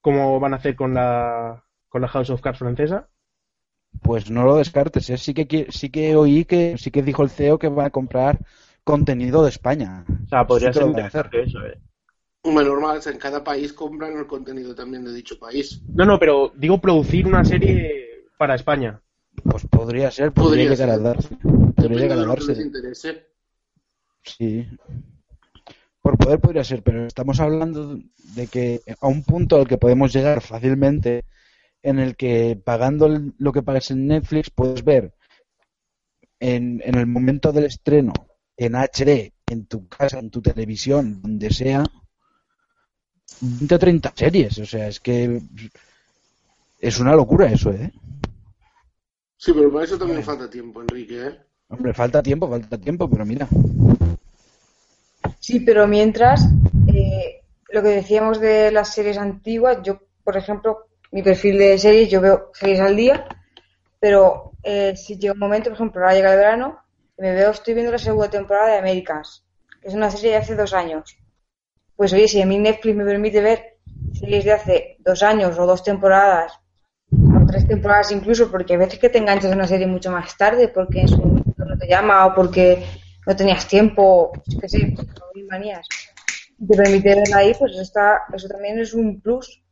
Como 0.00 0.40
van 0.40 0.54
a 0.54 0.56
hacer 0.56 0.74
con 0.74 0.94
la, 0.94 1.64
con 1.88 2.02
la 2.02 2.08
House 2.08 2.30
of 2.30 2.40
Cards 2.40 2.58
francesa? 2.58 3.08
Pues 4.00 4.30
no 4.30 4.44
lo 4.44 4.56
descartes, 4.56 5.10
¿eh? 5.10 5.18
sí 5.18 5.34
que 5.34 5.66
sí 5.70 5.90
que 5.90 6.16
oí 6.16 6.44
que 6.44 6.76
sí 6.78 6.90
que 6.90 7.02
dijo 7.02 7.22
el 7.22 7.30
CEO 7.30 7.58
que 7.58 7.68
va 7.68 7.86
a 7.86 7.90
comprar 7.90 8.38
contenido 8.84 9.42
de 9.44 9.50
España. 9.50 10.04
O 10.24 10.28
sea, 10.28 10.46
podría 10.46 10.72
Sí 10.72 10.78
ser 10.78 10.82
a 10.84 10.86
interesante 10.90 11.42
eso, 11.42 11.58
eh. 11.64 11.78
Hombre, 12.44 12.64
normal, 12.64 13.00
en 13.06 13.18
cada 13.18 13.44
país 13.44 13.72
compran 13.72 14.16
el 14.16 14.26
contenido 14.26 14.74
también 14.74 15.04
de 15.04 15.12
dicho 15.14 15.38
país. 15.38 15.80
No, 15.94 16.04
no, 16.04 16.18
pero 16.18 16.52
digo 16.56 16.80
producir 16.80 17.26
una 17.26 17.44
serie 17.44 18.24
para 18.36 18.56
España. 18.56 19.00
Pues 19.44 19.64
podría 19.66 20.10
ser, 20.10 20.32
podría, 20.32 20.68
Podría 20.68 20.70
llegar 20.70 20.90
a 20.90 20.94
ser. 20.94 21.02
darse. 21.04 21.28
Depende 21.30 21.72
Podría 21.76 21.98
llegar 21.98 22.18
a 22.18 22.20
les 22.20 22.28
darse. 22.28 22.62
interese. 22.62 23.26
Sí. 24.24 24.66
Por 26.00 26.18
poder 26.18 26.40
podría 26.40 26.64
ser, 26.64 26.82
pero 26.82 27.06
estamos 27.06 27.38
hablando 27.38 27.96
de 28.34 28.46
que 28.48 28.80
a 29.00 29.06
un 29.06 29.22
punto 29.22 29.56
al 29.56 29.68
que 29.68 29.78
podemos 29.78 30.12
llegar 30.12 30.40
fácilmente 30.40 31.24
en 31.82 31.98
el 31.98 32.16
que 32.16 32.60
pagando 32.62 33.08
lo 33.38 33.52
que 33.52 33.62
pagas 33.62 33.90
en 33.90 34.06
Netflix 34.06 34.50
puedes 34.50 34.84
ver 34.84 35.14
en, 36.40 36.80
en 36.84 36.94
el 36.96 37.06
momento 37.06 37.52
del 37.52 37.64
estreno 37.64 38.12
en 38.56 38.74
HD, 38.74 39.32
en 39.46 39.66
tu 39.66 39.88
casa, 39.88 40.18
en 40.18 40.30
tu 40.30 40.40
televisión, 40.40 41.20
donde 41.22 41.50
sea, 41.50 41.84
20 43.40 43.74
o 43.74 43.78
30 43.78 44.12
series. 44.14 44.58
O 44.58 44.66
sea, 44.66 44.88
es 44.88 45.00
que 45.00 45.40
es 46.80 47.00
una 47.00 47.14
locura 47.14 47.50
eso, 47.50 47.70
¿eh? 47.70 47.92
Sí, 49.36 49.52
pero 49.52 49.72
para 49.72 49.84
eso 49.84 49.98
también 49.98 50.22
falta 50.22 50.48
tiempo, 50.48 50.82
Enrique, 50.82 51.26
¿eh? 51.26 51.38
Hombre, 51.68 51.94
falta 51.94 52.22
tiempo, 52.22 52.48
falta 52.48 52.78
tiempo, 52.78 53.08
pero 53.08 53.24
mira. 53.24 53.48
Sí, 55.40 55.60
pero 55.60 55.88
mientras, 55.88 56.46
eh, 56.86 57.42
lo 57.70 57.82
que 57.82 57.88
decíamos 57.88 58.40
de 58.40 58.70
las 58.70 58.92
series 58.94 59.18
antiguas, 59.18 59.78
yo, 59.82 60.00
por 60.22 60.36
ejemplo, 60.36 60.86
mi 61.12 61.22
perfil 61.22 61.58
de 61.58 61.78
series, 61.78 62.10
yo 62.10 62.20
veo 62.20 62.50
series 62.54 62.80
al 62.80 62.96
día, 62.96 63.26
pero 64.00 64.52
eh, 64.62 64.94
si 64.96 65.16
llega 65.16 65.34
un 65.34 65.38
momento, 65.38 65.70
por 65.70 65.76
ejemplo, 65.76 66.02
ahora 66.02 66.14
llega 66.14 66.32
el 66.32 66.38
verano, 66.38 66.78
me 67.18 67.32
veo, 67.32 67.50
estoy 67.50 67.74
viendo 67.74 67.92
la 67.92 67.98
segunda 67.98 68.30
temporada 68.30 68.72
de 68.72 68.78
Americans, 68.78 69.44
que 69.80 69.88
es 69.88 69.94
una 69.94 70.10
serie 70.10 70.30
de 70.30 70.36
hace 70.38 70.56
dos 70.56 70.72
años. 70.72 71.16
Pues 71.94 72.12
oye, 72.12 72.26
si 72.26 72.40
a 72.40 72.46
mí 72.46 72.58
Netflix 72.58 72.96
me 72.96 73.04
permite 73.04 73.40
ver 73.40 73.78
series 74.12 74.44
de 74.44 74.52
hace 74.52 74.96
dos 75.00 75.22
años 75.22 75.58
o 75.58 75.66
dos 75.66 75.84
temporadas, 75.84 76.58
o 77.10 77.46
tres 77.46 77.68
temporadas 77.68 78.10
incluso, 78.10 78.50
porque 78.50 78.74
a 78.74 78.78
veces 78.78 78.98
que 78.98 79.10
te 79.10 79.18
enganchas 79.18 79.52
a 79.52 79.54
una 79.54 79.68
serie 79.68 79.86
mucho 79.86 80.10
más 80.10 80.36
tarde, 80.36 80.68
porque 80.68 81.02
en 81.02 81.08
su 81.08 81.18
momento 81.18 81.64
no 81.64 81.78
te 81.78 81.86
llama 81.86 82.26
o 82.26 82.34
porque 82.34 82.82
no 83.26 83.36
tenías 83.36 83.68
tiempo, 83.68 84.32
yo 84.46 84.58
qué 84.58 84.68
sé, 84.68 84.94
manías, 85.48 85.86
te 86.66 86.76
permite 86.76 87.14
verla 87.14 87.36
ahí, 87.36 87.52
pues 87.58 87.72
eso, 87.72 87.82
está, 87.82 88.22
eso 88.32 88.48
también 88.48 88.78
es 88.78 88.94
un 88.94 89.20
plus. 89.20 89.62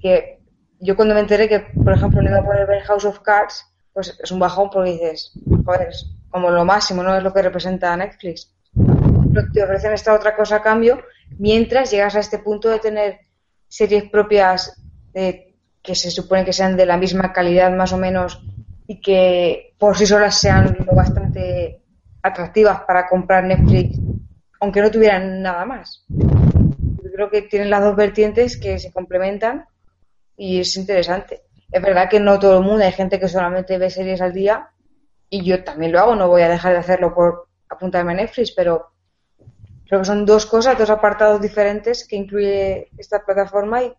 Que 0.00 0.39
yo 0.80 0.96
cuando 0.96 1.14
me 1.14 1.20
enteré 1.20 1.48
que, 1.48 1.60
por 1.60 1.92
ejemplo, 1.92 2.22
no 2.22 2.30
iba 2.30 2.38
a 2.38 2.44
poder 2.44 2.66
ver 2.66 2.82
House 2.82 3.04
of 3.04 3.20
Cards, 3.20 3.66
pues 3.92 4.18
es 4.22 4.30
un 4.30 4.38
bajón 4.38 4.70
porque 4.70 4.92
dices, 4.92 5.32
joder, 5.64 5.90
como 6.30 6.50
lo 6.50 6.64
máximo, 6.64 7.02
no 7.02 7.14
es 7.16 7.22
lo 7.22 7.32
que 7.32 7.42
representa 7.42 7.96
Netflix. 7.96 8.52
Pero 8.74 9.46
te 9.52 9.62
ofrecen 9.62 9.92
esta 9.92 10.14
otra 10.14 10.34
cosa 10.34 10.56
a 10.56 10.62
cambio, 10.62 11.02
mientras 11.38 11.90
llegas 11.90 12.16
a 12.16 12.20
este 12.20 12.38
punto 12.38 12.68
de 12.68 12.78
tener 12.78 13.20
series 13.68 14.04
propias 14.10 14.80
de, 15.12 15.54
que 15.82 15.94
se 15.94 16.10
supone 16.10 16.44
que 16.44 16.52
sean 16.52 16.76
de 16.76 16.86
la 16.86 16.96
misma 16.96 17.32
calidad 17.32 17.70
más 17.72 17.92
o 17.92 17.98
menos 17.98 18.42
y 18.86 19.00
que 19.00 19.74
por 19.78 19.96
sí 19.96 20.06
solas 20.06 20.34
sean 20.34 20.76
lo 20.84 20.94
bastante 20.94 21.82
atractivas 22.22 22.80
para 22.86 23.06
comprar 23.06 23.44
Netflix, 23.44 23.98
aunque 24.60 24.80
no 24.80 24.90
tuvieran 24.90 25.42
nada 25.42 25.64
más. 25.64 26.04
Yo 26.08 27.10
creo 27.14 27.30
que 27.30 27.42
tienen 27.42 27.70
las 27.70 27.82
dos 27.82 27.96
vertientes 27.96 28.58
que 28.58 28.78
se 28.78 28.92
complementan 28.92 29.66
y 30.40 30.58
es 30.58 30.74
interesante. 30.78 31.42
Es 31.70 31.82
verdad 31.82 32.08
que 32.08 32.18
no 32.18 32.38
todo 32.38 32.56
el 32.56 32.64
mundo, 32.64 32.82
hay 32.82 32.92
gente 32.92 33.20
que 33.20 33.28
solamente 33.28 33.76
ve 33.76 33.90
series 33.90 34.22
al 34.22 34.32
día 34.32 34.70
y 35.28 35.44
yo 35.44 35.62
también 35.62 35.92
lo 35.92 36.00
hago, 36.00 36.16
no 36.16 36.28
voy 36.28 36.40
a 36.40 36.48
dejar 36.48 36.72
de 36.72 36.78
hacerlo 36.78 37.14
por 37.14 37.48
apuntarme 37.68 38.12
a 38.12 38.14
Netflix, 38.14 38.52
pero 38.52 38.86
creo 39.86 40.00
que 40.00 40.06
son 40.06 40.24
dos 40.24 40.46
cosas, 40.46 40.78
dos 40.78 40.88
apartados 40.88 41.42
diferentes 41.42 42.08
que 42.08 42.16
incluye 42.16 42.88
esta 42.96 43.22
plataforma 43.22 43.82
y 43.82 43.92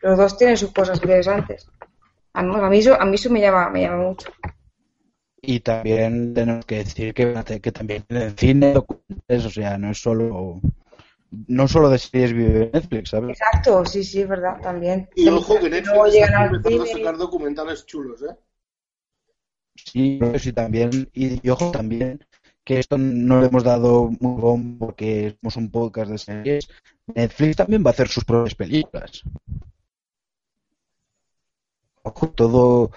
los 0.00 0.16
dos 0.16 0.38
tienen 0.38 0.56
sus 0.56 0.72
cosas 0.72 1.02
interesantes. 1.02 1.68
A 2.32 2.44
mí, 2.44 2.54
a 2.54 2.68
mí 2.68 2.78
eso, 2.78 2.94
a 2.94 3.04
mí 3.04 3.16
eso 3.16 3.28
me, 3.30 3.40
llama, 3.40 3.68
me 3.68 3.82
llama 3.82 4.04
mucho. 4.04 4.30
Y 5.42 5.58
también 5.58 6.32
tenemos 6.32 6.64
que 6.64 6.76
decir 6.76 7.12
que, 7.12 7.60
que 7.60 7.72
también 7.72 8.04
en 8.08 8.16
el 8.18 8.38
cine, 8.38 8.74
o 8.76 9.50
sea, 9.50 9.76
no 9.76 9.90
es 9.90 9.98
solo 10.00 10.60
no 11.46 11.68
solo 11.68 11.90
de 11.90 11.98
series 11.98 12.32
vive 12.32 12.70
Netflix, 12.72 13.10
¿sabes? 13.10 13.38
Exacto, 13.38 13.84
sí, 13.84 14.02
sí, 14.04 14.22
es 14.22 14.28
verdad, 14.28 14.60
también. 14.60 15.08
Y 15.14 15.28
ojo 15.28 15.58
que 15.58 15.70
Netflix 15.70 16.14
está 16.14 16.46
empezando 16.46 16.82
a 16.82 16.86
sacar 16.86 17.16
documentales 17.16 17.86
chulos, 17.86 18.22
¿eh? 18.22 18.36
Sí, 19.74 20.18
sí 20.38 20.52
también, 20.52 21.08
y, 21.12 21.46
y 21.46 21.50
ojo 21.50 21.70
también, 21.70 22.24
que 22.68 22.78
esto 22.78 22.98
no 22.98 23.40
le 23.40 23.46
hemos 23.46 23.64
dado 23.64 24.10
muy 24.20 24.40
bombo 24.40 24.86
porque 24.86 25.38
somos 25.40 25.56
un 25.56 25.70
podcast 25.70 26.10
de 26.10 26.18
series. 26.18 26.68
Netflix 27.06 27.56
también 27.56 27.82
va 27.82 27.88
a 27.88 27.92
hacer 27.92 28.08
sus 28.08 28.26
propias 28.26 28.54
películas. 28.54 29.22
Ojo, 32.02 32.28
todo, 32.28 32.90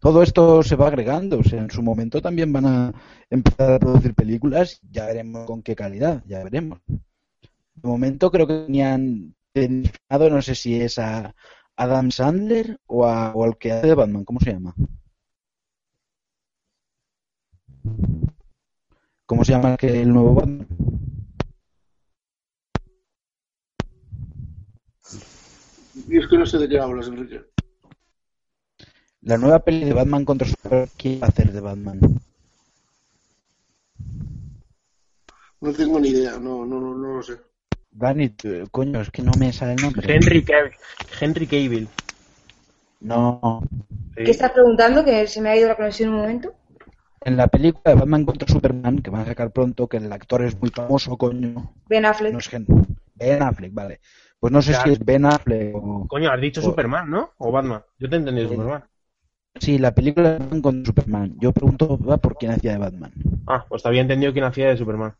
todo 0.00 0.22
esto 0.22 0.62
se 0.62 0.74
va 0.74 0.86
agregando. 0.86 1.40
O 1.40 1.44
sea, 1.44 1.60
en 1.60 1.70
su 1.70 1.82
momento 1.82 2.22
también 2.22 2.50
van 2.50 2.64
a 2.64 2.94
empezar 3.28 3.74
a 3.74 3.78
producir 3.78 4.14
películas. 4.14 4.80
Ya 4.90 5.04
veremos 5.04 5.44
con 5.44 5.62
qué 5.62 5.76
calidad, 5.76 6.22
ya 6.26 6.42
veremos. 6.42 6.78
De 7.82 7.88
momento 7.88 8.30
creo 8.30 8.46
que 8.46 8.64
tenían 8.66 9.34
identificado, 9.54 10.28
no 10.28 10.42
sé 10.42 10.54
si 10.54 10.78
es 10.80 10.98
a 10.98 11.34
Adam 11.76 12.10
Sandler 12.10 12.78
o, 12.86 13.06
a, 13.06 13.32
o 13.32 13.44
al 13.44 13.56
que 13.56 13.72
hace 13.72 13.86
de 13.86 13.94
Batman, 13.94 14.24
¿cómo 14.24 14.38
se 14.40 14.52
llama? 14.52 14.74
¿Cómo 19.24 19.44
se 19.44 19.52
llama 19.52 19.76
el 19.80 20.12
nuevo 20.12 20.34
Batman? 20.34 20.66
Es 26.10 26.26
que 26.28 26.36
no 26.36 26.44
sé 26.44 26.58
de 26.58 26.68
qué 26.68 26.78
hablas, 26.78 27.08
Enrique. 27.08 27.46
La 29.22 29.38
nueva 29.38 29.60
peli 29.60 29.86
de 29.86 29.94
Batman 29.94 30.24
contra 30.26 30.48
Superman, 30.48 30.88
¿quién 30.98 31.22
va 31.22 31.26
a 31.26 31.30
hacer 31.30 31.52
de 31.52 31.60
Batman? 31.60 32.00
No 35.60 35.72
tengo 35.72 35.98
ni 35.98 36.08
idea, 36.08 36.32
no, 36.38 36.66
no, 36.66 36.80
no, 36.80 36.94
no 36.94 37.16
lo 37.16 37.22
sé. 37.22 37.49
Dani, 37.92 38.34
coño, 38.70 39.00
es 39.00 39.10
que 39.10 39.22
no 39.22 39.32
me 39.38 39.52
sale 39.52 39.74
el 39.74 39.82
nombre. 39.82 40.14
Henry, 40.14 40.44
Cav- 40.44 40.72
Henry 41.20 41.46
Cavill. 41.46 41.88
No. 43.00 43.62
¿Qué 44.14 44.30
estás 44.30 44.52
preguntando? 44.52 45.04
Que 45.04 45.26
se 45.26 45.40
me 45.40 45.50
ha 45.50 45.56
ido 45.56 45.68
la 45.68 45.76
conexión 45.76 46.10
un 46.10 46.20
momento. 46.20 46.54
En 47.22 47.36
la 47.36 47.48
película 47.48 47.92
de 47.92 48.00
Batman 48.00 48.24
contra 48.24 48.48
Superman, 48.48 48.98
que 49.00 49.10
van 49.10 49.22
a 49.22 49.26
sacar 49.26 49.50
pronto, 49.50 49.86
que 49.88 49.98
el 49.98 50.12
actor 50.12 50.42
es 50.42 50.58
muy 50.58 50.70
famoso, 50.70 51.16
coño. 51.18 51.74
Ben 51.88 52.04
Affleck. 52.06 52.32
No 52.32 52.38
es 52.38 52.52
Hen- 52.52 52.66
Ben 53.14 53.42
Affleck, 53.42 53.74
vale. 53.74 54.00
Pues 54.38 54.52
no 54.52 54.62
sé 54.62 54.72
si 54.74 54.90
es 54.90 55.04
Ben 55.04 55.26
Affleck 55.26 55.74
o... 55.76 56.06
Coño, 56.08 56.30
has 56.30 56.40
dicho 56.40 56.60
o- 56.60 56.64
Superman, 56.64 57.10
¿no? 57.10 57.32
O 57.36 57.52
Batman. 57.52 57.82
Yo 57.98 58.08
te 58.08 58.16
he 58.16 58.18
entendido 58.18 58.48
Sí. 58.48 58.54
Superman. 58.54 58.84
Sí, 59.58 59.78
la 59.78 59.92
película 59.94 60.30
de 60.32 60.38
Batman 60.38 60.62
contra 60.62 60.86
Superman. 60.86 61.36
Yo 61.40 61.52
pregunto, 61.52 61.98
¿va 61.98 62.16
por 62.16 62.36
quién 62.38 62.52
hacía 62.52 62.72
de 62.72 62.78
Batman? 62.78 63.12
Ah, 63.46 63.66
pues 63.68 63.82
te 63.82 63.88
había 63.88 64.00
entendido 64.00 64.32
quién 64.32 64.44
hacía 64.44 64.68
de 64.68 64.76
Superman. 64.78 65.14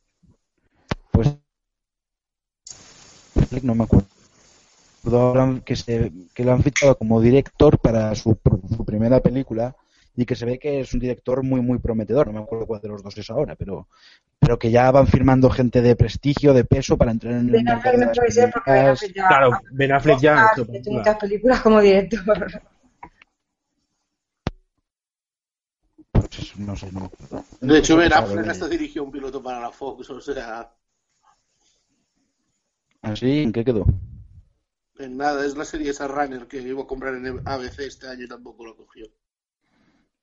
No 3.63 3.75
me 3.75 3.85
acuerdo. 3.85 4.07
Ahora 5.05 5.61
Que, 5.65 5.77
se, 5.77 6.13
que 6.35 6.45
lo 6.45 6.53
han 6.53 6.63
fichado 6.63 6.97
como 6.97 7.21
director 7.21 7.79
para 7.79 8.15
su, 8.15 8.37
su 8.77 8.85
primera 8.85 9.21
película 9.21 9.75
y 10.17 10.27
que 10.27 10.35
se 10.37 10.45
ve 10.45 10.59
que 10.59 10.81
es 10.81 10.93
un 10.93 11.01
director 11.01 11.43
muy 11.43 11.61
muy 11.63 11.79
prometedor. 11.79 12.27
No 12.27 12.33
me 12.35 12.41
acuerdo 12.41 12.67
cuál 12.67 12.81
de 12.83 12.89
los 12.89 13.03
dos 13.03 13.17
es 13.17 13.31
ahora, 13.31 13.55
pero 13.57 13.89
pero 14.39 14.59
que 14.59 14.71
ya 14.71 14.91
van 14.91 15.07
firmando 15.07 15.49
gente 15.51 15.81
de 15.83 15.97
prestigio, 15.97 16.53
de 16.53 16.65
peso 16.65 16.97
para 16.99 17.13
entrar 17.13 17.35
en 17.35 17.41
el 17.47 17.51
Ben 17.53 17.65
mercado 17.65 17.99
no 17.99 18.13
puede 18.13 18.31
ser 18.31 18.51
porque 18.53 18.71
Ben 18.71 18.97
películas. 18.97 19.03
Affleck 19.03 19.15
ya 19.15 19.29
Claro, 19.29 19.51
Ben 19.73 19.93
Affleck 19.93 20.19
ya 20.21 20.35
ha 20.35 20.53
hecho 20.53 20.67
películas. 20.67 20.99
muchas 20.99 21.17
películas 21.19 21.61
como 21.61 21.81
director. 21.81 22.63
Pues 26.13 26.59
no 26.59 26.77
sé, 26.77 26.93
no 26.93 27.01
me 27.01 27.07
acuerdo. 27.07 27.45
De 27.61 27.79
hecho, 27.79 27.97
Ben 27.97 28.11
Sabe, 28.11 28.27
Affleck 28.27 28.49
hasta 28.49 28.69
dirigió 28.69 29.05
un 29.05 29.11
piloto 29.13 29.43
para 29.43 29.61
la 29.61 29.71
Fox, 29.71 30.11
o 30.11 30.21
sea, 30.21 30.71
¿Así? 33.03 33.43
¿En 33.43 33.53
qué 33.53 33.65
quedó? 33.65 33.87
en 35.05 35.17
nada, 35.17 35.45
es 35.45 35.57
la 35.57 35.65
serie 35.65 35.91
esa 35.91 36.07
Runner 36.07 36.47
que 36.47 36.61
iba 36.61 36.83
a 36.83 36.87
comprar 36.87 37.15
en 37.15 37.41
ABC 37.47 37.81
este 37.81 38.09
año 38.09 38.25
y 38.25 38.29
tampoco 38.29 38.65
lo 38.65 38.77
cogió. 38.77 39.07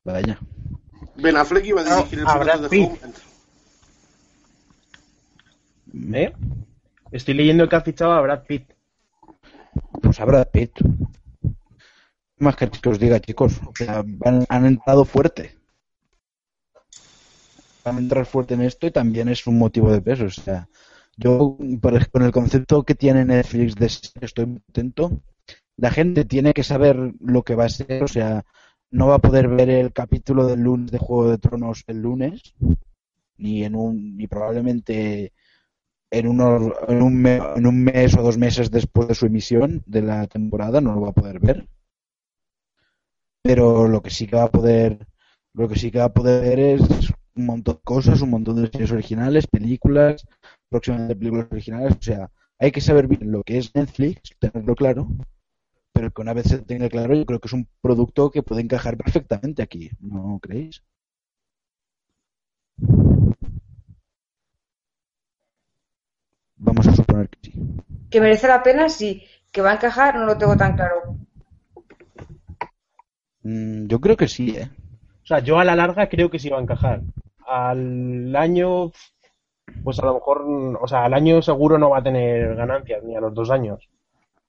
Vaya. 0.03 0.39
Ben 1.15 1.36
Affleck 1.36 1.65
iba 1.65 1.82
a 1.82 1.84
dirigir 1.84 2.19
el 2.19 2.28
a 2.28 2.34
piloto 2.34 2.45
Brad 2.45 2.61
de 2.61 2.69
Pitt. 2.69 2.89
Homeland. 2.89 3.15
¿Eh? 6.15 6.34
Estoy 7.11 7.34
leyendo 7.34 7.67
que 7.67 7.75
ha 7.75 7.82
fichado 7.82 8.11
a 8.11 8.21
Brad 8.21 8.43
Pitt. 8.45 8.71
Pues 10.01 10.19
habrá 10.19 10.45
Pitt. 10.45 10.73
¿Qué 10.75 12.43
Más 12.43 12.55
que 12.55 12.69
que 12.69 12.89
os 12.89 12.99
diga, 12.99 13.19
chicos. 13.19 13.59
O 13.65 13.73
sea, 13.75 14.03
han, 14.25 14.45
han 14.47 14.65
entrado 14.65 15.05
fuerte. 15.05 15.55
Van 17.84 17.95
a 17.95 17.99
entrar 17.99 18.25
fuerte 18.25 18.53
en 18.53 18.61
esto 18.61 18.86
y 18.86 18.91
también 18.91 19.30
es 19.30 19.47
un 19.47 19.57
motivo 19.57 19.91
de 19.91 20.01
peso. 20.01 20.25
O 20.25 20.30
sea, 20.30 20.67
yo, 21.18 21.57
con 22.11 22.24
el 22.24 22.32
concepto 22.32 22.84
que 22.84 22.95
tiene 22.95 23.26
Netflix 23.26 23.76
de 23.76 23.88
estoy 23.88 24.45
muy 24.45 24.59
contento. 24.61 25.22
La 25.78 25.91
gente 25.91 26.26
tiene 26.26 26.53
que 26.53 26.63
saber 26.63 27.13
lo 27.22 27.43
que 27.43 27.55
va 27.55 27.65
a 27.65 27.70
ser. 27.70 28.03
O 28.03 28.07
sea, 28.07 28.45
no 28.91 29.07
va 29.07 29.15
a 29.15 29.20
poder 29.20 29.47
ver 29.49 29.70
el 29.70 29.93
capítulo 29.93 30.47
del 30.47 30.61
lunes 30.61 30.91
de 30.91 30.99
Juego 30.99 31.30
de 31.32 31.38
Tronos 31.39 31.84
el 31.88 32.01
lunes. 32.01 32.55
Ni 33.38 33.63
en 33.63 33.76
un, 33.76 34.18
ni 34.18 34.28
probablemente 34.28 35.34
en, 36.11 36.28
unos, 36.28 36.74
en, 36.89 37.01
un 37.03 37.15
me- 37.22 37.41
en 37.57 37.68
un 37.68 37.84
mes 37.84 38.18
o 38.18 38.24
dos 38.24 38.38
meses 38.38 38.72
después 38.72 39.07
de 39.09 39.15
su 39.15 39.26
emisión 39.28 39.84
de 39.88 40.01
la 40.03 40.28
temporada 40.28 40.82
no 40.82 40.93
lo 40.95 41.01
va 41.01 41.09
a 41.11 41.13
poder 41.13 41.39
ver 41.39 41.68
pero 43.41 43.88
lo 43.88 44.01
que 44.01 44.09
sí 44.09 44.28
que 44.28 44.36
va 44.36 44.43
a 44.43 44.51
poder 44.51 45.07
lo 45.53 45.68
que 45.68 45.76
sí 45.80 45.91
que 45.91 45.99
va 45.99 46.05
a 46.05 46.13
poder 46.13 46.41
ver 46.43 46.59
es 46.59 46.82
un 47.36 47.45
montón 47.45 47.76
de 47.76 47.82
cosas 47.84 48.22
un 48.22 48.30
montón 48.30 48.55
de 48.61 48.70
series 48.70 48.91
originales 48.91 49.47
películas 49.47 50.26
próximamente 50.70 51.15
películas 51.15 51.47
originales 51.51 51.95
o 51.99 52.01
sea 52.01 52.32
hay 52.59 52.72
que 52.72 52.82
saber 52.82 53.07
bien 53.07 53.32
lo 53.32 53.43
que 53.43 53.57
es 53.57 53.74
Netflix 53.76 54.36
tenerlo 54.39 54.76
claro 54.76 55.07
pero 55.93 56.11
que 56.11 56.22
una 56.22 56.34
vez 56.34 56.47
se 56.47 56.59
tenga 56.59 56.89
claro 56.89 57.15
yo 57.15 57.26
creo 57.26 57.39
que 57.39 57.47
es 57.47 57.53
un 57.53 57.68
producto 57.82 58.30
que 58.32 58.43
puede 58.43 58.61
encajar 58.61 58.97
perfectamente 58.97 59.61
aquí 59.61 59.89
¿no 59.99 60.39
creéis? 60.39 60.84
Vamos 66.57 66.88
a 66.88 66.95
suponer 66.95 67.30
que 67.30 67.39
sí. 67.43 67.53
Que 68.09 68.22
merece 68.22 68.47
la 68.47 68.63
pena, 68.63 68.89
sí. 68.89 69.24
Que 69.51 69.61
va 69.61 69.72
a 69.72 69.76
encajar, 69.76 70.15
no 70.15 70.26
lo 70.26 70.38
tengo 70.38 70.57
tan 70.57 70.76
claro. 70.76 71.18
Mm, 73.43 73.88
yo 73.88 73.99
creo 73.99 74.18
que 74.18 74.28
sí, 74.28 74.49
¿eh? 74.57 74.70
O 75.24 75.26
sea, 75.26 75.39
yo 75.39 75.59
a 75.59 75.63
la 75.63 75.76
larga 75.76 76.09
creo 76.09 76.30
que 76.30 76.39
sí 76.39 76.49
va 76.49 76.57
a 76.57 76.61
encajar. 76.61 77.01
Al 77.45 78.36
año, 78.36 78.91
pues 79.84 79.99
a 79.99 80.05
lo 80.05 80.15
mejor, 80.15 80.43
o 80.82 80.88
sea, 80.88 81.05
al 81.05 81.13
año 81.13 81.41
seguro 81.41 81.78
no 81.78 81.91
va 81.91 81.99
a 81.99 82.03
tener 82.03 82.55
ganancias, 82.55 83.03
ni 83.03 83.15
a 83.15 83.22
los 83.22 83.34
dos 83.34 83.49
años. 83.51 83.89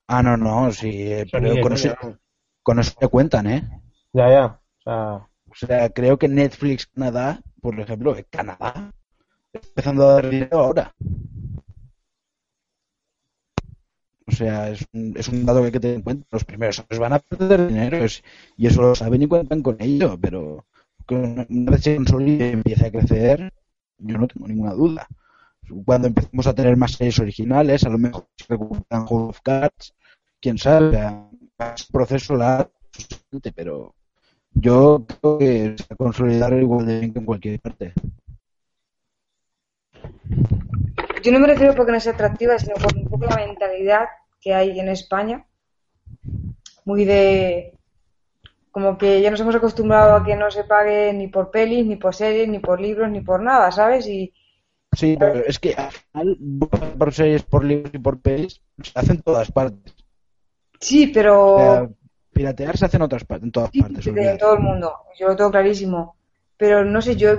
Ah, 0.09 0.23
no, 0.23 0.37
no, 0.37 0.73
sí, 0.73 0.91
eh, 1.13 1.27
pero 1.31 1.61
con 1.61 1.73
eso, 1.75 1.95
vamos. 2.01 2.19
con 2.63 2.79
eso 2.79 2.93
me 3.01 3.09
cuentan, 3.09 3.47
¿eh? 3.47 3.69
Ya, 4.13 4.29
ya. 4.31 4.45
O 4.79 4.83
sea, 4.83 5.29
O 5.51 5.55
sea, 5.55 5.91
creo 5.91 6.19
que 6.19 6.29
Netflix 6.29 6.87
Canadá, 6.87 7.41
por 7.61 7.79
ejemplo, 7.79 8.17
eh, 8.17 8.25
Canadá, 8.31 8.93
está 9.53 9.69
empezando 9.69 10.09
a 10.09 10.15
dar 10.15 10.31
dinero 10.31 10.59
ahora. 10.61 10.95
O 14.27 14.33
sea, 14.33 14.69
es 14.71 14.85
un, 14.93 15.15
es 15.17 15.29
un 15.29 15.47
dato 15.47 15.61
que 15.61 15.67
hay 15.67 15.73
que 15.73 15.81
tener 15.81 15.97
en 15.97 16.03
cuenta. 16.03 16.27
Los 16.31 16.45
primeros 16.45 16.79
años 16.81 16.99
van 17.01 17.15
a 17.15 17.19
perder 17.19 17.67
dinero 17.69 17.97
es- 17.99 18.23
y 18.57 18.67
eso 18.67 18.83
lo 18.83 18.95
saben 18.95 19.23
y 19.23 19.27
cuentan 19.27 19.63
con 19.63 19.77
ello, 19.81 20.19
pero 20.21 20.67
una 21.11 21.71
vez 21.73 21.83
se 21.83 21.97
consolide 21.97 22.49
y 22.49 22.53
empiece 22.53 22.87
a 22.87 22.91
crecer, 22.91 23.53
yo 23.99 24.19
no 24.19 24.27
tengo 24.27 24.49
ninguna 24.49 24.73
duda. 24.73 25.07
Cuando 25.85 26.09
empecemos 26.09 26.47
a 26.47 26.55
tener 26.55 26.77
más 26.77 26.93
series 26.93 27.19
originales, 27.19 27.85
a 27.85 27.91
lo 27.91 27.99
mejor 27.99 28.27
se 28.37 28.47
recuperan 28.49 29.07
House 29.07 29.29
of 29.31 29.41
Cards, 29.43 29.95
quién 30.41 30.57
sabe, 30.57 30.97
un 31.07 31.51
proceso 31.93 32.37
largo, 32.37 32.71
pero 33.55 33.95
yo 34.53 35.05
creo 35.07 35.39
que 35.39 35.77
se 35.77 35.97
consolidar 35.97 36.53
igual 36.55 36.87
de 36.87 37.01
bien 37.01 37.13
que 37.13 37.19
en 37.19 37.25
cualquier 37.25 37.61
parte. 37.61 37.93
Yo 41.23 41.33
no 41.33 41.41
me 41.41 41.49
refiero 41.49 41.75
porque 41.75 41.93
no 41.93 42.01
sea 42.01 42.13
atractiva, 42.13 42.59
sino 42.59 42.75
por 42.75 42.97
un 42.97 43.05
poco 43.05 43.27
la 43.27 43.37
mentalidad 43.37 44.07
que 44.41 44.55
hay 44.55 44.79
en 44.79 44.89
España. 44.89 45.47
Muy 46.85 47.05
de. 47.05 47.78
Como 48.71 48.97
que 48.99 49.21
ya 49.21 49.31
nos 49.31 49.41
hemos 49.41 49.55
acostumbrado 49.55 50.15
a 50.15 50.25
que 50.25 50.37
no 50.37 50.51
se 50.51 50.65
pague 50.65 51.13
ni 51.13 51.29
por 51.29 51.51
pelis, 51.51 51.87
ni 51.87 51.97
por 51.97 52.15
series, 52.15 52.49
ni 52.49 52.59
por 52.59 52.81
libros, 52.81 53.11
ni 53.11 53.21
por 53.21 53.43
nada, 53.43 53.71
¿sabes? 53.73 54.07
Y 54.07 54.33
Sí, 54.93 55.17
pero 55.19 55.35
es 55.45 55.59
que 55.59 55.75
al 55.75 55.93
final, 55.93 56.39
por 56.99 57.13
series, 57.13 57.43
por 57.43 57.65
libros 57.65 57.93
y 57.95 57.99
por 57.99 58.21
pelis, 58.21 58.61
se 58.83 58.99
hacen 58.99 59.17
en 59.17 59.23
todas 59.23 59.51
partes. 59.53 59.95
sí, 60.81 61.09
pero. 61.09 61.55
O 61.55 61.59
sea, 61.59 61.89
piratear 62.33 62.77
se 62.77 62.85
hace 62.87 62.97
en, 62.97 63.03
otras, 63.03 63.25
par- 63.25 63.43
en 63.43 63.51
todas 63.53 63.71
partes. 63.71 64.07
olvídate. 64.07 64.39
todo 64.39 64.55
el 64.55 64.61
mundo. 64.61 64.93
Yo 65.19 65.29
lo 65.29 65.37
tengo 65.37 65.51
clarísimo. 65.51 66.17
Pero 66.57 66.85
no 66.85 67.01
sé, 67.03 67.17
yo 67.17 67.31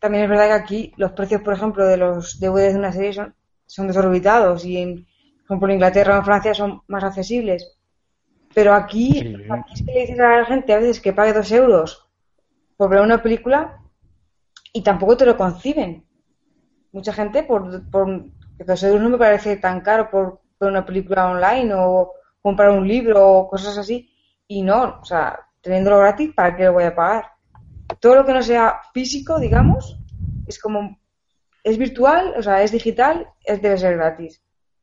también 0.00 0.24
es 0.24 0.30
verdad 0.30 0.46
que 0.48 0.52
aquí 0.62 0.92
los 0.96 1.12
precios, 1.12 1.42
por 1.42 1.54
ejemplo, 1.54 1.86
de 1.86 1.96
los 1.96 2.38
DVDs 2.38 2.72
de 2.74 2.78
una 2.78 2.92
serie 2.92 3.12
son, 3.12 3.34
son 3.66 3.86
desorbitados 3.88 4.64
y 4.64 4.76
en, 4.78 5.04
por 5.04 5.44
ejemplo, 5.56 5.68
en 5.68 5.74
Inglaterra 5.74 6.14
o 6.14 6.18
en 6.18 6.24
Francia 6.24 6.54
son 6.54 6.82
más 6.88 7.02
accesibles. 7.02 7.76
Pero 8.54 8.74
aquí, 8.74 9.12
Sí. 9.12 9.36
aquí 9.48 9.72
es 9.74 9.82
que 9.86 9.92
le 9.92 10.00
dices 10.00 10.20
a 10.20 10.38
la 10.38 10.44
gente 10.44 10.72
a 10.72 10.78
veces 10.78 11.00
que 11.00 11.12
pague 11.12 11.32
dos 11.32 11.50
euros 11.52 12.08
por 12.76 12.90
ver 12.90 13.00
una 13.00 13.22
película 13.22 13.78
y 14.72 14.82
tampoco 14.82 15.16
te 15.16 15.26
lo 15.26 15.36
conciben. 15.36 16.04
Mucha 16.92 17.12
gente, 17.12 17.42
por, 17.44 17.88
por 17.90 18.24
dos 18.58 18.82
euros 18.82 19.00
no 19.00 19.08
me 19.10 19.18
parece 19.18 19.56
tan 19.56 19.80
caro 19.80 20.10
por 20.10 20.40
ver 20.58 20.70
una 20.70 20.84
película 20.84 21.30
online 21.30 21.72
o 21.74 22.12
comprar 22.42 22.70
un 22.70 22.86
libro 22.86 23.26
o 23.28 23.48
cosas 23.48 23.78
así. 23.78 24.10
Y 24.48 24.62
no, 24.62 24.98
o 25.00 25.04
sea, 25.04 25.38
teniéndolo 25.60 25.98
gratis, 25.98 26.32
¿para 26.34 26.56
qué 26.56 26.64
lo 26.64 26.72
voy 26.72 26.84
a 26.84 26.94
pagar? 26.94 27.30
Todo 28.00 28.16
lo 28.16 28.24
que 28.24 28.32
no 28.32 28.42
sea 28.42 28.80
físico, 28.92 29.38
digamos, 29.38 29.98
es 30.46 30.58
como, 30.58 30.98
es 31.62 31.78
virtual, 31.78 32.34
o 32.36 32.42
sea, 32.42 32.62
es 32.62 32.72
digital, 32.72 33.28
es, 33.44 33.62
debe 33.62 33.78
ser 33.78 33.96
gratis. 33.96 34.42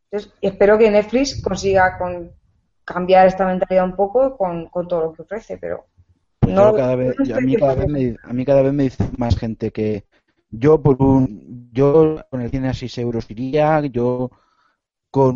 Entonces, 0.10 0.34
espero 0.42 0.78
que 0.78 0.90
Netflix 0.90 1.42
consiga 1.42 1.98
con, 1.98 2.32
cambiar 2.88 3.28
esta 3.28 3.46
mentalidad 3.48 3.86
un 3.86 3.98
poco 3.98 4.38
con, 4.38 4.68
con 4.70 4.88
todo 4.90 5.02
lo 5.04 5.14
que 5.14 5.24
ofrece, 5.24 5.60
pero 5.60 5.86
no, 6.46 6.74
cada 6.74 6.96
vez, 6.96 7.18
no 7.18 7.26
yo- 7.26 7.36
a, 7.38 7.42
mí 7.42 7.56
cada 7.58 7.76
vez 7.76 7.88
me, 7.88 8.18
a 8.24 8.34
mí 8.34 8.46
cada 8.46 8.62
vez 8.62 8.74
me 8.74 8.84
dice 8.84 9.04
más 9.18 9.38
gente 9.38 9.72
que 9.72 10.06
yo 10.50 10.82
por 10.82 11.02
un 11.02 11.70
yo 11.74 12.22
con 12.30 12.42
el 12.42 12.50
cine 12.50 12.70
a 12.70 12.74
6 12.74 12.98
euros 12.98 13.30
iría, 13.30 13.82
yo 13.88 14.32
con 15.12 15.36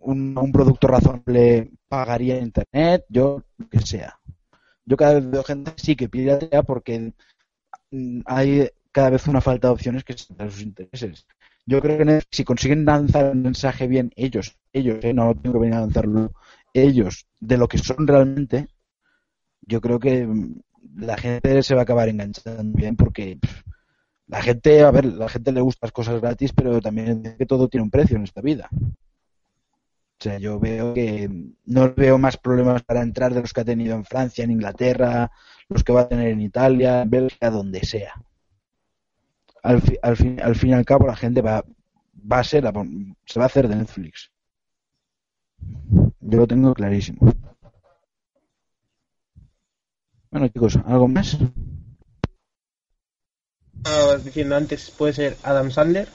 un, 0.00 0.38
un 0.38 0.52
producto 0.52 0.88
razonable 0.88 1.72
pagaría 1.88 2.38
internet, 2.38 3.04
yo 3.08 3.42
lo 3.58 3.68
que 3.70 3.80
sea. 3.80 4.18
Yo 4.86 4.96
cada 4.96 5.14
vez 5.14 5.30
veo 5.30 5.44
gente 5.44 5.72
sí 5.76 5.96
que 5.96 6.08
piratea 6.08 6.62
porque 6.64 7.12
hay 8.26 8.68
cada 8.92 9.10
vez 9.10 9.26
una 9.28 9.40
falta 9.40 9.68
de 9.68 9.74
opciones 9.74 10.04
que 10.04 10.14
se 10.16 10.34
a 10.38 10.50
sus 10.50 10.62
intereses. 10.62 11.26
Yo 11.66 11.80
creo 11.80 11.98
que 11.98 12.22
si 12.30 12.44
consiguen 12.44 12.84
lanzar 12.84 13.26
el 13.26 13.36
mensaje 13.36 13.86
bien 13.88 14.12
ellos, 14.16 14.56
ellos, 14.72 14.98
eh, 15.02 15.12
no 15.12 15.34
tengo 15.34 15.54
que 15.54 15.60
venir 15.60 15.74
a 15.76 15.80
lanzarlo 15.80 16.32
ellos 16.82 17.26
de 17.40 17.56
lo 17.58 17.68
que 17.68 17.78
son 17.78 18.06
realmente, 18.06 18.68
yo 19.62 19.80
creo 19.80 19.98
que 19.98 20.26
mm, 20.26 20.60
la 20.96 21.16
gente 21.16 21.62
se 21.62 21.74
va 21.74 21.82
a 21.82 21.84
acabar 21.84 22.08
enganchando 22.08 22.76
bien 22.76 22.96
porque 22.96 23.38
la 24.28 24.42
gente, 24.42 24.82
a 24.82 24.90
ver, 24.92 25.06
la 25.06 25.28
gente 25.28 25.52
le 25.52 25.60
gustan 25.62 25.88
las 25.88 25.92
cosas 25.92 26.20
gratis, 26.20 26.52
pero 26.52 26.80
también 26.80 27.22
dice 27.22 27.36
que 27.38 27.46
todo 27.46 27.68
tiene 27.68 27.84
un 27.84 27.90
precio 27.90 28.16
en 28.16 28.24
esta 28.24 28.40
vida. 28.42 28.68
O 30.18 30.22
sea, 30.22 30.38
yo 30.38 30.58
veo 30.60 30.92
que 30.94 31.28
no 31.64 31.94
veo 31.94 32.18
más 32.18 32.36
problemas 32.36 32.82
para 32.82 33.02
entrar 33.02 33.32
de 33.32 33.40
los 33.40 33.52
que 33.52 33.60
ha 33.62 33.64
tenido 33.64 33.94
en 33.94 34.04
Francia, 34.04 34.44
en 34.44 34.50
Inglaterra, 34.50 35.30
los 35.68 35.84
que 35.84 35.92
va 35.92 36.02
a 36.02 36.08
tener 36.08 36.28
en 36.28 36.40
Italia, 36.40 37.02
en 37.02 37.10
Bélgica, 37.10 37.50
donde 37.50 37.80
sea. 37.84 38.12
Al, 39.62 39.82
fi- 39.82 39.98
al, 40.02 40.16
fin, 40.16 40.40
al 40.40 40.54
fin 40.56 40.70
y 40.70 40.72
al 40.72 40.86
cabo, 40.86 41.06
la 41.06 41.14
gente 41.14 41.42
va, 41.42 41.62
va 42.32 42.38
a 42.38 42.44
ser, 42.44 42.64
se 43.26 43.38
va 43.38 43.44
a 43.44 43.48
hacer 43.48 43.68
de 43.68 43.76
Netflix. 43.76 44.30
Yo 46.28 46.38
lo 46.38 46.46
tengo 46.46 46.74
clarísimo. 46.74 47.32
Bueno, 50.30 50.48
chicos, 50.48 50.76
¿algo 50.84 51.06
más? 51.06 51.38
Estabas 53.76 54.24
diciendo 54.24 54.56
antes, 54.56 54.90
puede 54.90 55.12
ser 55.12 55.36
Adam 55.44 55.70
Sandler. 55.70 56.08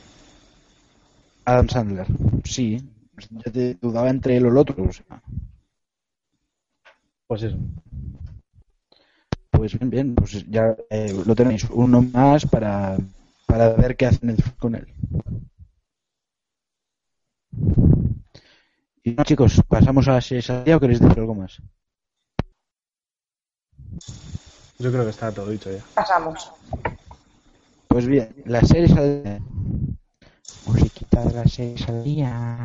Adam 1.45 1.70
Sandler, 1.70 2.07
sí. 2.43 2.84
Ya 3.30 3.51
te 3.51 3.76
dudaba 3.76 4.09
entre 4.09 4.36
él 4.36 4.45
o 4.47 4.49
el 4.49 4.57
otro. 4.57 4.84
o 4.84 4.91
sea. 4.91 5.22
Pues 7.28 7.43
eso. 7.43 7.57
Pues 9.49 9.80
bien, 9.80 9.89
bien, 9.89 10.16
pues 10.16 10.45
ya 10.49 10.76
eh, 10.89 11.16
lo 11.26 11.36
tenéis. 11.36 11.66
Uno 11.70 12.01
más 12.01 12.45
para, 12.45 12.97
para 13.45 13.70
ver 13.70 13.95
qué 13.95 14.07
hacen 14.07 14.36
con 14.59 14.76
él. 14.76 14.88
Y 19.04 19.16
bueno, 19.16 19.24
chicos, 19.24 19.62
¿pasamos 19.68 20.08
a 20.08 20.14
la 20.14 20.22
serie 20.22 20.43
al 20.49 20.64
día 20.64 20.78
o 20.78 20.80
queréis 20.80 20.99
decir 20.99 21.20
algo 21.20 21.34
más? 21.34 21.60
Yo 24.78 24.91
creo 24.91 25.04
que 25.04 25.10
está 25.10 25.32
todo 25.32 25.49
dicho 25.49 25.72
ya. 25.72 25.84
Pasamos. 25.95 26.52
Pues 27.88 28.06
bien, 28.06 28.36
la 28.45 28.62
serie 28.62 28.95
al 28.95 29.24
día. 29.24 29.39
Musiquita 30.68 31.26
de 31.26 31.34
la 31.34 31.45
serie 31.45 31.86
al 31.88 32.04
día. 32.04 32.58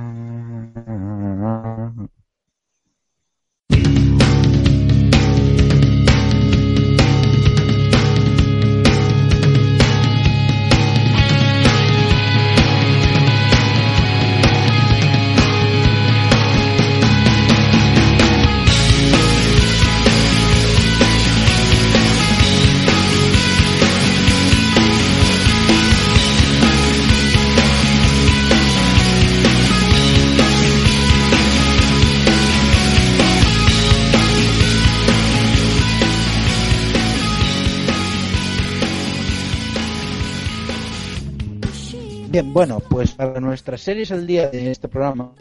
Bien, 42.37 42.53
bueno, 42.53 42.81
pues 42.81 43.13
para 43.13 43.41
nuestras 43.41 43.81
series 43.81 44.13
al 44.13 44.27
día 44.27 44.51
de 44.51 44.71
este 44.71 44.89
programa 44.89 45.33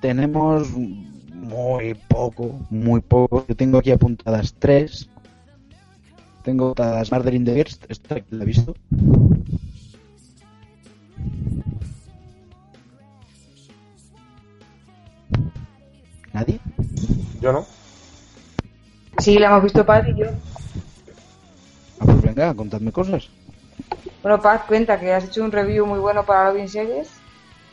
tenemos 0.00 0.70
muy 0.70 1.94
poco, 2.06 2.60
muy 2.70 3.00
poco. 3.00 3.44
Yo 3.48 3.56
tengo 3.56 3.78
aquí 3.78 3.90
apuntadas 3.90 4.54
tres. 4.60 5.08
Tengo 6.44 6.66
apuntadas 6.66 7.10
Murder 7.10 7.34
in 7.34 7.44
the 7.44 7.66
esta 7.88 8.14
que 8.14 8.24
la 8.30 8.44
he 8.44 8.46
visto. 8.46 8.76
¿Nadie? 16.32 16.60
Yo 17.40 17.52
no. 17.52 17.66
Sí, 19.18 19.36
la 19.36 19.48
hemos 19.48 19.64
visto 19.64 19.84
Paz 19.84 20.06
y 20.06 20.16
yo. 20.16 20.26
Ah, 21.98 22.04
pues 22.04 22.22
venga, 22.22 22.54
contadme 22.54 22.92
cosas. 22.92 23.28
Bueno, 24.22 24.40
Paz, 24.40 24.62
cuenta 24.66 24.98
que 24.98 25.12
has 25.12 25.24
hecho 25.24 25.44
un 25.44 25.52
review 25.52 25.86
muy 25.86 25.98
bueno 25.98 26.24
para 26.24 26.50
Loving 26.50 26.68
Series. 26.68 27.08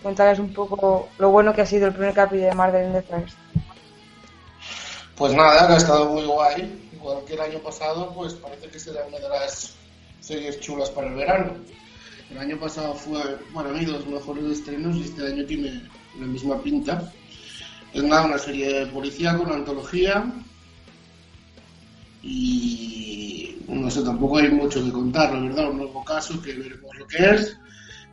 Cuéntales 0.01 0.37
un 0.39 0.53
poco 0.53 1.09
lo 1.17 1.29
bueno 1.29 1.53
que 1.53 1.61
ha 1.61 1.65
sido 1.65 1.87
el 1.87 1.93
primer 1.93 2.13
capítulo 2.13 2.49
de 2.49 2.55
Murder 2.55 2.85
in 2.85 2.93
the. 2.93 3.25
Pues 5.15 5.33
nada, 5.33 5.73
ha 5.73 5.77
estado 5.77 6.05
muy 6.09 6.25
guay. 6.25 6.89
Igual 6.93 7.23
que 7.25 7.33
el 7.33 7.41
año 7.41 7.59
pasado, 7.59 8.13
pues 8.13 8.33
parece 8.33 8.67
que 8.67 8.79
será 8.79 9.05
una 9.07 9.19
de 9.19 9.29
las 9.29 9.75
series 10.19 10.59
chulas 10.59 10.89
para 10.89 11.07
el 11.07 11.15
verano. 11.15 11.53
El 12.29 12.37
año 12.37 12.59
pasado 12.59 12.93
fue, 12.95 13.19
para 13.53 13.69
mí, 13.69 13.85
los 13.85 14.05
mejores 14.05 14.45
estrenos 14.45 14.95
y 14.97 15.03
este 15.03 15.25
año 15.25 15.45
tiene 15.45 15.89
la 16.19 16.25
misma 16.25 16.61
pinta. 16.61 17.11
Es 17.93 18.03
nada, 18.03 18.25
una 18.25 18.37
serie 18.37 18.87
policía 18.87 19.37
con 19.37 19.51
antología. 19.51 20.25
Y 22.23 23.57
no 23.67 23.91
sé, 23.91 24.01
tampoco 24.01 24.37
hay 24.37 24.49
mucho 24.49 24.83
que 24.83 24.91
contar, 24.91 25.33
la 25.33 25.41
verdad. 25.41 25.69
Un 25.69 25.77
nuevo 25.77 26.03
caso 26.05 26.41
que 26.41 26.53
veremos 26.53 26.95
lo 26.97 27.05
que 27.05 27.17
es. 27.17 27.59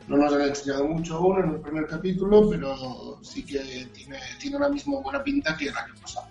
No 0.07 0.17
nos 0.17 0.33
han 0.33 0.41
enseñado 0.41 0.85
mucho 0.85 1.15
aún 1.15 1.43
en 1.43 1.49
el 1.51 1.61
primer 1.61 1.87
capítulo, 1.87 2.49
pero 2.49 3.19
sí 3.21 3.45
que 3.45 3.87
tiene, 3.93 4.19
tiene 4.39 4.59
la 4.59 4.67
misma 4.67 4.99
buena 4.99 5.23
pinta 5.23 5.55
que 5.55 5.69
el 5.69 5.77
año 5.77 5.93
pasado. 6.01 6.27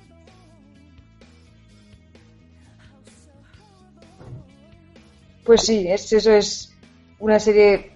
Pues 5.45 5.63
sí, 5.63 5.87
es, 5.89 6.13
eso 6.13 6.33
es 6.33 6.75
una 7.19 7.41
serie 7.41 7.93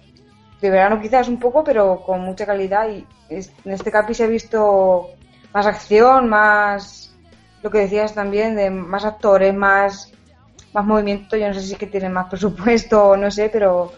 de 0.61 0.69
verano 0.69 0.99
quizás 0.99 1.27
un 1.27 1.39
poco, 1.39 1.63
pero 1.63 2.01
con 2.03 2.21
mucha 2.21 2.45
calidad 2.45 2.89
y 2.89 3.05
en 3.29 3.71
este 3.71 3.91
capi 3.91 4.13
se 4.13 4.23
ha 4.23 4.27
visto 4.27 5.09
más 5.53 5.65
acción, 5.67 6.27
más 6.27 7.04
lo 7.65 7.71
que 7.71 7.79
decías 7.79 8.13
también, 8.13 8.55
de 8.55 8.69
más 8.69 9.05
actores, 9.05 9.51
más, 9.51 10.11
más 10.71 10.85
movimiento, 10.85 11.35
yo 11.35 11.47
no 11.47 11.53
sé 11.55 11.61
si 11.61 11.71
es 11.73 11.79
que 11.79 11.87
tienen 11.87 12.13
más 12.13 12.27
presupuesto 12.29 13.03
o 13.03 13.17
no 13.17 13.31
sé, 13.31 13.49
pero 13.51 13.91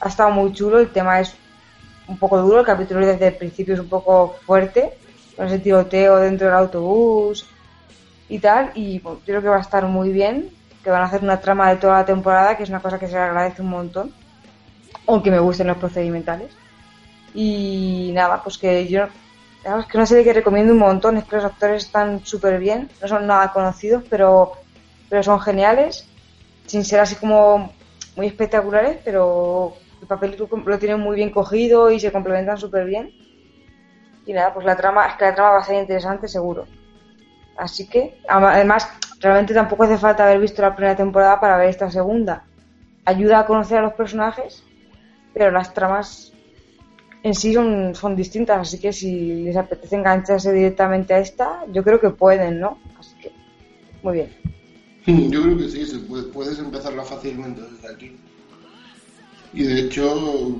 ha 0.00 0.08
estado 0.08 0.30
muy 0.30 0.52
chulo, 0.52 0.80
el 0.80 0.90
tema 0.90 1.20
es 1.20 1.32
un 2.08 2.18
poco 2.18 2.42
duro, 2.42 2.58
el 2.58 2.66
capítulo 2.66 3.06
desde 3.06 3.28
el 3.28 3.36
principio 3.36 3.74
es 3.74 3.80
un 3.80 3.88
poco 3.88 4.34
fuerte, 4.44 4.94
con 5.36 5.46
ese 5.46 5.60
tiroteo 5.60 6.16
dentro 6.16 6.48
del 6.48 6.56
autobús 6.56 7.46
y 8.28 8.40
tal, 8.40 8.72
y 8.74 8.98
bueno, 8.98 9.20
creo 9.24 9.40
que 9.40 9.48
va 9.48 9.58
a 9.58 9.60
estar 9.60 9.86
muy 9.86 10.10
bien, 10.10 10.50
que 10.82 10.90
van 10.90 11.02
a 11.02 11.04
hacer 11.04 11.22
una 11.22 11.38
trama 11.38 11.70
de 11.70 11.76
toda 11.76 11.98
la 11.98 12.04
temporada, 12.04 12.56
que 12.56 12.64
es 12.64 12.70
una 12.70 12.80
cosa 12.80 12.98
que 12.98 13.06
se 13.06 13.12
le 13.12 13.20
agradece 13.20 13.62
un 13.62 13.68
montón, 13.68 14.12
aunque 15.06 15.30
me 15.30 15.38
gusten 15.38 15.68
los 15.68 15.76
procedimentales. 15.76 16.50
Y 17.34 18.10
nada, 18.14 18.42
pues 18.42 18.58
que 18.58 18.88
yo, 18.88 19.06
digamos 19.62 19.86
que 19.86 19.96
una 19.96 20.06
serie 20.06 20.24
que 20.24 20.32
recomiendo 20.32 20.72
un 20.72 20.78
montón, 20.78 21.16
es 21.16 21.24
que 21.24 21.36
los 21.36 21.44
actores 21.44 21.84
están 21.84 22.24
súper 22.26 22.58
bien, 22.58 22.90
no 23.00 23.08
son 23.08 23.26
nada 23.26 23.52
conocidos, 23.52 24.02
pero, 24.10 24.52
pero 25.08 25.22
son 25.22 25.40
geniales, 25.40 26.08
sin 26.66 26.84
ser 26.84 27.00
así 27.00 27.14
como 27.14 27.72
muy 28.16 28.26
espectaculares, 28.26 28.98
pero 29.04 29.74
el 30.00 30.06
papel 30.08 30.36
lo, 30.36 30.78
tienen 30.78 31.00
muy 31.00 31.16
bien 31.16 31.30
cogido 31.30 31.90
y 31.90 32.00
se 32.00 32.10
complementan 32.10 32.58
súper 32.58 32.86
bien. 32.86 33.12
Y 34.26 34.32
nada, 34.32 34.52
pues 34.52 34.66
la 34.66 34.76
trama, 34.76 35.06
es 35.06 35.14
que 35.14 35.24
la 35.24 35.34
trama 35.34 35.50
va 35.52 35.58
a 35.58 35.64
ser 35.64 35.80
interesante 35.80 36.28
seguro. 36.28 36.66
Así 37.56 37.88
que, 37.88 38.20
además, 38.28 38.88
realmente 39.20 39.54
tampoco 39.54 39.84
hace 39.84 39.98
falta 39.98 40.24
haber 40.24 40.40
visto 40.40 40.62
la 40.62 40.74
primera 40.74 40.96
temporada 40.96 41.40
para 41.40 41.56
ver 41.56 41.68
esta 41.68 41.90
segunda. 41.90 42.44
Ayuda 43.04 43.40
a 43.40 43.46
conocer 43.46 43.78
a 43.78 43.82
los 43.82 43.94
personajes, 43.94 44.64
pero 45.34 45.50
las 45.50 45.72
tramas 45.72 46.31
en 47.22 47.34
sí 47.34 47.54
son, 47.54 47.94
son 47.94 48.16
distintas, 48.16 48.58
así 48.60 48.78
que 48.78 48.92
si 48.92 49.42
les 49.44 49.56
apetece 49.56 49.96
engancharse 49.96 50.52
directamente 50.52 51.14
a 51.14 51.18
esta, 51.18 51.64
yo 51.72 51.82
creo 51.84 52.00
que 52.00 52.10
pueden, 52.10 52.60
¿no? 52.60 52.78
Así 52.98 53.14
que, 53.20 53.30
muy 54.02 54.14
bien. 54.14 54.28
Yo 55.06 55.42
creo 55.42 55.58
que 55.58 55.68
sí, 55.68 55.86
se 55.86 55.98
puede- 55.98 56.24
puedes 56.24 56.58
empezarla 56.58 57.02
fácilmente 57.04 57.60
desde 57.60 57.94
aquí. 57.94 58.16
Y 59.54 59.64
de 59.64 59.80
hecho, 59.80 60.56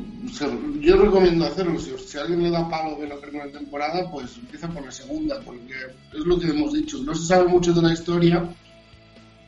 yo 0.81 0.97
recomiendo 0.97 1.47
hacerlo. 1.47 1.79
Si, 1.81 1.97
si 1.97 2.19
alguien 2.19 2.43
le 2.43 2.51
da 2.51 2.69
palo 2.69 2.97
de 2.97 3.09
la 3.09 3.17
primera 3.17 3.51
temporada, 3.51 4.11
pues 4.11 4.37
empieza 4.37 4.69
por 4.69 4.85
la 4.85 4.91
segunda, 4.91 5.41
porque 5.41 5.73
es 6.13 6.27
lo 6.27 6.39
que 6.39 6.49
hemos 6.49 6.75
dicho. 6.75 6.99
No 6.99 7.15
se 7.15 7.27
sabe 7.27 7.49
mucho 7.49 7.73
de 7.73 7.81
la 7.81 7.93
historia, 7.95 8.47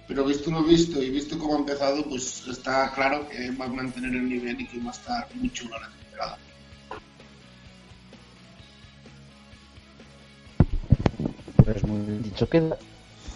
pero 0.09 0.25
visto 0.25 0.51
lo 0.51 0.62
visto 0.62 1.03
y 1.03 1.11
visto 1.11 1.39
cómo 1.39 1.57
ha 1.57 1.59
empezado, 1.59 2.03
pues 2.09 2.47
está 2.49 2.91
claro 2.95 3.29
que 3.29 3.51
va 3.51 3.67
a 3.67 3.69
mantener 3.69 4.15
el 4.15 4.29
nivel 4.31 4.59
y 4.61 4.67
que 4.67 4.79
va 4.79 4.89
a 4.89 4.93
estar 4.93 5.29
muy 5.35 5.51
chula 5.51 5.79
la 5.79 5.89
temporada. 5.91 6.39
Pues 11.65 11.83
muy 11.85 12.01
bien 12.07 12.23
dicho 12.23 12.49
queda. 12.49 12.77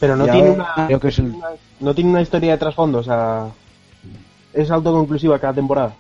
Pero 0.01 0.17
no 0.17 0.27
Y 0.27 0.31
tiene 0.31 0.51
ahora 0.51 0.73
una, 0.77 0.87
creo 0.87 1.01
que 1.01 1.09
es 1.09 1.19
el- 1.19 1.35
no 1.81 1.95
tiene 1.95 2.11
una 2.11 2.21
historia 2.23 2.53
de 2.53 2.59
trasfondo, 2.59 2.99
o 2.99 3.03
sea, 3.03 3.47
es 4.53 4.71
autoconclusiva 4.71 5.39
cada 5.39 5.55
temporada. 5.55 5.93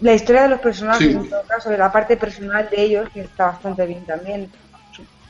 La 0.00 0.14
historia 0.14 0.42
de 0.42 0.48
los 0.48 0.60
personajes, 0.60 1.06
Sí. 1.06 1.12
en 1.12 1.28
todo 1.30 1.42
caso, 1.46 1.70
de 1.70 1.78
la 1.78 1.92
parte 1.92 2.16
personal 2.16 2.68
de 2.70 2.82
ellos, 2.82 3.08
que 3.10 3.20
está 3.20 3.46
bastante 3.46 3.86
bien 3.86 4.04
también. 4.04 4.50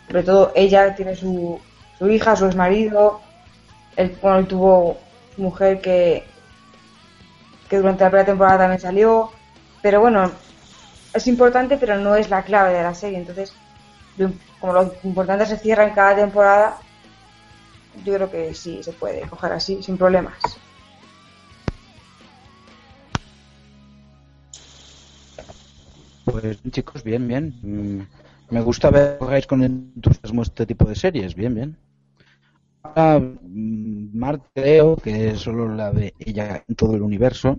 sobre 0.07 0.23
todo 0.23 0.53
ella 0.55 0.95
tiene 0.95 1.17
su, 1.17 1.59
su 1.99 2.09
hija, 2.11 2.37
su 2.37 2.45
exmarido, 2.45 3.21
él, 3.97 4.15
bueno, 4.21 4.39
él 4.39 4.47
tuvo 4.47 4.99
su 5.35 5.41
mujer 5.43 5.81
que, 5.81 6.25
que 7.71 7.79
durante 7.79 8.05
la 8.05 8.11
primera 8.11 8.27
temporada 8.27 8.59
también 8.59 8.81
salió, 8.81 9.31
pero 9.81 10.01
bueno, 10.03 10.31
es 11.15 11.27
importante, 11.27 11.79
pero 11.79 11.97
no 11.99 12.15
es 12.17 12.29
la 12.29 12.43
clave 12.43 12.75
de 12.75 12.83
la 12.83 12.93
serie, 12.95 13.17
entonces, 13.17 13.55
como 14.61 14.73
lo 14.73 14.95
importante 15.05 15.47
se 15.47 15.59
cierra 15.59 15.85
en 15.85 15.95
cada 15.95 16.17
temporada, 16.17 16.79
yo 18.05 18.15
creo 18.15 18.31
que 18.31 18.55
sí 18.55 18.83
se 18.83 18.93
puede 18.93 19.23
coger 19.29 19.53
así, 19.53 19.83
sin 19.83 19.97
problemas. 19.97 20.35
Pues 26.25 26.59
chicos, 26.71 27.05
bien, 27.05 27.29
bien. 27.29 27.55
Mm, 27.63 28.03
Me 28.51 28.61
gusta 28.61 28.91
ver 28.91 29.19
que 29.19 29.47
con 29.47 29.63
entusiasmo 29.63 30.43
este 30.43 30.67
tipo 30.67 30.85
de 30.87 30.95
series, 30.95 31.35
bien, 31.35 31.55
bien. 31.55 31.77
Ahora, 32.83 33.19
mm, 33.19 34.17
Marte 34.17 34.49
creo 34.55 34.97
que 34.97 35.37
solo 35.37 35.69
la 35.69 35.91
ve 35.91 36.15
ella 36.19 36.65
en 36.67 36.75
todo 36.75 36.95
el 36.97 37.03
universo. 37.03 37.59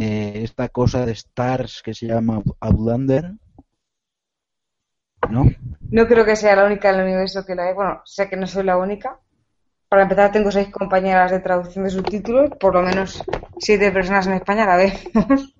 Eh, 0.00 0.40
esta 0.42 0.68
cosa 0.70 1.04
de 1.04 1.12
Stars 1.12 1.82
que 1.82 1.94
se 1.94 2.06
llama 2.06 2.42
Outlander. 2.60 3.34
¿No? 5.30 5.44
No 5.90 6.06
creo 6.06 6.24
que 6.24 6.36
sea 6.36 6.56
la 6.56 6.64
única 6.64 6.90
en 6.90 6.96
el 6.96 7.04
universo 7.06 7.44
que 7.44 7.54
la 7.54 7.64
ve. 7.66 7.74
Bueno, 7.74 8.02
sé 8.04 8.28
que 8.28 8.36
no 8.36 8.46
soy 8.46 8.64
la 8.64 8.76
única. 8.78 9.18
Para 9.88 10.02
empezar, 10.02 10.32
tengo 10.32 10.50
seis 10.50 10.68
compañeras 10.70 11.30
de 11.30 11.40
traducción 11.40 11.84
de 11.84 11.90
subtítulos. 11.90 12.50
Por 12.58 12.74
lo 12.74 12.82
menos 12.82 13.22
siete 13.58 13.92
personas 13.92 14.26
en 14.26 14.34
España 14.34 14.66
la 14.66 14.76
vemos. 14.76 15.00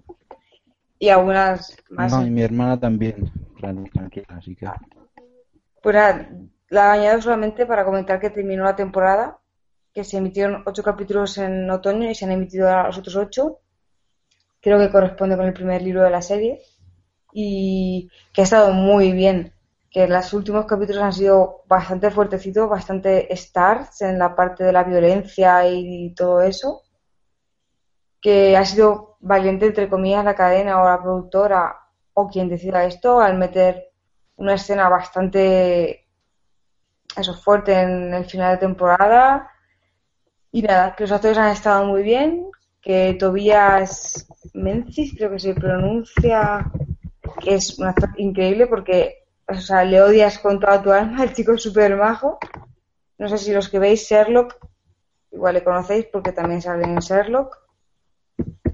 y 0.98 1.08
algunas 1.08 1.76
más. 1.90 2.12
No, 2.12 2.26
y 2.26 2.30
mi 2.30 2.42
hermana 2.42 2.78
también. 2.78 3.30
Tran- 3.60 3.90
Tranquila, 3.92 4.26
así 4.30 4.56
que. 4.56 4.66
Pues 5.82 5.94
nada, 5.94 6.28
la 6.70 6.96
he 6.96 6.98
añadido 7.00 7.22
solamente 7.22 7.66
para 7.66 7.84
comentar 7.84 8.18
que 8.20 8.30
terminó 8.30 8.64
la 8.64 8.76
temporada. 8.76 9.38
Que 9.92 10.02
se 10.02 10.16
emitieron 10.16 10.64
ocho 10.66 10.82
capítulos 10.82 11.38
en 11.38 11.70
otoño 11.70 12.10
y 12.10 12.14
se 12.16 12.24
han 12.24 12.32
emitido 12.32 12.68
ahora 12.68 12.88
los 12.88 12.98
otros 12.98 13.14
ocho. 13.14 13.60
Creo 14.60 14.78
que 14.78 14.90
corresponde 14.90 15.36
con 15.36 15.46
el 15.46 15.52
primer 15.52 15.82
libro 15.82 16.02
de 16.02 16.10
la 16.10 16.22
serie. 16.22 16.60
Y 17.32 18.10
que 18.32 18.40
ha 18.40 18.44
estado 18.44 18.72
muy 18.72 19.12
bien. 19.12 19.52
Que 19.94 20.08
los 20.08 20.32
últimos 20.32 20.66
capítulos 20.66 21.02
han 21.02 21.12
sido 21.12 21.62
bastante 21.68 22.10
fuertecitos, 22.10 22.68
bastante 22.68 23.32
stars 23.32 24.02
en 24.02 24.18
la 24.18 24.34
parte 24.34 24.64
de 24.64 24.72
la 24.72 24.82
violencia 24.82 25.68
y 25.68 26.12
todo 26.14 26.42
eso. 26.42 26.82
Que 28.20 28.56
ha 28.56 28.64
sido 28.64 29.16
valiente, 29.20 29.66
entre 29.66 29.88
comillas, 29.88 30.24
la 30.24 30.34
cadena 30.34 30.82
o 30.82 30.84
la 30.84 31.00
productora 31.00 31.78
o 32.12 32.28
quien 32.28 32.48
decida 32.48 32.84
esto 32.84 33.20
al 33.20 33.38
meter 33.38 33.92
una 34.36 34.54
escena 34.54 34.88
bastante 34.88 36.08
eso 37.16 37.34
fuerte 37.34 37.80
en 37.80 38.12
el 38.12 38.24
final 38.24 38.54
de 38.54 38.66
temporada 38.66 39.48
y 40.50 40.62
nada, 40.62 40.94
que 40.94 41.04
los 41.04 41.12
actores 41.12 41.38
han 41.38 41.50
estado 41.50 41.84
muy 41.84 42.02
bien, 42.02 42.46
que 42.80 43.16
Tobias 43.18 44.26
Menzies 44.54 45.14
creo 45.16 45.30
que 45.30 45.40
se 45.40 45.54
pronuncia, 45.54 46.70
que 47.40 47.54
es 47.56 47.78
un 47.78 47.86
actor 47.86 48.10
increíble 48.18 48.68
porque 48.68 49.23
o 49.48 49.54
sea, 49.54 49.84
le 49.84 50.00
odias 50.00 50.38
con 50.38 50.58
toda 50.58 50.82
tu 50.82 50.92
alma, 50.92 51.24
el 51.24 51.32
chico 51.32 51.52
es 51.52 51.62
súper 51.62 51.96
majo. 51.96 52.38
No 53.18 53.28
sé 53.28 53.38
si 53.38 53.52
los 53.52 53.68
que 53.68 53.78
veis 53.78 54.08
Sherlock, 54.08 54.56
igual 55.30 55.54
le 55.54 55.64
conocéis 55.64 56.06
porque 56.06 56.32
también 56.32 56.62
sale 56.62 56.84
en 56.84 56.98
Sherlock. 56.98 57.58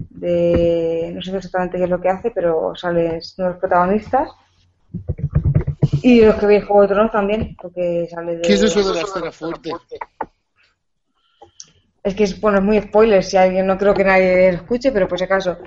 De, 0.09 1.13
no 1.15 1.23
sé 1.23 1.35
exactamente 1.35 1.79
qué 1.79 1.85
es 1.85 1.91
lo 1.91 2.01
que 2.01 2.09
hace, 2.09 2.31
pero 2.31 2.75
sale 2.75 3.17
es 3.17 3.35
uno 3.39 3.49
de 3.49 3.53
los 3.55 3.61
protagonistas. 3.61 4.31
Y 6.03 6.23
los 6.23 6.37
que 6.37 6.47
veis 6.47 6.65
Juego 6.65 6.83
de 6.83 6.89
Tronos 6.89 7.13
también, 7.13 7.57
porque 7.61 8.07
sale 8.11 8.37
de... 8.37 8.43
¿Qué 8.43 8.55
es 8.55 8.63
eso 8.63 8.87
de 8.87 8.95
la 8.95 9.03
escena 9.03 9.33
fuerte? 9.33 9.71
Es 12.03 12.15
que 12.15 12.25
es, 12.25 12.41
bueno, 12.41 12.59
es 12.59 12.65
muy 12.65 12.81
spoiler, 12.81 13.23
si 13.23 13.37
alguien 13.37 13.67
no 13.67 13.77
creo 13.77 13.93
que 13.93 14.05
nadie 14.05 14.53
lo 14.53 14.59
escuche, 14.59 14.93
pero 14.93 15.07
por 15.07 15.19
si 15.19 15.25
acaso. 15.25 15.59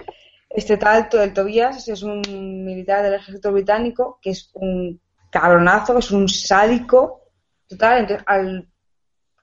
Este 0.53 0.77
tal, 0.77 1.09
el 1.11 1.33
Tobías, 1.33 1.87
es 1.87 2.03
un 2.03 2.21
militar 2.63 3.01
del 3.03 3.15
ejército 3.15 3.51
británico 3.51 4.19
que 4.21 4.29
es 4.31 4.51
un 4.53 5.01
cabronazo, 5.31 5.97
es 5.97 6.11
un 6.11 6.29
sádico 6.29 7.21
total. 7.67 8.01
Entonces, 8.01 8.23
al 8.27 8.69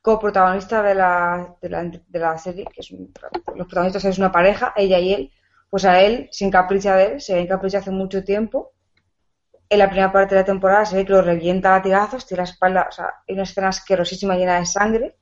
coprotagonista 0.03 0.83
de 0.83 0.95
la, 0.95 1.55
de 1.61 1.69
la, 1.69 1.85
de 1.85 2.19
la 2.19 2.39
serie, 2.39 2.65
que 2.73 2.81
es 2.81 2.91
un- 2.93 3.13
los 3.57 3.67
protagonistas 3.67 4.05
es 4.05 4.19
una 4.19 4.33
pareja, 4.33 4.73
ella 4.77 4.99
y 4.99 5.13
él, 5.13 5.33
pues 5.69 5.85
a 5.85 6.01
él 6.01 6.29
se 6.33 6.45
encapricha 6.47 6.97
de 6.97 7.05
él, 7.15 7.21
se 7.21 7.39
encapricha 7.39 7.79
hace 7.79 7.91
mucho 7.91 8.25
tiempo. 8.25 8.73
En 9.69 9.79
la 9.79 9.89
primera 9.89 10.13
parte 10.13 10.35
de 10.35 10.41
la 10.41 10.45
temporada 10.47 10.85
se 10.85 10.97
ve 10.97 11.05
que 11.05 11.13
lo 11.13 11.23
revienta 11.23 11.71
a 11.75 11.79
latigazos, 11.79 12.27
tiene 12.27 12.43
la 12.45 12.51
espalda, 12.51 12.87
o 12.89 12.93
sea, 12.93 13.07
hay 13.29 13.35
una 13.35 13.45
escena 13.45 13.69
asquerosísima 13.69 14.37
llena 14.37 14.59
de 14.59 14.67
sangre. 14.67 15.17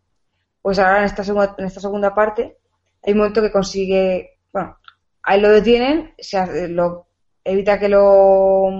Pues 0.62 0.78
ahora 0.78 0.98
en 0.98 1.04
esta 1.04 1.24
segunda, 1.24 1.54
en 1.58 1.64
esta 1.66 1.80
segunda 1.80 2.14
parte 2.14 2.58
hay 3.04 3.12
un 3.12 3.18
momento 3.18 3.42
que 3.42 3.52
consigue, 3.52 4.38
bueno, 4.52 4.77
ahí 5.28 5.42
lo 5.42 5.50
detienen, 5.50 6.14
se 6.18 6.38
hace- 6.38 6.68
lo, 6.68 7.06
evita 7.44 7.78
que 7.78 7.90
lo, 7.90 8.70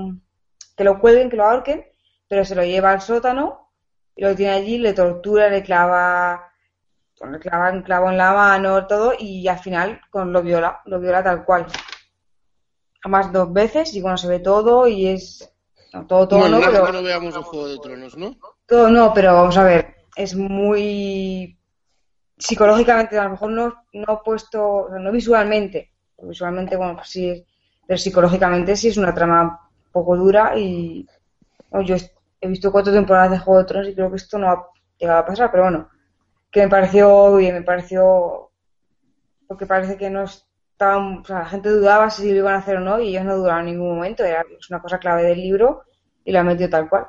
que 0.75 0.83
lo 0.83 0.99
cuelguen, 0.99 1.29
que 1.29 1.37
lo 1.37 1.45
ahorquen, 1.45 1.87
pero 2.27 2.43
se 2.45 2.55
lo 2.55 2.65
lleva 2.65 2.91
al 2.91 3.03
sótano 3.03 3.71
y 4.17 4.23
lo 4.23 4.35
tiene 4.35 4.55
allí, 4.55 4.79
le 4.79 4.95
tortura, 4.95 5.51
le 5.51 5.63
clava, 5.63 6.51
le 7.31 7.39
clava 7.39 7.71
un 7.71 7.83
clavo 7.83 8.09
en 8.09 8.17
la 8.17 8.33
mano, 8.33 8.87
todo, 8.87 9.13
y 9.19 9.47
al 9.47 9.59
final 9.59 10.01
con, 10.11 10.33
lo 10.33 10.43
viola, 10.43 10.81
lo 10.87 10.99
viola 10.99 11.23
tal 11.23 11.45
cual. 11.45 11.67
Además 13.05 13.31
dos 13.31 13.53
veces 13.53 13.93
y 13.95 14.01
bueno, 14.01 14.17
se 14.17 14.29
ve 14.29 14.39
todo 14.41 14.89
y 14.89 15.07
es, 15.07 15.53
no, 15.93 16.07
todo, 16.07 16.27
todo 16.29 16.41
bueno, 16.41 16.61
no, 16.61 16.67
pero... 16.67 16.93
no 16.93 17.03
veamos 17.03 17.37
el 17.37 17.43
Juego 17.43 17.69
de 17.69 17.79
Tronos, 17.79 18.17
¿no? 18.17 18.35
Todo 18.67 18.89
no, 18.89 19.13
pero 19.13 19.35
vamos 19.35 19.59
a 19.59 19.65
ver, 19.65 19.97
es 20.17 20.35
muy 20.35 21.59
psicológicamente, 22.39 23.19
a 23.19 23.25
lo 23.25 23.31
mejor 23.31 23.51
no, 23.51 23.85
no 23.93 24.23
puesto, 24.25 24.89
no 24.99 25.13
visualmente, 25.13 25.93
visualmente, 26.23 26.77
bueno, 26.77 26.97
pues 26.97 27.09
sí, 27.09 27.47
pero 27.87 27.99
psicológicamente 27.99 28.77
sí 28.77 28.89
es 28.89 28.97
una 28.97 29.15
trama 29.15 29.69
poco 29.93 30.17
dura 30.17 30.57
y 30.57 31.07
yo 31.85 31.97
he 32.41 32.49
visto 32.49 32.73
cuatro 32.73 32.93
temporadas 32.93 33.31
de 33.33 33.39
Juego 33.39 33.61
de 33.61 33.67
Tronos 33.67 33.89
y 33.89 33.95
creo 33.95 34.11
que 34.11 34.17
esto 34.17 34.39
no 34.39 34.51
ha 34.51 34.67
llegado 34.99 35.21
a 35.21 35.27
pasar, 35.27 35.51
pero 35.51 35.65
bueno, 35.65 35.89
que 36.51 36.63
me 36.63 36.69
pareció 36.69 37.37
bien, 37.37 37.55
me 37.55 37.63
pareció, 37.63 38.51
porque 39.47 39.67
parece 39.67 39.97
que 39.97 40.11
no 40.11 40.25
estaban, 40.25 41.19
o 41.19 41.25
sea, 41.25 41.41
la 41.41 41.47
gente 41.47 41.69
dudaba 41.71 42.11
si 42.11 42.31
lo 42.31 42.39
iban 42.39 42.55
a 42.55 42.59
hacer 42.59 42.77
o 42.77 42.81
no 42.81 43.01
y 43.01 43.09
ellos 43.09 43.25
no 43.25 43.37
dudaron 43.37 43.61
en 43.61 43.75
ningún 43.75 43.97
momento, 43.97 44.25
era 44.25 44.45
es 44.59 44.71
una 44.71 44.81
cosa 44.81 44.99
clave 44.99 45.25
del 45.25 45.41
libro 45.41 45.83
y 46.25 46.33
la 46.33 46.43
metido 46.43 46.71
tal 46.71 46.89
cual. 46.89 47.07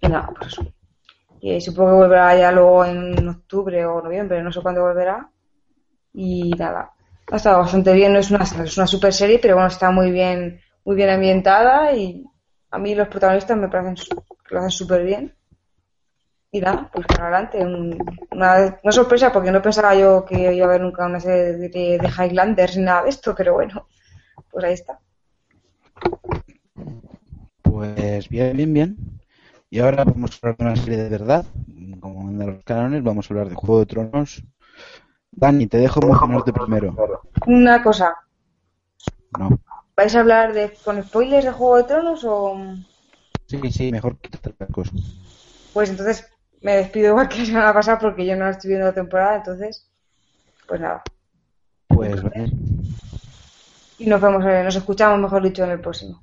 Y 0.00 0.08
nada, 0.08 0.28
pues 0.36 0.52
eso. 0.52 0.66
Y 1.40 1.60
supongo 1.60 1.90
que 1.90 1.96
volverá 1.96 2.36
ya 2.36 2.50
luego 2.52 2.84
en 2.84 3.28
octubre 3.28 3.84
o 3.86 4.02
noviembre, 4.02 4.42
no 4.42 4.50
sé 4.50 4.60
cuándo 4.62 4.82
volverá. 4.82 5.30
Y 6.14 6.50
nada, 6.52 6.93
ha 7.30 7.36
estado 7.36 7.58
bastante 7.58 7.92
bien, 7.92 8.12
no 8.12 8.18
es 8.18 8.30
una, 8.30 8.44
es 8.44 8.76
una 8.78 8.86
super 8.86 9.12
serie, 9.12 9.38
pero 9.38 9.54
bueno, 9.54 9.68
está 9.68 9.90
muy 9.90 10.10
bien, 10.10 10.60
muy 10.84 10.96
bien 10.96 11.10
ambientada 11.10 11.92
y 11.94 12.24
a 12.70 12.78
mí 12.78 12.94
los 12.94 13.08
protagonistas 13.08 13.56
me 13.58 13.68
parecen 13.68 13.94
que 13.96 14.54
lo 14.54 14.60
hacen 14.60 14.70
súper 14.70 15.04
bien. 15.04 15.34
Y 16.52 16.60
nada, 16.60 16.88
pues 16.92 17.06
para 17.06 17.24
adelante, 17.24 17.58
un- 17.58 17.98
una, 18.30 18.78
una 18.82 18.92
sorpresa 18.92 19.30
porque 19.32 19.50
no 19.50 19.60
pensaba 19.60 19.94
yo 19.94 20.24
que 20.24 20.54
iba 20.54 20.64
a 20.64 20.68
haber 20.68 20.80
nunca 20.80 21.04
una 21.06 21.20
serie 21.20 21.44
de, 21.58 21.68
de, 21.68 21.98
de 21.98 22.08
Highlanders 22.16 22.76
ni 22.78 22.84
nada 22.84 23.02
de 23.02 23.10
esto, 23.10 23.34
pero 23.34 23.52
bueno, 23.54 23.88
pues 24.50 24.64
ahí 24.64 24.74
está. 24.74 25.00
Pues 27.62 28.28
bien, 28.28 28.56
bien, 28.56 28.72
bien. 28.74 28.96
Y 29.70 29.80
ahora 29.80 30.04
vamos 30.04 30.32
a 30.42 30.48
hablar 30.48 30.56
de 30.58 30.64
una 30.66 30.76
serie 30.76 30.98
de 30.98 31.08
verdad, 31.08 31.44
como 32.00 32.30
en 32.30 32.38
los 32.38 32.64
canones, 32.64 33.02
vamos 33.02 33.30
a 33.30 33.34
hablar 33.34 33.48
de 33.48 33.54
Juego 33.56 33.80
de 33.80 33.86
Tronos. 33.86 34.42
Dani, 35.36 35.66
te 35.66 35.78
dejo 35.78 36.00
emocionarte 36.02 36.52
primero. 36.52 37.22
Una 37.46 37.82
cosa, 37.82 38.14
No. 39.38 39.58
¿vais 39.96 40.14
a 40.14 40.20
hablar 40.20 40.52
de 40.52 40.78
con 40.84 41.02
spoilers 41.02 41.44
de 41.44 41.52
Juego 41.52 41.76
de 41.76 41.84
Tronos 41.84 42.24
o...? 42.24 42.56
Sí, 43.46 43.60
sí, 43.70 43.92
mejor 43.92 44.16
quítate 44.18 44.54
el 44.58 44.68
cosa. 44.72 44.92
Pues 45.72 45.90
entonces 45.90 46.26
me 46.62 46.76
despido 46.76 47.08
igual 47.08 47.28
que 47.28 47.38
la 47.38 47.44
semana 47.44 47.74
pasada 47.74 47.98
porque 47.98 48.24
yo 48.24 48.36
no 48.36 48.48
estoy 48.48 48.68
viendo 48.68 48.86
la 48.86 48.94
temporada, 48.94 49.36
entonces, 49.36 49.90
pues 50.66 50.80
nada. 50.80 51.02
Pues 51.88 52.22
vale. 52.22 52.50
Y 53.98 54.06
nos 54.06 54.20
vemos, 54.20 54.44
eh, 54.44 54.62
nos 54.64 54.74
escuchamos, 54.76 55.20
mejor 55.20 55.42
dicho, 55.42 55.64
en 55.64 55.70
el 55.70 55.80
próximo. 55.80 56.22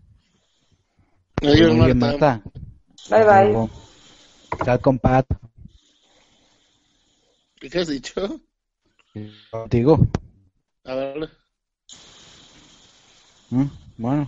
Adiós, 1.41 1.75
Marta. 1.75 1.95
Marta. 1.95 2.41
Bye, 3.09 3.25
bye. 3.25 3.69
Chao, 4.63 4.79
compat. 4.79 5.25
¿Y 7.61 7.69
qué 7.69 7.79
has 7.79 7.87
dicho? 7.87 8.39
Contigo. 9.49 10.07
A 10.85 10.95
ver, 10.95 11.29
¿Mm? 13.49 13.65
Bueno. 13.97 14.27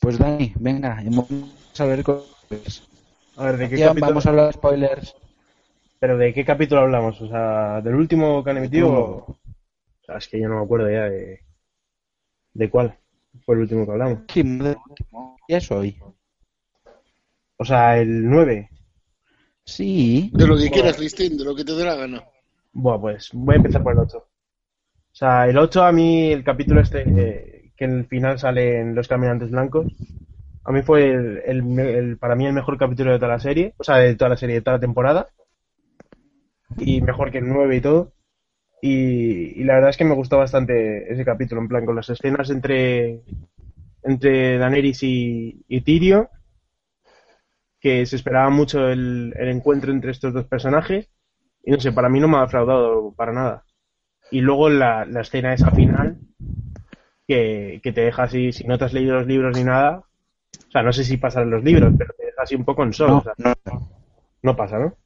Pues 0.00 0.18
Dani, 0.18 0.52
venga, 0.56 1.00
vamos 1.04 1.48
a 1.78 1.84
ver 1.84 2.02
cómo 2.02 2.24
es. 2.50 2.82
A 3.36 3.44
ver, 3.44 3.56
¿de 3.56 3.68
qué 3.68 3.78
Ya 3.78 3.86
capítulo? 3.88 4.08
vamos 4.08 4.26
a 4.26 4.28
hablar 4.30 4.46
de 4.46 4.52
spoilers. 4.54 5.14
¿Pero 6.00 6.18
de 6.18 6.34
qué 6.34 6.44
capítulo 6.44 6.80
hablamos? 6.80 7.20
O 7.20 7.28
sea, 7.28 7.80
¿del 7.80 7.94
último 7.94 8.42
que 8.42 8.50
han 8.50 8.58
emitido? 8.58 8.90
O 8.90 9.38
sea, 10.04 10.16
es 10.16 10.26
que 10.26 10.40
yo 10.40 10.48
no 10.48 10.56
me 10.58 10.64
acuerdo 10.64 10.90
ya 10.90 11.08
de... 11.08 11.40
¿De 12.54 12.68
cuál 12.68 12.98
fue 13.46 13.54
el 13.54 13.60
último 13.62 13.86
que 13.86 13.92
hablamos? 13.92 14.18
Sí, 14.28 14.42
de 14.42 14.76
último. 14.88 15.36
Ya 15.48 15.58
es 15.58 15.70
hoy. 15.70 15.96
O 17.56 17.64
sea, 17.64 17.98
el 17.98 18.28
9. 18.28 18.68
Sí. 19.64 20.30
De 20.34 20.46
lo 20.48 20.56
que 20.56 20.68
quieras, 20.70 20.98
Listín, 20.98 21.38
de 21.38 21.44
lo 21.44 21.54
que 21.54 21.64
te 21.64 21.72
dé 21.72 21.84
la 21.84 21.94
gana. 21.94 22.24
Bueno, 22.72 23.00
pues 23.00 23.30
voy 23.32 23.54
a 23.54 23.56
empezar 23.56 23.82
por 23.82 23.92
el 23.92 23.98
8. 24.00 24.18
O 24.18 25.14
sea, 25.14 25.46
el 25.46 25.58
8 25.58 25.84
a 25.84 25.92
mí, 25.92 26.32
el 26.32 26.42
capítulo 26.42 26.80
este, 26.80 27.02
eh, 27.06 27.72
que 27.76 27.84
en 27.84 27.98
el 27.98 28.06
final 28.06 28.38
salen 28.38 28.94
los 28.94 29.08
caminantes 29.08 29.50
blancos, 29.50 29.92
a 30.64 30.72
mí 30.72 30.82
fue 30.82 31.10
el, 31.44 32.16
para 32.18 32.34
mí 32.34 32.46
el 32.46 32.52
mejor 32.52 32.78
capítulo 32.78 33.12
de 33.12 33.18
toda 33.18 33.32
la 33.32 33.40
serie, 33.40 33.74
o 33.78 33.84
sea, 33.84 33.96
de 33.96 34.14
toda 34.16 34.30
la 34.30 34.36
serie, 34.36 34.56
de 34.56 34.62
toda 34.62 34.76
la 34.76 34.80
temporada. 34.80 35.28
Y 36.78 37.02
mejor 37.02 37.30
que 37.30 37.38
el 37.38 37.48
9 37.48 37.76
y 37.76 37.80
todo. 37.80 38.12
Y, 38.80 39.64
la 39.64 39.74
verdad 39.74 39.90
es 39.90 39.96
que 39.96 40.04
me 40.04 40.14
gustó 40.14 40.38
bastante 40.38 41.12
ese 41.12 41.24
capítulo, 41.24 41.60
en 41.60 41.68
plan, 41.68 41.84
con 41.84 41.96
las 41.96 42.08
escenas 42.08 42.50
entre, 42.50 43.22
entre 44.02 44.58
Daenerys 44.58 45.02
y, 45.02 45.64
y 45.68 45.80
Tyrion, 45.82 46.28
que 47.80 48.06
se 48.06 48.16
esperaba 48.16 48.48
mucho 48.50 48.88
el 48.88 49.34
encuentro 49.36 49.92
entre 49.92 50.12
estos 50.12 50.32
dos 50.32 50.46
personajes. 50.46 51.10
Y 51.64 51.70
no 51.70 51.80
sé, 51.80 51.92
para 51.92 52.08
mí 52.08 52.20
no 52.20 52.28
me 52.28 52.38
ha 52.38 52.42
defraudado 52.42 53.12
para 53.14 53.32
nada. 53.32 53.64
Y 54.30 54.40
luego 54.40 54.68
la, 54.68 55.04
la 55.04 55.20
escena 55.20 55.54
esa 55.54 55.70
final, 55.70 56.18
que, 57.26 57.80
que 57.82 57.92
te 57.92 58.02
deja 58.02 58.24
así, 58.24 58.52
si 58.52 58.64
no 58.64 58.78
te 58.78 58.84
has 58.84 58.92
leído 58.92 59.14
los 59.14 59.26
libros 59.26 59.56
ni 59.56 59.64
nada, 59.64 59.98
o 60.68 60.70
sea, 60.70 60.82
no 60.82 60.92
sé 60.92 61.04
si 61.04 61.16
pasan 61.18 61.50
los 61.50 61.62
libros, 61.62 61.92
pero 61.96 62.14
te 62.14 62.26
deja 62.26 62.42
así 62.42 62.54
un 62.54 62.64
poco 62.64 62.82
en 62.82 62.90
shock. 62.90 63.08
No, 63.08 63.18
o 63.18 63.22
sea, 63.22 63.34
no, 63.36 63.54
no 64.42 64.56
pasa, 64.56 64.78
¿no? 64.78 64.96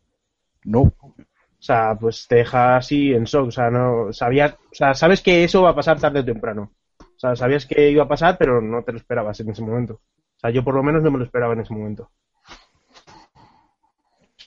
no. 0.66 0.80
O 0.82 1.62
sea, 1.66 1.96
pues 1.98 2.26
te 2.28 2.36
deja 2.36 2.76
así 2.76 3.12
en 3.12 3.24
shock. 3.24 3.48
O 3.48 3.50
sea, 3.50 3.70
no 3.70 4.12
sabías, 4.12 4.52
o 4.54 4.74
sea, 4.74 4.94
sabes 4.94 5.22
que 5.22 5.44
eso 5.44 5.62
va 5.62 5.70
a 5.70 5.74
pasar 5.74 5.98
tarde 5.98 6.20
o 6.20 6.24
temprano. 6.24 6.72
O 7.00 7.18
sea, 7.18 7.34
sabías 7.34 7.64
que 7.64 7.90
iba 7.90 8.04
a 8.04 8.08
pasar, 8.08 8.36
pero 8.38 8.60
no 8.60 8.82
te 8.82 8.92
lo 8.92 8.98
esperabas 8.98 9.40
en 9.40 9.50
ese 9.50 9.62
momento. 9.62 9.94
O 9.94 10.38
sea, 10.38 10.50
yo 10.50 10.62
por 10.62 10.74
lo 10.74 10.82
menos 10.82 11.02
no 11.02 11.10
me 11.10 11.18
lo 11.18 11.24
esperaba 11.24 11.54
en 11.54 11.60
ese 11.60 11.72
momento. 11.72 12.10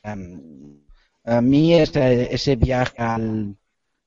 Am, 0.03 0.79
a 1.29 1.41
mí 1.41 1.73
ese, 1.73 2.33
ese 2.33 2.55
viaje 2.55 2.95
al, 2.97 3.55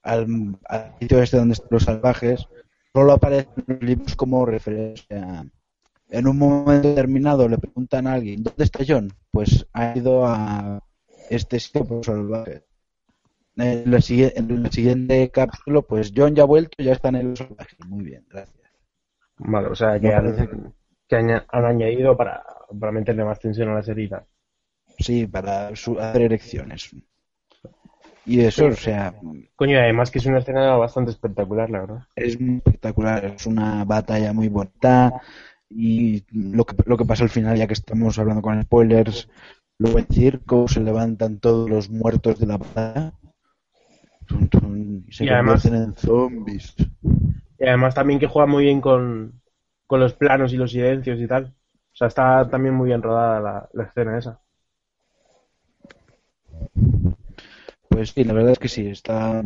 al, 0.03 0.27
al 0.69 0.95
sitio 1.01 1.23
este 1.23 1.37
donde 1.37 1.55
están 1.55 1.69
los 1.71 1.83
salvajes 1.85 2.47
solo 2.95 3.13
aparece 3.13 3.49
en 3.57 3.65
los 3.69 3.83
libros 3.83 4.17
como 4.17 4.45
referencia. 4.45 5.47
En 6.11 6.27
un 6.27 6.37
momento 6.39 6.89
determinado 6.89 7.49
le 7.49 7.57
preguntan 7.57 8.07
a 8.07 8.13
alguien, 8.15 8.43
¿dónde 8.43 8.65
está 8.65 8.81
John? 8.87 9.11
Pues 9.31 9.67
ha 9.73 9.97
ido 9.97 10.27
a 10.27 10.83
este 11.31 11.59
sitio 11.59 11.85
por 11.85 11.97
los 11.99 12.07
salvajes. 12.07 12.63
En 13.57 13.63
el, 13.69 13.95
sigui- 14.03 14.33
en 14.35 14.51
el 14.51 14.71
siguiente 14.71 15.31
capítulo, 15.31 15.83
pues 15.87 16.13
John 16.15 16.35
ya 16.35 16.43
ha 16.43 16.47
vuelto, 16.47 16.83
ya 16.83 16.93
está 16.93 17.09
en 17.09 17.31
los 17.31 17.39
salvajes. 17.39 17.79
Muy 17.87 18.05
bien, 18.05 18.27
gracias. 18.29 18.59
Vale, 19.39 19.69
o 19.69 19.75
sea, 19.75 19.99
que, 19.99 20.13
han, 20.13 20.75
que 21.09 21.17
añadido 21.49 22.17
para, 22.17 22.45
para 22.79 22.93
meterle 22.93 23.25
más 23.25 23.41
tensión 23.41 23.71
a 23.71 23.75
la 23.75 23.83
serie. 23.83 24.11
Sí, 24.99 25.27
para 25.27 25.75
su- 25.75 25.99
hacer 25.99 26.23
elecciones. 26.23 26.95
Y 28.25 28.41
eso, 28.41 28.67
o 28.67 28.73
sea, 28.73 29.15
Coño, 29.57 29.79
además 29.79 30.11
que 30.11 30.19
es 30.19 30.27
una 30.27 30.39
escena 30.39 30.77
bastante 30.77 31.11
espectacular, 31.11 31.69
la 31.71 31.81
verdad. 31.81 32.07
es 32.15 32.41
muy 32.41 32.57
espectacular, 32.57 33.25
es 33.25 33.47
una 33.47 33.85
batalla 33.85 34.33
muy 34.33 34.49
bonita 34.49 35.21
y 35.69 36.25
lo 36.31 36.65
que, 36.65 36.77
lo 36.87 36.97
que 36.97 37.05
pasa 37.05 37.25
al 37.25 37.31
final, 37.31 37.57
ya 37.57 37.67
que 37.67 37.73
estamos 37.73 38.19
hablando 38.19 38.43
con 38.43 38.63
spoilers, 38.63 39.29
luego 39.79 39.99
en 39.99 40.07
circo 40.07 40.69
se 40.69 40.81
levantan 40.81 41.39
todos 41.41 41.69
los 41.69 41.91
muertos 41.91 42.39
de 42.39 42.47
la 42.47 42.59
batalla 42.59 43.13
y 44.29 45.13
se 45.13 45.25
Y 45.25 45.29
además- 45.29 45.63
convierten 45.63 45.89
en 45.91 45.95
zombies. 45.97 46.75
Y 47.59 47.65
además 47.67 47.95
también 47.95 48.19
que 48.21 48.27
juega 48.27 48.47
muy 48.47 48.65
bien 48.65 48.81
con, 48.81 49.41
con 49.87 50.01
los 50.01 50.15
planos 50.15 50.53
y 50.53 50.57
los 50.57 50.71
silencios 50.73 51.19
y 51.21 51.27
tal. 51.27 51.47
O 51.93 51.97
sea, 51.97 52.09
está 52.09 52.49
también 52.49 52.75
muy 52.75 52.89
bien 52.89 53.03
rodada 53.03 53.41
la, 53.41 53.69
la 53.73 53.85
escena 53.85 54.19
esa. 54.19 54.41
Pues 58.03 58.11
sí, 58.11 58.25
la 58.25 58.33
verdad 58.33 58.51
es 58.51 58.59
que 58.59 58.69
sí, 58.69 58.89
está 58.89 59.45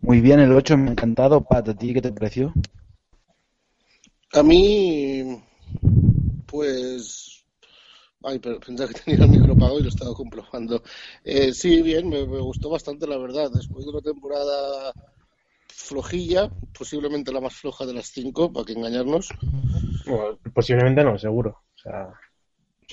muy 0.00 0.22
bien 0.22 0.40
el 0.40 0.50
8, 0.52 0.78
me 0.78 0.88
ha 0.88 0.92
encantado. 0.92 1.42
Pat, 1.42 1.68
¿a 1.68 1.74
ti 1.74 1.92
qué 1.92 2.00
te 2.00 2.10
pareció? 2.10 2.54
A 4.32 4.42
mí, 4.42 5.42
pues. 6.46 7.44
Ay, 8.22 8.38
pero 8.38 8.58
pensaba 8.60 8.88
que 8.88 8.98
tenía 9.00 9.26
el 9.26 9.30
micro 9.30 9.52
apagado 9.52 9.80
y 9.80 9.82
lo 9.82 9.90
estaba 9.90 10.14
comprobando. 10.14 10.82
Eh, 11.22 11.52
sí, 11.52 11.82
bien, 11.82 12.08
me, 12.08 12.26
me 12.26 12.40
gustó 12.40 12.70
bastante, 12.70 13.06
la 13.06 13.18
verdad. 13.18 13.50
Después 13.50 13.84
de 13.84 13.90
una 13.90 14.00
temporada 14.00 14.94
flojilla, 15.68 16.50
posiblemente 16.78 17.30
la 17.30 17.42
más 17.42 17.56
floja 17.56 17.84
de 17.84 17.92
las 17.92 18.06
cinco, 18.06 18.50
para 18.50 18.64
que 18.64 18.72
engañarnos. 18.72 19.28
Bueno, 20.06 20.38
posiblemente 20.54 21.04
no, 21.04 21.18
seguro. 21.18 21.60
O 21.74 21.78
sea, 21.78 22.08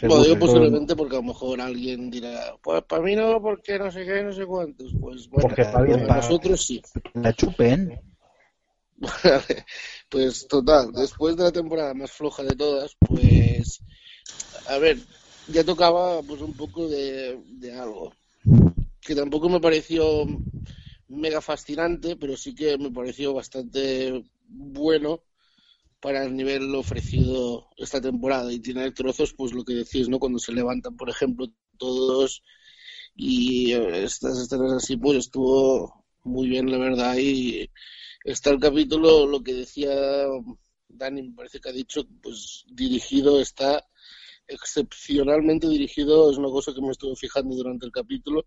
Lo 0.04 0.24
digo 0.24 0.38
posiblemente 0.39 0.96
porque 0.96 1.16
a 1.16 1.20
lo 1.20 1.24
mejor 1.24 1.62
alguien 1.62 2.10
dirá, 2.12 2.56
pues 2.62 2.84
para 2.84 3.02
mí 3.02 3.16
no, 3.16 3.41
porque 3.41 3.80
no 3.80 3.91
sé 3.91 4.06
qué, 4.06 4.24
no 4.24 4.34
sé 4.34 4.46
cuántos. 4.46 4.93
Pues 5.00 5.30
bueno, 5.30 5.48
Porque 5.48 5.62
está 5.62 5.82
bien, 5.82 6.02
para 6.02 6.08
pa- 6.16 6.22
nosotros 6.22 6.66
sí. 6.66 6.82
La 7.14 7.34
chupen. 7.34 8.00
Pues 10.10 10.48
total, 10.48 10.91
después 10.93 11.36
de 11.36 11.43
la 11.43 11.52
temporada 11.52 11.93
más 11.93 12.12
floja 12.12 12.43
de 12.43 12.56
todas, 12.56 12.96
pues 13.00 13.82
a 14.70 14.78
ver, 14.78 14.98
ya 15.50 15.64
tocaba 15.64 16.22
pues 16.24 16.41
un 16.41 16.54
poco 16.54 16.88
de, 16.88 17.39
de 17.46 17.74
algo 17.74 18.14
que 19.02 19.16
tampoco 19.16 19.50
me 19.50 19.60
pareció 19.62 20.26
mega 21.10 21.41
fascinante, 21.41 22.16
pero 22.16 22.36
sí 22.38 22.56
que 22.56 22.78
me 22.78 22.91
pareció 22.91 23.34
bastante 23.34 24.24
bueno 24.50 25.22
para 26.06 26.24
el 26.26 26.36
nivel 26.36 26.74
ofrecido 26.76 27.70
esta 27.78 27.99
temporada 28.01 28.51
y 28.53 28.60
tiene 28.60 28.91
trozos, 28.91 29.34
pues 29.34 29.53
lo 29.53 29.64
que 29.66 29.74
decís, 29.82 30.08
¿no? 30.10 30.20
Cuando 30.20 30.39
se 30.39 30.53
levantan, 30.60 30.95
por 30.97 31.10
ejemplo, 31.10 31.47
todos 31.80 32.43
y 33.16 33.74
eh, 33.74 34.03
estas 34.06 34.38
escenas 34.39 34.74
así, 34.74 34.97
pues 34.97 35.18
estuvo 35.20 36.06
muy 36.24 36.47
bien, 36.49 36.72
la 36.72 36.78
verdad, 36.80 37.16
y 37.18 37.70
está 38.26 38.51
el 38.51 38.60
capítulo, 38.60 39.28
lo 39.28 39.43
que 39.43 39.53
decía 39.53 39.91
Dani, 40.88 41.22
me 41.30 41.36
parece 41.36 41.60
que 41.60 41.70
ha 41.70 41.74
dicho, 41.82 42.06
pues 42.22 42.66
dirigido, 42.72 43.39
está 43.39 43.86
excepcionalmente 44.47 45.68
dirigido, 45.70 46.32
es 46.32 46.38
una 46.38 46.49
cosa 46.49 46.74
que 46.74 46.82
me 46.82 46.91
estuve 46.91 47.16
fijando 47.16 47.56
durante 47.56 47.86
el 47.88 47.91
capítulo, 47.93 48.45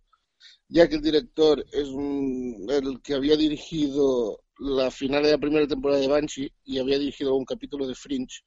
ya 0.68 0.88
que 0.88 0.96
el 0.96 1.02
director 1.02 1.64
es 1.72 1.88
un- 1.88 2.66
el 2.70 3.00
que 3.02 3.14
había 3.14 3.36
dirigido 3.36 4.40
la 4.59 4.90
final 4.90 5.22
de 5.22 5.32
la 5.32 5.38
primera 5.38 5.66
temporada 5.66 6.00
de 6.00 6.09
Banshee 6.09 6.52
y 6.64 6.78
había 6.78 6.98
dirigido 6.98 7.34
un 7.34 7.44
capítulo 7.44 7.86
de 7.86 7.94
Fringe 7.94 8.42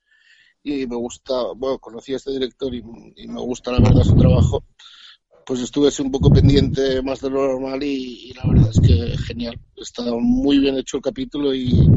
y 0.63 0.85
me 0.85 0.95
gusta, 0.95 1.33
bueno, 1.55 1.79
conocí 1.79 2.13
a 2.13 2.17
este 2.17 2.31
director 2.31 2.73
y, 2.73 2.83
me 2.83 3.41
gusta 3.41 3.71
la 3.71 3.79
verdad 3.79 4.03
su 4.03 4.15
trabajo, 4.15 4.63
pues 5.45 5.61
estuve 5.61 5.87
así 5.87 6.01
un 6.01 6.11
poco 6.11 6.31
pendiente 6.31 7.01
más 7.01 7.21
de 7.21 7.29
lo 7.29 7.47
normal 7.47 7.81
y, 7.81 8.29
y 8.29 8.33
la 8.33 8.43
verdad 8.47 8.69
es 8.69 8.79
que 8.79 9.17
genial, 9.25 9.59
está 9.75 10.03
muy 10.03 10.59
bien 10.59 10.77
hecho 10.77 10.97
el 10.97 11.03
capítulo 11.03 11.53
y 11.53 11.89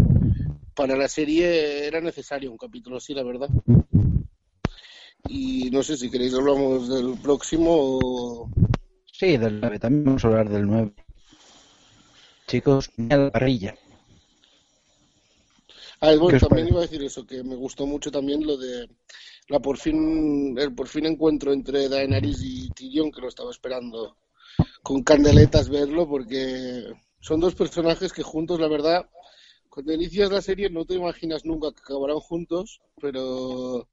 para 0.75 0.97
la 0.97 1.09
serie 1.09 1.87
era 1.87 2.01
necesario 2.01 2.51
un 2.51 2.59
capítulo 2.59 2.97
así, 2.97 3.15
la 3.15 3.23
verdad. 3.23 3.49
Y 5.29 5.71
no 5.71 5.83
sé 5.83 5.97
si 5.97 6.11
queréis 6.11 6.35
hablamos 6.35 6.89
del 6.89 7.19
próximo 7.19 7.71
o... 7.71 8.51
Sí, 9.11 9.37
del 9.37 9.61
9, 9.61 9.79
también 9.79 10.05
vamos 10.05 10.25
a 10.25 10.29
hablar 10.29 10.49
del 10.49 10.67
9. 10.67 10.93
Chicos, 12.47 12.91
a 13.11 13.17
la 13.17 13.31
parrilla. 13.31 13.75
Ah, 16.01 16.15
bueno, 16.17 16.29
¿Qué 16.31 16.37
os 16.37 16.43
también 16.43 16.67
parece? 16.67 16.69
iba 16.69 16.79
a 16.79 16.83
decir 16.83 17.03
eso, 17.03 17.27
que 17.27 17.43
me 17.43 17.57
gustó 17.57 17.87
mucho 17.87 18.11
también 18.11 18.47
lo 18.47 18.57
de 18.57 18.89
la 19.49 19.61
por 19.61 19.77
fin, 19.79 20.57
el 20.59 20.75
por 20.75 20.89
fin 20.89 21.07
encuentro 21.07 21.53
entre 21.53 21.89
Daenerys 21.89 22.41
y 22.43 22.71
Tyrion, 22.71 23.11
que 23.13 23.21
lo 23.21 23.29
estaba 23.29 23.51
esperando 23.51 24.17
con 24.83 25.03
candeletas 25.03 25.69
verlo, 25.69 26.09
porque 26.09 26.85
son 27.21 27.41
dos 27.41 27.55
personajes 27.55 28.13
que 28.13 28.23
juntos, 28.23 28.61
la 28.61 28.69
verdad, 28.69 29.09
cuando 29.71 29.93
inicias 29.95 30.31
la 30.31 30.43
serie 30.43 30.71
no 30.71 30.85
te 30.87 30.95
imaginas 30.95 31.45
nunca 31.45 31.73
que 31.73 31.83
acabarán 31.83 32.21
juntos, 32.21 32.81
pero 33.01 33.89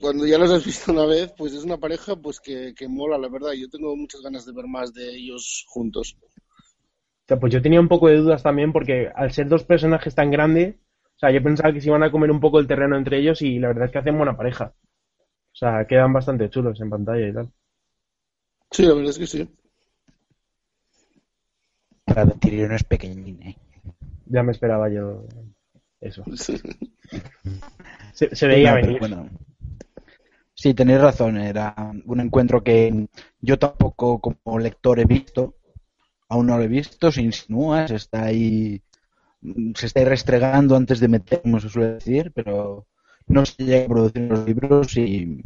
cuando 0.00 0.26
ya 0.26 0.38
los 0.38 0.50
has 0.50 0.64
visto 0.64 0.90
una 0.92 1.06
vez, 1.06 1.32
pues 1.36 1.52
es 1.52 1.64
una 1.64 1.78
pareja 1.78 2.16
pues 2.16 2.40
que, 2.40 2.74
que 2.74 2.88
mola, 2.88 3.18
la 3.18 3.28
verdad. 3.28 3.52
Yo 3.52 3.68
tengo 3.68 3.94
muchas 3.96 4.20
ganas 4.22 4.44
de 4.46 4.52
ver 4.52 4.66
más 4.66 4.92
de 4.92 5.14
ellos 5.14 5.64
juntos. 5.68 6.16
Sea, 7.30 7.38
pues 7.38 7.52
yo 7.52 7.62
tenía 7.62 7.78
un 7.80 7.86
poco 7.86 8.08
de 8.08 8.16
dudas 8.16 8.42
también 8.42 8.72
porque 8.72 9.08
al 9.14 9.30
ser 9.30 9.46
dos 9.48 9.62
personajes 9.62 10.16
tan 10.16 10.32
grandes, 10.32 10.74
o 11.14 11.18
sea, 11.20 11.30
yo 11.30 11.40
pensaba 11.40 11.72
que 11.72 11.80
se 11.80 11.86
iban 11.88 12.02
a 12.02 12.10
comer 12.10 12.28
un 12.32 12.40
poco 12.40 12.58
el 12.58 12.66
terreno 12.66 12.96
entre 12.96 13.18
ellos 13.18 13.40
y 13.40 13.60
la 13.60 13.68
verdad 13.68 13.84
es 13.84 13.92
que 13.92 13.98
hacen 13.98 14.16
buena 14.16 14.36
pareja. 14.36 14.74
O 15.52 15.56
sea, 15.56 15.86
quedan 15.86 16.12
bastante 16.12 16.50
chulos 16.50 16.80
en 16.80 16.90
pantalla 16.90 17.28
y 17.28 17.32
tal. 17.34 17.52
Sí, 18.72 18.82
la 18.84 18.94
verdad 18.94 19.10
es 19.10 19.18
que 19.18 19.26
sí. 19.26 19.48
Para 22.04 22.26
Tyrion 22.40 22.72
es 22.72 22.84
pequeñín, 22.84 23.42
¿eh? 23.42 23.56
Ya 24.26 24.42
me 24.42 24.52
esperaba 24.52 24.88
yo 24.88 25.24
eso. 26.00 26.24
Se, 28.12 28.34
se 28.34 28.46
veía 28.46 28.70
No, 28.70 28.76
venir. 28.76 28.98
bueno. 28.98 29.28
Sí, 30.54 30.74
tenéis 30.74 31.00
razón, 31.00 31.38
era 31.38 31.74
un 32.04 32.20
encuentro 32.20 32.62
que 32.62 33.06
yo 33.40 33.58
tampoco 33.58 34.20
como 34.20 34.58
lector 34.58 35.00
he 35.00 35.04
visto, 35.06 35.54
aún 36.30 36.46
no 36.46 36.56
lo 36.56 36.64
he 36.64 36.68
visto, 36.68 37.12
se 37.12 37.22
insinúa, 37.22 37.86
se 37.88 37.96
está 37.96 38.24
ahí, 38.24 38.80
se 39.74 39.86
está 39.86 40.00
ahí 40.00 40.06
restregando 40.06 40.76
antes 40.76 41.00
de 41.00 41.08
meter, 41.08 41.42
como 41.42 41.60
se 41.60 41.68
suele 41.68 41.94
decir, 41.94 42.32
pero 42.34 42.86
no 43.26 43.44
se 43.44 43.64
llega 43.64 43.84
a 43.84 43.88
producir 43.88 44.22
los 44.22 44.46
libros 44.46 44.96
y 44.96 45.42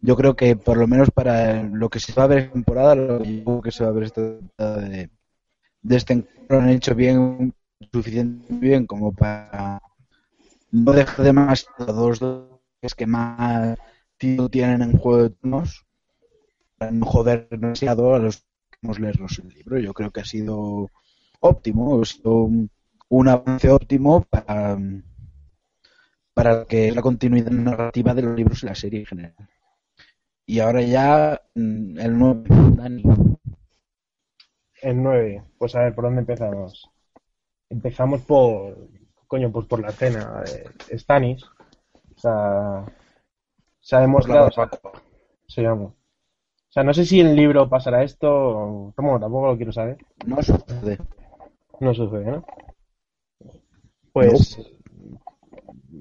yo 0.00 0.16
creo 0.16 0.34
que 0.34 0.56
por 0.56 0.76
lo 0.76 0.86
menos 0.86 1.10
para 1.10 1.62
lo 1.62 1.88
que 1.88 2.00
se 2.00 2.12
va 2.14 2.24
a 2.24 2.26
ver 2.26 2.38
esta 2.38 2.52
temporada, 2.54 2.94
lo 2.94 3.62
que 3.62 3.70
se 3.70 3.84
va 3.84 3.90
a 3.90 3.92
ver 3.92 4.04
esta 4.04 4.22
temporada 4.22 4.80
de, 4.80 5.10
de 5.82 5.96
este 5.96 6.14
encuentro 6.14 6.58
han 6.58 6.68
hecho 6.70 6.94
bien, 6.94 7.54
suficientemente 7.92 8.66
bien 8.66 8.86
como 8.86 9.12
para 9.12 9.80
no 10.72 10.92
dejar 10.92 11.24
demasiado 11.24 11.92
dos 11.92 12.18
dos 12.18 12.94
que 12.96 13.06
más 13.06 13.78
tienen 14.18 14.82
en 14.82 14.98
Juego 14.98 15.22
de 15.24 15.30
Tronos, 15.30 15.84
para 16.78 16.90
no 16.90 17.06
joder 17.06 17.48
demasiado 17.50 18.14
a 18.14 18.18
los 18.18 18.44
leernos 18.98 19.38
el 19.38 19.48
libro. 19.48 19.78
Yo 19.78 19.92
creo 19.92 20.10
que 20.10 20.20
ha 20.20 20.24
sido 20.24 20.90
óptimo, 21.40 22.00
ha 22.00 22.04
sido 22.04 22.34
un, 22.34 22.70
un 23.08 23.28
avance 23.28 23.70
óptimo 23.70 24.22
para, 24.24 24.78
para 26.32 26.64
que 26.64 26.90
la 26.90 27.02
continuidad 27.02 27.50
narrativa 27.50 28.14
de 28.14 28.22
los 28.22 28.36
libros 28.36 28.62
y 28.62 28.66
la 28.66 28.74
serie 28.74 29.00
en 29.00 29.06
general. 29.06 29.34
Y 30.46 30.60
ahora 30.60 30.82
ya 30.82 31.40
mm, 31.54 31.98
el 31.98 32.18
nuevo 32.18 32.44
Dani. 32.76 33.02
El 34.82 35.02
9. 35.02 35.42
Pues 35.58 35.74
a 35.74 35.80
ver, 35.80 35.94
¿por 35.94 36.04
dónde 36.04 36.20
empezamos? 36.20 36.90
Empezamos 37.70 38.20
por. 38.22 38.88
Coño, 39.26 39.50
pues 39.50 39.66
por 39.66 39.80
la 39.80 39.88
escena 39.88 40.42
de 40.42 40.98
Stannis. 40.98 41.44
O 41.44 42.18
sea. 42.18 42.84
Se 43.80 43.96
ha 43.96 44.00
demostrado. 44.00 44.50
Se 45.46 45.62
llama. 45.62 45.94
O 46.74 46.76
sea, 46.76 46.82
no 46.82 46.92
sé 46.92 47.04
si 47.04 47.20
en 47.20 47.28
el 47.28 47.36
libro 47.36 47.68
pasará 47.68 48.02
esto. 48.02 48.92
¿Cómo? 48.96 49.20
Tampoco 49.20 49.46
lo 49.46 49.56
quiero 49.56 49.70
saber. 49.70 49.96
No 50.26 50.42
sucede. 50.42 50.98
No 51.78 51.94
sucede, 51.94 52.24
¿no? 52.24 52.44
Pues. 54.12 54.58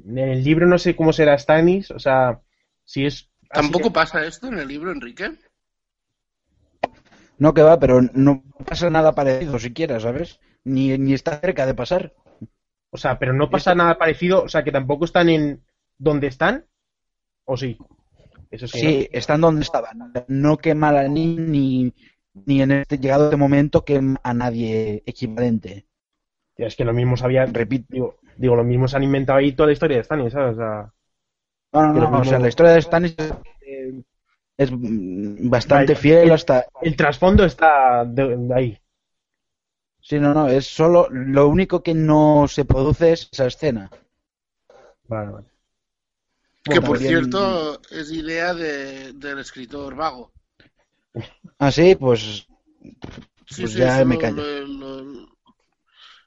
En 0.07 0.17
el 0.17 0.43
libro 0.43 0.65
no 0.65 0.80
sé 0.80 0.95
cómo 0.95 1.13
será 1.13 1.38
Stannis. 1.38 1.91
O 1.91 1.99
sea, 1.99 2.41
si 2.86 3.05
es. 3.05 3.30
¿Tampoco 3.51 3.89
que- 3.89 3.93
pasa 3.93 4.26
esto 4.26 4.47
en 4.47 4.57
el 4.57 4.67
libro, 4.67 4.91
Enrique? 4.91 5.38
No 7.38 7.53
que 7.53 7.61
va, 7.61 7.80
pero 7.80 8.01
no 8.01 8.41
pasa 8.65 8.89
nada 8.89 9.13
parecido 9.13 9.59
siquiera, 9.59 9.99
¿sabes? 9.99 10.39
Ni, 10.63 10.97
ni 10.97 11.13
está 11.13 11.39
cerca 11.39 11.67
de 11.67 11.76
pasar. 11.76 12.15
O 12.89 12.97
sea, 12.97 13.19
pero 13.19 13.32
no 13.34 13.51
pasa 13.51 13.76
nada 13.76 13.99
parecido. 13.99 14.41
O 14.41 14.49
sea, 14.49 14.63
que 14.63 14.71
tampoco 14.71 15.05
están 15.05 15.30
en 15.30 15.63
donde 15.99 16.26
están. 16.26 16.65
¿O 17.45 17.57
sí? 17.57 17.78
Eso 18.54 18.68
sí. 18.68 18.80
Sí, 18.80 19.10
están 19.12 19.41
donde 19.41 19.64
estaban. 19.64 20.14
No 20.28 20.58
quema 20.58 20.89
a 20.89 21.08
ni, 21.08 21.36
ni, 21.36 21.93
ni 22.45 22.62
en 22.62 22.72
este 22.72 22.99
llegado 22.99 23.26
este 23.26 23.36
momento 23.36 23.84
quema 23.84 24.20
a 24.24 24.34
nadie 24.36 25.01
equivalente. 25.08 25.88
Tío, 26.56 26.68
es 26.68 26.76
que 26.76 26.86
lo 26.86 26.93
mismo 26.93 27.18
sabía. 27.18 27.45
Repito. 27.47 27.88
Digo, 27.89 28.16
digo, 28.38 28.56
lo 28.56 28.64
mismo 28.64 28.88
se 28.88 28.95
han 28.97 29.04
inventado 29.04 29.39
ahí 29.39 29.54
toda 29.54 29.68
la 29.68 29.74
historia 29.74 29.97
de 29.97 30.04
Stannis, 30.04 30.34
¿sabes? 30.34 30.54
O 30.54 30.58
sea. 30.58 30.93
No, 31.74 31.88
no, 31.88 31.93
Que 31.93 31.99
no, 32.01 32.20
o 32.20 32.24
sea, 32.24 32.38
la 32.38 32.47
historia 32.49 32.74
de 32.74 32.82
Stannis 32.84 33.16
eh, 33.66 34.04
es 34.56 34.70
bastante 34.72 35.95
fiel 35.95 36.26
el- 36.26 36.32
hasta... 36.32 36.66
El 36.84 36.95
trasfondo 36.95 37.43
está 37.43 38.06
de, 38.06 38.38
de 38.38 38.54
ahí. 38.54 38.78
Sí, 39.99 40.20
no, 40.20 40.34
no, 40.36 40.47
es 40.47 40.68
solo... 40.68 41.08
Lo 41.10 41.47
único 41.47 41.82
que 41.82 41.95
no 41.95 42.45
se 42.47 42.66
produce 42.66 43.14
es 43.14 43.30
esa 43.32 43.47
escena. 43.47 43.89
Vale, 45.08 45.32
vale. 45.32 45.53
Que 46.64 46.80
por 46.82 46.97
también- 46.97 47.09
cierto 47.09 47.82
es 47.91 48.11
idea 48.11 48.53
de- 48.53 49.14
del 49.14 49.39
escritor 49.39 49.95
vago. 49.95 50.32
Ah, 51.59 51.72
sí, 51.72 51.95
pues... 51.95 52.47
Sí, 53.47 53.61
Pues 53.64 53.72
sí, 53.74 53.78
ya 53.80 54.03
me 54.05 54.16
lo- 54.16 54.22
callo. 54.22 54.66
lo- 54.66 55.03
lo- 55.03 55.34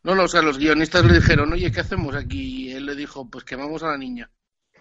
No, 0.05 0.15
no, 0.15 0.23
o 0.25 0.29
sea, 0.29 0.43
los 0.43 0.59
guionistas 0.59 1.05
le 1.05 1.15
dijeron, 1.15 1.53
oye, 1.53 1.73
¿qué 1.73 1.81
hacemos 1.81 2.15
aquí? 2.15 2.69
Y 2.69 2.73
él 2.73 2.87
le 2.87 2.95
dijo, 2.95 3.29
pues 3.29 3.45
quemamos 3.45 3.83
a 3.83 3.89
la 3.89 3.99
niña. 3.99 4.31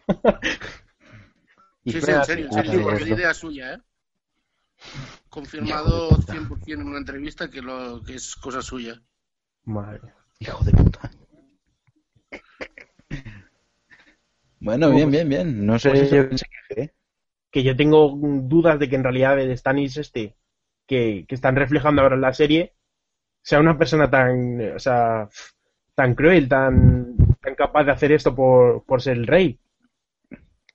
Y 1.88 1.92
Sí, 1.92 2.02
sí, 2.02 2.12
en 2.12 2.26
serio, 2.26 2.46
en 2.48 2.52
serio, 2.54 2.82
porque 2.82 3.04
es 3.04 3.10
idea 3.10 3.32
suya, 3.36 3.74
¿eh? 3.76 3.82
Confirmado 5.30 6.10
100% 6.18 6.74
en 6.74 6.82
una 6.88 6.98
entrevista 6.98 7.48
que, 7.50 7.62
lo, 7.62 8.02
que 8.04 8.16
es 8.16 8.36
cosa 8.36 8.62
suya. 8.64 9.00
Madre. 9.66 10.02
Hijo 10.40 10.64
de 10.66 10.72
puta. 10.72 11.12
Bueno, 14.66 14.90
bien, 14.92 15.12
bien, 15.12 15.30
bien. 15.30 15.66
No 15.66 15.78
sé, 15.80 15.90
Pues 15.90 16.02
eso. 16.02 16.16
yo 16.16 16.28
pensé 16.28 16.46
que... 16.70 16.82
¿eh? 16.82 16.94
Que 17.52 17.64
yo 17.64 17.76
tengo 17.76 18.18
dudas 18.44 18.80
de 18.80 18.90
que 18.90 18.96
en 18.96 19.04
realidad 19.04 19.40
el 19.40 19.56
Stannis 19.58 19.96
este, 19.98 20.36
que, 20.88 21.26
que 21.28 21.36
están 21.36 21.56
reflejando 21.56 22.02
ahora 22.02 22.16
en 22.16 22.22
la 22.22 22.34
serie, 22.34 22.74
sea 23.42 23.60
una 23.62 23.78
persona 23.78 24.10
tan, 24.10 24.60
o 24.76 24.80
sea, 24.80 25.30
tan 25.94 26.16
cruel, 26.16 26.50
tan, 26.50 27.16
tan 27.42 27.56
capaz 27.56 27.86
de 27.86 27.92
hacer 27.92 28.12
esto 28.12 28.36
por, 28.36 28.84
por 28.84 29.02
ser 29.02 29.18
el 29.18 29.28
rey. 29.28 29.58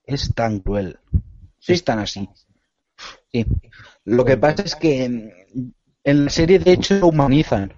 Es 0.06 0.32
tan 0.34 0.60
cruel. 0.60 0.98
Sí. 1.58 1.74
Es 1.74 1.84
tan 1.84 1.98
así. 1.98 2.26
Sí. 3.30 3.44
Lo 4.04 4.24
que 4.24 4.36
pasa 4.38 4.62
es 4.62 4.74
que 4.76 5.04
en- 5.04 5.32
en 6.04 6.24
la 6.24 6.30
serie 6.30 6.58
de 6.58 6.72
hecho 6.72 6.94
lo 6.98 7.08
humanizan. 7.08 7.74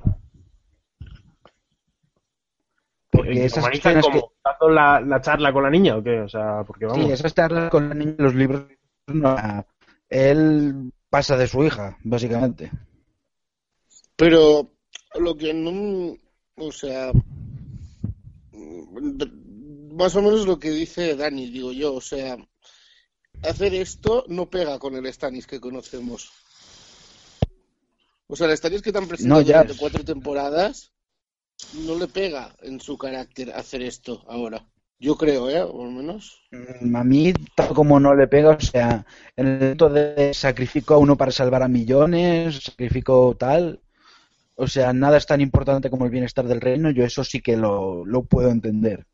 Porque 3.12 3.34
¿Y 3.34 3.40
esas 3.40 3.68
escenas 3.70 4.06
como, 4.06 4.32
dando 4.42 4.70
la, 4.70 4.98
la 5.02 5.20
charla 5.20 5.52
con 5.52 5.62
la 5.62 5.68
niña 5.68 5.98
o 5.98 6.02
qué? 6.02 6.20
O 6.20 6.28
sea, 6.28 6.64
porque 6.66 6.86
vamos. 6.86 7.04
Sí, 7.04 7.12
esas 7.12 7.34
charlas 7.34 7.70
con 7.70 7.90
la 7.90 7.94
niña 7.94 8.14
en 8.18 8.24
los 8.24 8.34
libros, 8.34 8.64
no, 9.08 9.36
él 10.08 10.90
pasa 11.10 11.36
de 11.36 11.46
su 11.46 11.62
hija, 11.62 11.98
básicamente. 12.04 12.72
Pero 14.16 14.70
lo 15.20 15.36
que 15.36 15.52
no. 15.52 16.16
O 16.56 16.72
sea. 16.72 17.12
Más 19.92 20.16
o 20.16 20.22
menos 20.22 20.46
lo 20.46 20.58
que 20.58 20.70
dice 20.70 21.14
Dani, 21.14 21.50
digo 21.50 21.70
yo. 21.72 21.92
O 21.92 22.00
sea, 22.00 22.38
hacer 23.42 23.74
esto 23.74 24.24
no 24.28 24.48
pega 24.48 24.78
con 24.78 24.94
el 24.96 25.12
Stannis 25.12 25.46
que 25.46 25.60
conocemos. 25.60 26.32
O 28.26 28.36
sea, 28.36 28.46
el 28.46 28.56
Stannis 28.56 28.80
que 28.80 28.90
te 28.90 28.96
han 28.96 29.06
presentado 29.06 29.42
No, 29.42 29.46
ya. 29.46 29.58
durante 29.58 29.78
cuatro 29.78 30.02
temporadas 30.02 30.91
no 31.86 31.96
le 31.98 32.08
pega 32.08 32.54
en 32.62 32.80
su 32.80 32.96
carácter 32.98 33.52
hacer 33.52 33.82
esto 33.82 34.24
ahora. 34.28 34.66
Yo 34.98 35.16
creo, 35.16 35.50
¿eh? 35.50 35.60
O 35.62 35.84
al 35.84 35.90
menos. 35.92 36.42
Mm, 36.50 36.96
A 36.96 37.04
mí, 37.04 37.32
tal 37.56 37.74
como 37.74 37.98
no 37.98 38.14
le 38.14 38.28
pega, 38.28 38.50
o 38.50 38.60
sea, 38.60 39.04
en 39.36 39.46
el 39.46 39.58
momento 39.58 39.88
de 39.90 40.32
sacrifico 40.34 40.94
a 40.94 40.98
uno 40.98 41.16
para 41.16 41.32
salvar 41.32 41.62
a 41.62 41.68
millones, 41.68 42.62
sacrifico 42.64 43.36
tal, 43.38 43.80
o 44.54 44.66
sea, 44.68 44.92
nada 44.92 45.16
es 45.18 45.26
tan 45.26 45.40
importante 45.40 45.90
como 45.90 46.04
el 46.04 46.10
bienestar 46.10 46.46
del 46.46 46.60
reino, 46.60 46.90
yo 46.90 47.04
eso 47.04 47.24
sí 47.24 47.40
que 47.40 47.56
lo, 47.56 48.04
lo 48.06 48.24
puedo 48.24 48.50
entender. 48.50 49.06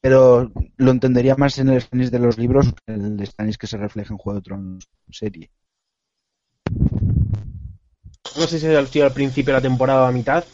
Pero 0.00 0.52
lo 0.76 0.90
entendería 0.90 1.36
más 1.36 1.58
en 1.58 1.68
el 1.70 1.80
Stannis 1.80 2.10
de 2.10 2.18
los 2.18 2.38
libros 2.38 2.72
que 2.86 2.94
el 2.94 3.26
Stannis 3.26 3.58
que 3.58 3.68
se 3.68 3.76
refleja 3.78 4.12
en 4.14 4.18
Juego 4.18 4.38
de 4.40 4.42
Tronos 4.44 4.88
serie. 5.10 5.50
no 8.36 8.46
sé 8.46 8.58
si 8.58 8.66
ha 8.66 8.86
sido 8.86 9.06
al 9.06 9.12
principio 9.12 9.52
de 9.54 9.58
la 9.58 9.68
temporada 9.68 10.02
o 10.02 10.06
a 10.06 10.12
mitad, 10.12 10.44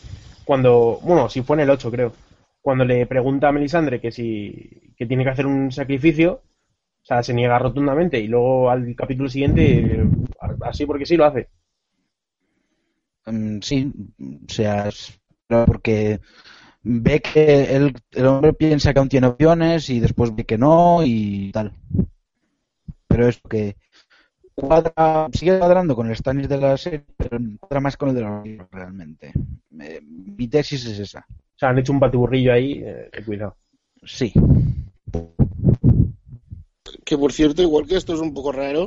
cuando, 0.48 0.98
bueno, 1.02 1.28
si 1.28 1.42
fue 1.42 1.56
en 1.56 1.60
el 1.60 1.68
8 1.68 1.90
creo, 1.90 2.14
cuando 2.62 2.82
le 2.82 3.06
pregunta 3.06 3.48
a 3.48 3.52
Melisandre 3.52 4.00
que 4.00 4.10
si 4.10 4.94
que 4.96 5.04
tiene 5.04 5.22
que 5.22 5.28
hacer 5.28 5.44
un 5.46 5.70
sacrificio, 5.70 6.40
o 7.02 7.04
sea, 7.04 7.22
se 7.22 7.34
niega 7.34 7.58
rotundamente 7.58 8.18
y 8.18 8.28
luego 8.28 8.70
al 8.70 8.96
capítulo 8.96 9.28
siguiente, 9.28 10.06
así 10.62 10.86
porque 10.86 11.04
sí 11.04 11.18
lo 11.18 11.26
hace. 11.26 11.50
Mm, 13.26 13.60
sí, 13.60 13.92
o 14.18 14.50
sea, 14.50 14.88
porque 15.66 16.20
ve 16.82 17.20
que 17.20 17.76
el, 17.76 17.94
el 18.12 18.26
hombre 18.26 18.54
piensa 18.54 18.94
que 18.94 19.00
aún 19.00 19.10
tiene 19.10 19.26
opciones 19.26 19.90
y 19.90 20.00
después 20.00 20.34
ve 20.34 20.46
que 20.46 20.56
no 20.56 21.00
y 21.04 21.52
tal. 21.52 21.74
Pero 23.06 23.28
es 23.28 23.40
que 23.50 23.76
cuadra, 24.58 25.28
sigue 25.32 25.58
cuadrando 25.58 25.94
con 25.94 26.08
el 26.08 26.16
Stannis 26.16 26.48
de 26.48 26.58
la 26.58 26.76
serie, 26.76 27.04
pero 27.16 27.38
cuadra 27.60 27.80
más 27.80 27.96
con 27.96 28.08
el 28.10 28.14
de 28.16 28.20
los 28.22 28.44
libros 28.44 28.68
realmente. 28.70 29.32
Eh, 29.80 30.00
mi 30.02 30.48
tesis 30.48 30.84
es 30.86 30.98
esa. 30.98 31.24
O 31.28 31.58
sea, 31.58 31.70
han 31.70 31.78
hecho 31.78 31.92
un 31.92 32.00
batiburrillo 32.00 32.52
ahí, 32.52 32.82
eh, 32.84 33.10
cuidado. 33.24 33.56
Sí. 34.04 34.32
Que 37.04 37.16
por 37.16 37.32
cierto, 37.32 37.62
igual 37.62 37.86
que 37.86 37.96
esto 37.96 38.14
es 38.14 38.20
un 38.20 38.34
poco 38.34 38.52
raro, 38.52 38.84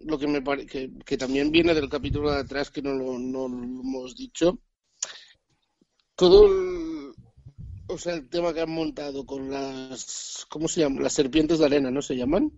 lo 0.00 0.18
que 0.18 0.26
me 0.26 0.42
que, 0.66 0.90
que 1.04 1.16
también 1.16 1.52
viene 1.52 1.74
del 1.74 1.88
capítulo 1.88 2.30
de 2.30 2.40
atrás 2.40 2.70
que 2.70 2.82
no 2.82 2.92
lo, 2.92 3.18
no 3.18 3.48
lo 3.48 3.62
hemos 3.62 4.16
dicho. 4.16 4.58
Todo 6.14 6.46
el, 6.46 7.12
o 7.86 7.98
sea, 7.98 8.14
el 8.14 8.28
tema 8.28 8.52
que 8.52 8.62
han 8.62 8.70
montado 8.70 9.24
con 9.26 9.50
las, 9.50 10.46
¿cómo 10.48 10.68
se 10.68 10.80
llama? 10.80 11.00
Las 11.00 11.12
serpientes 11.12 11.58
de 11.58 11.66
arena, 11.66 11.90
¿no 11.90 12.02
se 12.02 12.16
llaman? 12.16 12.52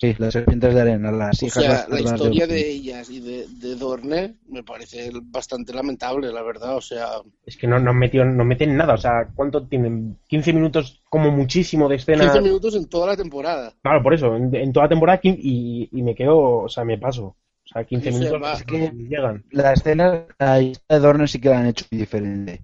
Sí, 0.00 0.14
las 0.18 0.32
serpientes 0.32 0.74
de 0.74 0.80
arena, 0.80 1.10
las 1.12 1.42
O 1.42 1.46
hijas 1.46 1.64
sea, 1.64 1.86
la 1.88 2.00
historia 2.00 2.46
de- 2.46 2.54
de 2.54 2.70
ellas 2.70 3.10
y 3.10 3.20
de, 3.20 3.46
de 3.48 3.74
Dorne 3.76 4.36
me 4.48 4.62
parece 4.62 5.10
bastante 5.22 5.72
lamentable, 5.72 6.32
la 6.32 6.42
verdad. 6.42 6.76
O 6.76 6.80
sea, 6.80 7.22
Es 7.46 7.56
que 7.56 7.66
no, 7.66 7.78
no, 7.78 7.90
han 7.90 7.98
metido, 7.98 8.24
no 8.24 8.44
meten 8.44 8.76
nada, 8.76 8.94
o 8.94 8.96
sea, 8.98 9.28
¿cuánto 9.34 9.66
tienen? 9.66 10.18
15 10.26 10.52
minutos 10.52 11.02
como 11.08 11.30
muchísimo 11.30 11.88
de 11.88 11.96
escena. 11.96 12.24
15 12.24 12.40
minutos 12.40 12.74
en 12.74 12.86
toda 12.88 13.06
la 13.08 13.16
temporada. 13.16 13.72
Claro, 13.82 14.02
por 14.02 14.14
eso, 14.14 14.34
en, 14.36 14.54
en 14.54 14.72
toda 14.72 14.86
la 14.86 14.90
temporada 14.90 15.20
y, 15.22 15.88
y 15.92 16.02
me 16.02 16.14
quedo, 16.14 16.38
o 16.64 16.68
sea, 16.68 16.84
me 16.84 16.98
paso. 16.98 17.24
O 17.66 17.68
sea, 17.72 17.84
15 17.84 18.10
Sí, 18.10 18.18
minutos 18.18 18.42
es 18.52 18.64
que 18.64 18.90
llegan. 18.90 19.44
La 19.50 19.72
escena 19.72 20.26
la 20.38 20.60
historia 20.60 20.98
de 20.98 21.06
Dorne 21.06 21.28
sí 21.28 21.40
que 21.40 21.48
la 21.50 21.58
han 21.60 21.66
hecho 21.66 21.84
muy 21.90 22.00
diferente. 22.00 22.62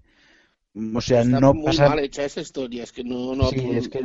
O 0.95 1.01
sea, 1.01 1.23
Está 1.23 1.41
no 1.41 1.53
muy 1.53 1.63
pasa 1.67 1.89
mal 1.89 1.99
hecha 2.01 2.25
esa 2.25 2.41
historia, 2.41 2.83
es 2.85 2.93
que 2.93 3.05
no, 3.05 3.35
no 3.35 3.51
Sí, 3.51 3.59
es 3.73 3.89
que 3.89 4.01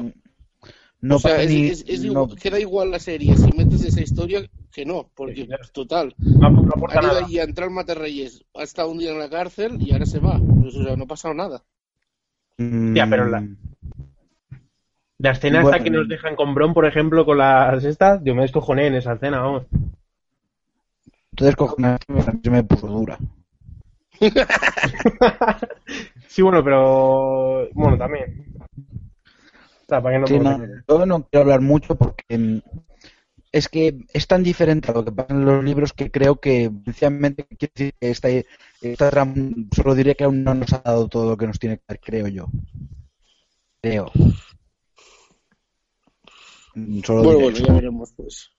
No 1.08 1.18
o 1.18 1.20
sea, 1.20 1.42
es- 1.42 1.50
ni- 1.52 1.68
es- 1.68 1.86
es 1.88 2.00
no- 2.04 2.24
igual- 2.24 2.36
queda 2.40 2.60
igual 2.60 2.90
la 2.92 3.00
serie 3.00 3.36
si 3.38 3.52
metes 3.56 3.84
esa 3.84 4.02
historia 4.02 4.42
que 4.72 4.86
no, 4.86 5.10
porque 5.14 5.48
total. 5.72 6.16
No, 6.18 6.50
no 6.50 6.72
aporta 6.76 7.00
Ha 7.00 7.04
ido 7.04 7.14
nada. 7.14 7.26
allí 7.26 7.40
a 7.40 7.44
entrar 7.44 7.70
Matarreyes, 7.70 8.44
ha 8.56 8.64
estado 8.64 8.90
un 8.90 8.98
día 8.98 9.12
en 9.12 9.20
la 9.20 9.30
cárcel 9.30 9.78
y 9.80 9.92
ahora 9.94 10.06
se 10.08 10.20
va. 10.20 10.40
Pues, 10.40 10.76
o 10.76 10.84
sea, 10.84 10.96
no 10.96 11.04
ha 11.04 11.08
pasado 11.08 11.34
nada. 11.34 11.64
Ya, 12.58 13.06
pero 13.08 13.28
la, 13.28 13.48
la 15.20 15.32
escena 15.32 15.62
Bueno. 15.62 15.76
esta 15.78 15.84
que 15.84 15.92
nos 15.92 16.08
dejan 16.08 16.36
con 16.36 16.54
Bron, 16.56 16.74
por 16.74 16.86
ejemplo, 16.86 17.24
con 17.26 17.38
las 17.38 17.84
estas, 17.84 18.24
yo 18.24 18.34
me 18.34 18.42
descojoné 18.44 18.88
en 18.88 18.96
esa 18.96 19.14
escena, 19.14 19.42
vamos. 19.42 19.64
Entonces, 21.32 21.56
cojones, 21.56 22.00
se 22.44 22.50
me 22.50 22.64
puso 22.64 22.88
dura. 22.88 23.18
Sí, 26.28 26.42
bueno, 26.42 26.64
pero. 26.64 27.70
Bueno, 27.74 27.98
también. 27.98 28.55
O 29.86 29.88
sea, 29.88 30.02
para 30.02 30.20
no 30.20 30.28
Sí, 30.28 30.34
me- 30.40 30.44
no, 30.44 30.58
yo 30.88 31.06
no 31.06 31.28
quiero 31.28 31.42
hablar 31.44 31.62
mucho 31.62 31.96
porque 31.96 32.38
mm, 32.38 32.62
es 33.52 33.70
que 33.70 33.96
es 34.14 34.28
tan 34.28 34.44
diferente 34.44 34.92
a 34.92 34.94
lo 34.94 35.06
que 35.06 35.12
pasa 35.12 35.34
en 35.34 35.46
los 35.46 35.64
libros 35.64 35.94
que 35.94 36.12
creo 36.12 36.38
que, 36.38 36.72
sencillamente, 36.86 37.46
quiero 37.46 37.72
decir 37.76 37.94
que 38.00 38.10
esta, 38.10 38.28
esta 38.82 39.10
trama, 39.10 39.36
solo 39.76 39.96
diré 39.96 40.16
que 40.16 40.24
aún 40.26 40.44
no 40.44 40.54
nos 40.54 40.74
ha 40.74 40.80
dado 40.80 41.08
todo 41.08 41.30
lo 41.30 41.38
que 41.38 41.48
nos 41.48 41.60
tiene 41.60 41.78
que 41.78 41.84
dar, 41.88 42.00
creo 42.00 42.28
yo. 42.28 42.48
Creo. 43.82 44.12
Mm, 46.74 47.02
Solo 47.04 47.24
Bueno, 47.24 47.40
bueno, 47.40 47.58
ya 47.60 47.74
veremos, 47.74 48.14
pues. 48.18 48.52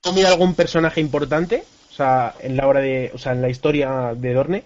¿Tú 0.00 0.12
mira 0.12 0.30
algún 0.30 0.54
personaje 0.54 1.00
importante? 1.00 1.64
O 1.90 1.92
sea, 1.92 2.34
en 2.40 2.56
la 2.56 2.66
hora 2.66 2.80
de. 2.80 3.10
O 3.14 3.18
sea, 3.18 3.32
en 3.32 3.42
la 3.42 3.50
historia 3.50 4.14
de 4.16 4.32
Dorne. 4.32 4.64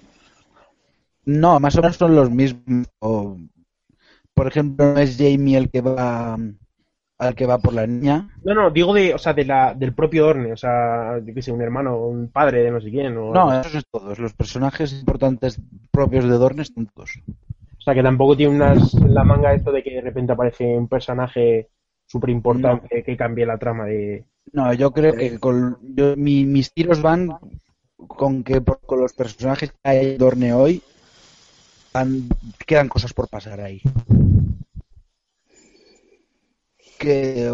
No, 1.26 1.60
más 1.60 1.76
o 1.76 1.82
menos 1.82 1.96
son 1.96 2.14
los 2.14 2.30
mismos. 2.30 2.86
O, 3.00 3.36
por 4.38 4.46
ejemplo, 4.46 4.94
no 4.94 5.00
es 5.00 5.16
Jamie 5.18 5.56
el 5.56 5.68
que 5.68 5.80
va 5.80 6.38
al 7.18 7.34
que 7.34 7.46
va 7.46 7.58
por 7.58 7.74
la 7.74 7.84
niña. 7.86 8.30
No, 8.44 8.54
no, 8.54 8.70
digo 8.70 8.94
de, 8.94 9.12
o 9.12 9.18
sea, 9.18 9.32
de 9.34 9.44
la, 9.44 9.74
del 9.74 9.92
propio 9.92 10.24
Dorne. 10.26 10.52
O 10.52 10.56
sea, 10.56 11.18
yo 11.18 11.34
qué 11.34 11.42
sé, 11.42 11.50
un 11.50 11.60
hermano, 11.60 11.98
un 12.06 12.28
padre 12.28 12.62
de 12.62 12.70
no 12.70 12.80
sé 12.80 12.90
quién. 12.90 13.16
O, 13.18 13.34
No, 13.34 13.60
esos 13.60 13.74
es 13.74 13.84
todos. 13.90 14.18
Los 14.20 14.32
personajes 14.34 14.92
importantes 14.92 15.60
propios 15.90 16.24
de 16.24 16.38
Dorne 16.38 16.62
están 16.62 16.86
todos. 16.86 17.10
O 17.76 17.80
sea, 17.80 17.94
que 17.94 18.02
tampoco 18.04 18.36
tiene 18.36 18.54
unas 18.54 18.94
la 18.94 19.24
manga 19.24 19.52
esto 19.52 19.72
de 19.72 19.82
que 19.82 19.90
de 19.94 20.00
repente 20.00 20.32
aparece 20.32 20.64
un 20.64 20.86
personaje 20.86 21.68
súper 22.06 22.30
importante 22.30 23.02
que 23.02 23.16
cambie 23.16 23.44
la 23.44 23.58
trama 23.58 23.86
de. 23.86 24.24
No, 24.52 24.72
yo 24.72 24.92
creo 24.92 25.14
que 25.14 25.38
con, 25.40 25.78
yo- 25.96 26.14
mi- 26.16 26.44
mis 26.44 26.72
tiros 26.72 27.02
van 27.02 27.36
con 27.96 28.44
que 28.44 28.60
por- 28.60 28.80
con 28.86 29.00
los 29.00 29.12
personajes 29.12 29.72
que 29.72 29.78
hay 29.90 30.06
en 30.12 30.18
Dorne 30.18 30.52
hoy 30.52 30.82
han- 31.94 32.28
quedan 32.64 32.88
cosas 32.88 33.12
por 33.12 33.28
pasar 33.28 33.60
ahí. 33.60 33.82
Que 36.98 37.50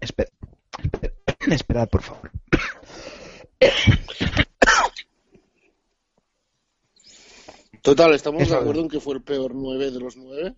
Espera, 0.00 0.30
espera, 1.26 1.54
esperad, 1.54 1.88
por 1.88 2.02
favor. 2.02 2.30
Total, 7.82 8.12
¿estamos 8.14 8.42
Eso 8.42 8.54
de 8.54 8.60
acuerdo 8.60 8.82
en 8.82 8.88
que 8.88 9.00
fue 9.00 9.14
el 9.14 9.22
peor 9.22 9.54
9 9.54 9.90
de 9.90 10.00
los 10.00 10.16
9? 10.16 10.54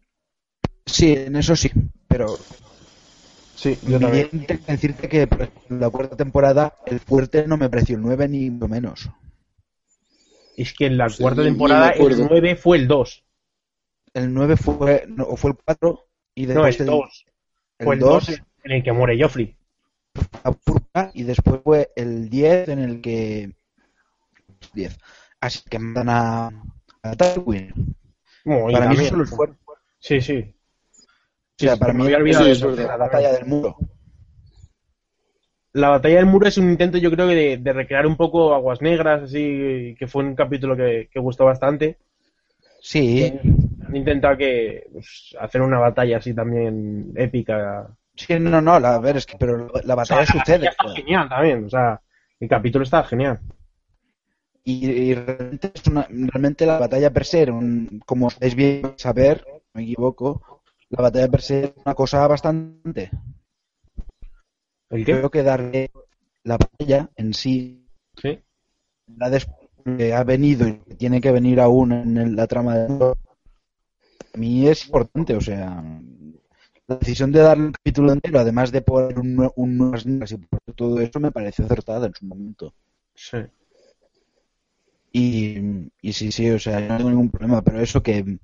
Sí, 0.86 1.12
en 1.12 1.36
eso 1.36 1.54
sí, 1.54 1.70
pero 2.08 2.36
Sí, 3.54 3.76
yo 3.86 4.00
también 4.00 4.30
tengo 4.46 4.64
que 4.64 4.72
decirte 4.72 5.08
que 5.08 5.26
por 5.26 5.42
ejemplo, 5.42 5.76
en 5.76 5.80
la 5.80 5.90
cuarta 5.90 6.16
temporada 6.16 6.74
el 6.86 6.98
fuerte 6.98 7.46
no 7.46 7.58
me 7.58 7.68
pareció 7.68 7.96
el 7.96 8.02
9 8.02 8.26
ni 8.28 8.50
mucho 8.50 8.68
menos. 8.68 9.10
Es 10.56 10.72
que 10.72 10.86
en 10.86 10.96
la 10.96 11.08
Sí, 11.10 11.22
cuarta 11.22 11.42
temporada 11.42 11.90
el 11.90 12.16
9 12.16 12.56
fue 12.56 12.78
el 12.78 12.88
2. 12.88 13.22
El 14.14 14.32
9 14.34 14.56
fue, 14.56 15.04
no, 15.08 15.24
o 15.24 15.36
fue 15.36 15.50
el 15.52 15.56
4 15.64 16.06
y 16.34 16.46
No, 16.46 16.64
después 16.64 16.80
el 16.80 16.86
2. 16.86 17.26
el 17.78 17.84
Fue 17.86 17.94
el 17.94 18.00
2 18.00 18.26
2 18.26 18.42
en 18.64 18.72
el 18.72 18.82
que 18.82 18.92
muere 18.92 19.20
Joffrey. 19.20 19.56
y 21.14 21.22
después 21.22 21.60
fue 21.62 21.90
el 21.96 22.28
10 22.28 22.68
en 22.68 22.78
el 22.80 23.00
que 23.00 23.54
10 24.74 24.98
así 25.40 25.60
que 25.68 25.78
matan 25.78 26.08
a, 26.08 26.50
a 27.02 27.16
Tywin 27.16 27.96
y 28.68 28.72
para 28.72 28.88
mí 28.88 28.96
eso 28.96 29.04
solo 29.10 29.24
es 29.24 29.30
fuerte 29.30 29.56
Sí, 29.98 30.20
sí. 30.20 30.38
o 30.38 31.62
sea 31.62 31.74
sí, 31.74 31.78
para 31.80 31.92
mí 31.92 32.04
había 32.04 32.16
olvidado 32.18 32.46
eso 32.46 32.74
de 32.74 32.84
la 32.84 32.96
batalla 32.96 33.32
del 33.32 33.46
muro 33.46 33.76
La 35.72 35.88
batalla 35.90 36.16
del 36.16 36.26
muro 36.26 36.46
es 36.48 36.58
un 36.58 36.68
intento, 36.70 36.98
yo 36.98 37.10
creo, 37.10 37.26
de, 37.26 37.56
de 37.58 37.72
recrear 37.72 38.06
un 38.06 38.16
poco 38.16 38.54
Aguas 38.54 38.82
Negras, 38.82 39.22
así, 39.24 39.94
que 39.98 40.06
fue 40.08 40.24
un 40.24 40.34
capítulo 40.34 40.76
que, 40.76 41.08
que 41.12 41.20
gustó 41.20 41.44
bastante. 41.44 41.98
sí 42.80 43.32
intentado 43.94 44.36
que 44.36 44.86
pues, 44.92 45.34
hacer 45.40 45.62
una 45.62 45.78
batalla 45.78 46.18
así 46.18 46.34
también 46.34 47.12
épica. 47.16 47.88
sí 48.16 48.38
no 48.38 48.60
no 48.60 48.78
la, 48.78 48.94
a 48.96 49.00
ver 49.00 49.16
es 49.16 49.26
que 49.26 49.36
pero 49.38 49.68
la 49.84 49.94
batalla 49.94 50.22
O 50.22 50.26
sea, 50.26 50.34
sucede 50.40 50.66
está 50.68 50.88
genial 50.94 51.28
también, 51.28 51.64
o 51.64 51.70
sea, 51.70 52.00
el 52.38 52.48
capítulo 52.48 52.84
está 52.84 53.02
genial. 53.04 53.40
y, 54.64 54.86
y 54.90 55.14
realmente, 55.14 55.72
es 55.74 55.86
una- 55.86 56.06
realmente 56.10 56.66
la 56.66 56.78
batalla 56.78 57.10
per 57.12 57.24
se 57.24 57.50
un- 57.50 58.00
como 58.06 58.28
es 58.40 58.54
bien 58.54 58.94
saber 58.96 59.44
me 59.74 59.82
equivoco 59.82 60.60
la 60.90 61.02
batalla 61.02 61.28
per 61.28 61.42
se 61.42 61.64
es 61.64 61.72
una 61.84 61.94
cosa 61.94 62.26
bastante 62.26 63.10
¿El 64.90 65.04
qué? 65.04 65.12
creo 65.12 65.30
que 65.30 65.42
darle 65.42 65.90
la 66.44 66.56
batalla 66.58 67.08
en 67.16 67.32
sí 67.34 67.86
Sí. 68.16 68.38
la 69.16 69.30
des- 69.30 69.48
que 69.96 70.12
ha 70.12 70.24
venido 70.24 70.68
y 70.68 70.74
que 70.78 70.94
tiene 70.94 71.20
que 71.20 71.32
venir 71.32 71.58
aún 71.60 71.92
en 71.92 72.36
la 72.36 72.46
trama 72.46 72.76
de 72.76 73.14
a 74.34 74.38
mí 74.38 74.66
es 74.68 74.86
importante 74.86 75.34
o 75.36 75.40
sea 75.40 75.82
la 76.86 76.96
decisión 76.96 77.30
de 77.32 77.40
darle 77.40 77.66
un 77.66 77.72
capítulo 77.72 78.12
entero 78.12 78.38
además 78.40 78.72
de 78.72 78.82
poner 78.82 79.18
un, 79.18 79.50
un 79.54 79.78
nuevas 79.78 80.06
negras 80.06 80.32
y 80.32 80.36
por 80.38 80.60
todo 80.74 81.00
eso 81.00 81.20
me 81.20 81.30
pareció 81.32 81.64
acertada 81.64 82.06
en 82.06 82.14
su 82.14 82.24
momento 82.26 82.74
Sí. 83.14 83.38
y, 85.12 85.58
y 86.00 86.12
sí 86.12 86.30
sí 86.32 86.50
o 86.50 86.58
sea 86.58 86.80
yo 86.80 86.88
no 86.88 86.96
tengo 86.96 87.10
ningún 87.10 87.30
problema 87.30 87.62
pero 87.62 87.80
eso 87.80 88.02
que 88.02 88.38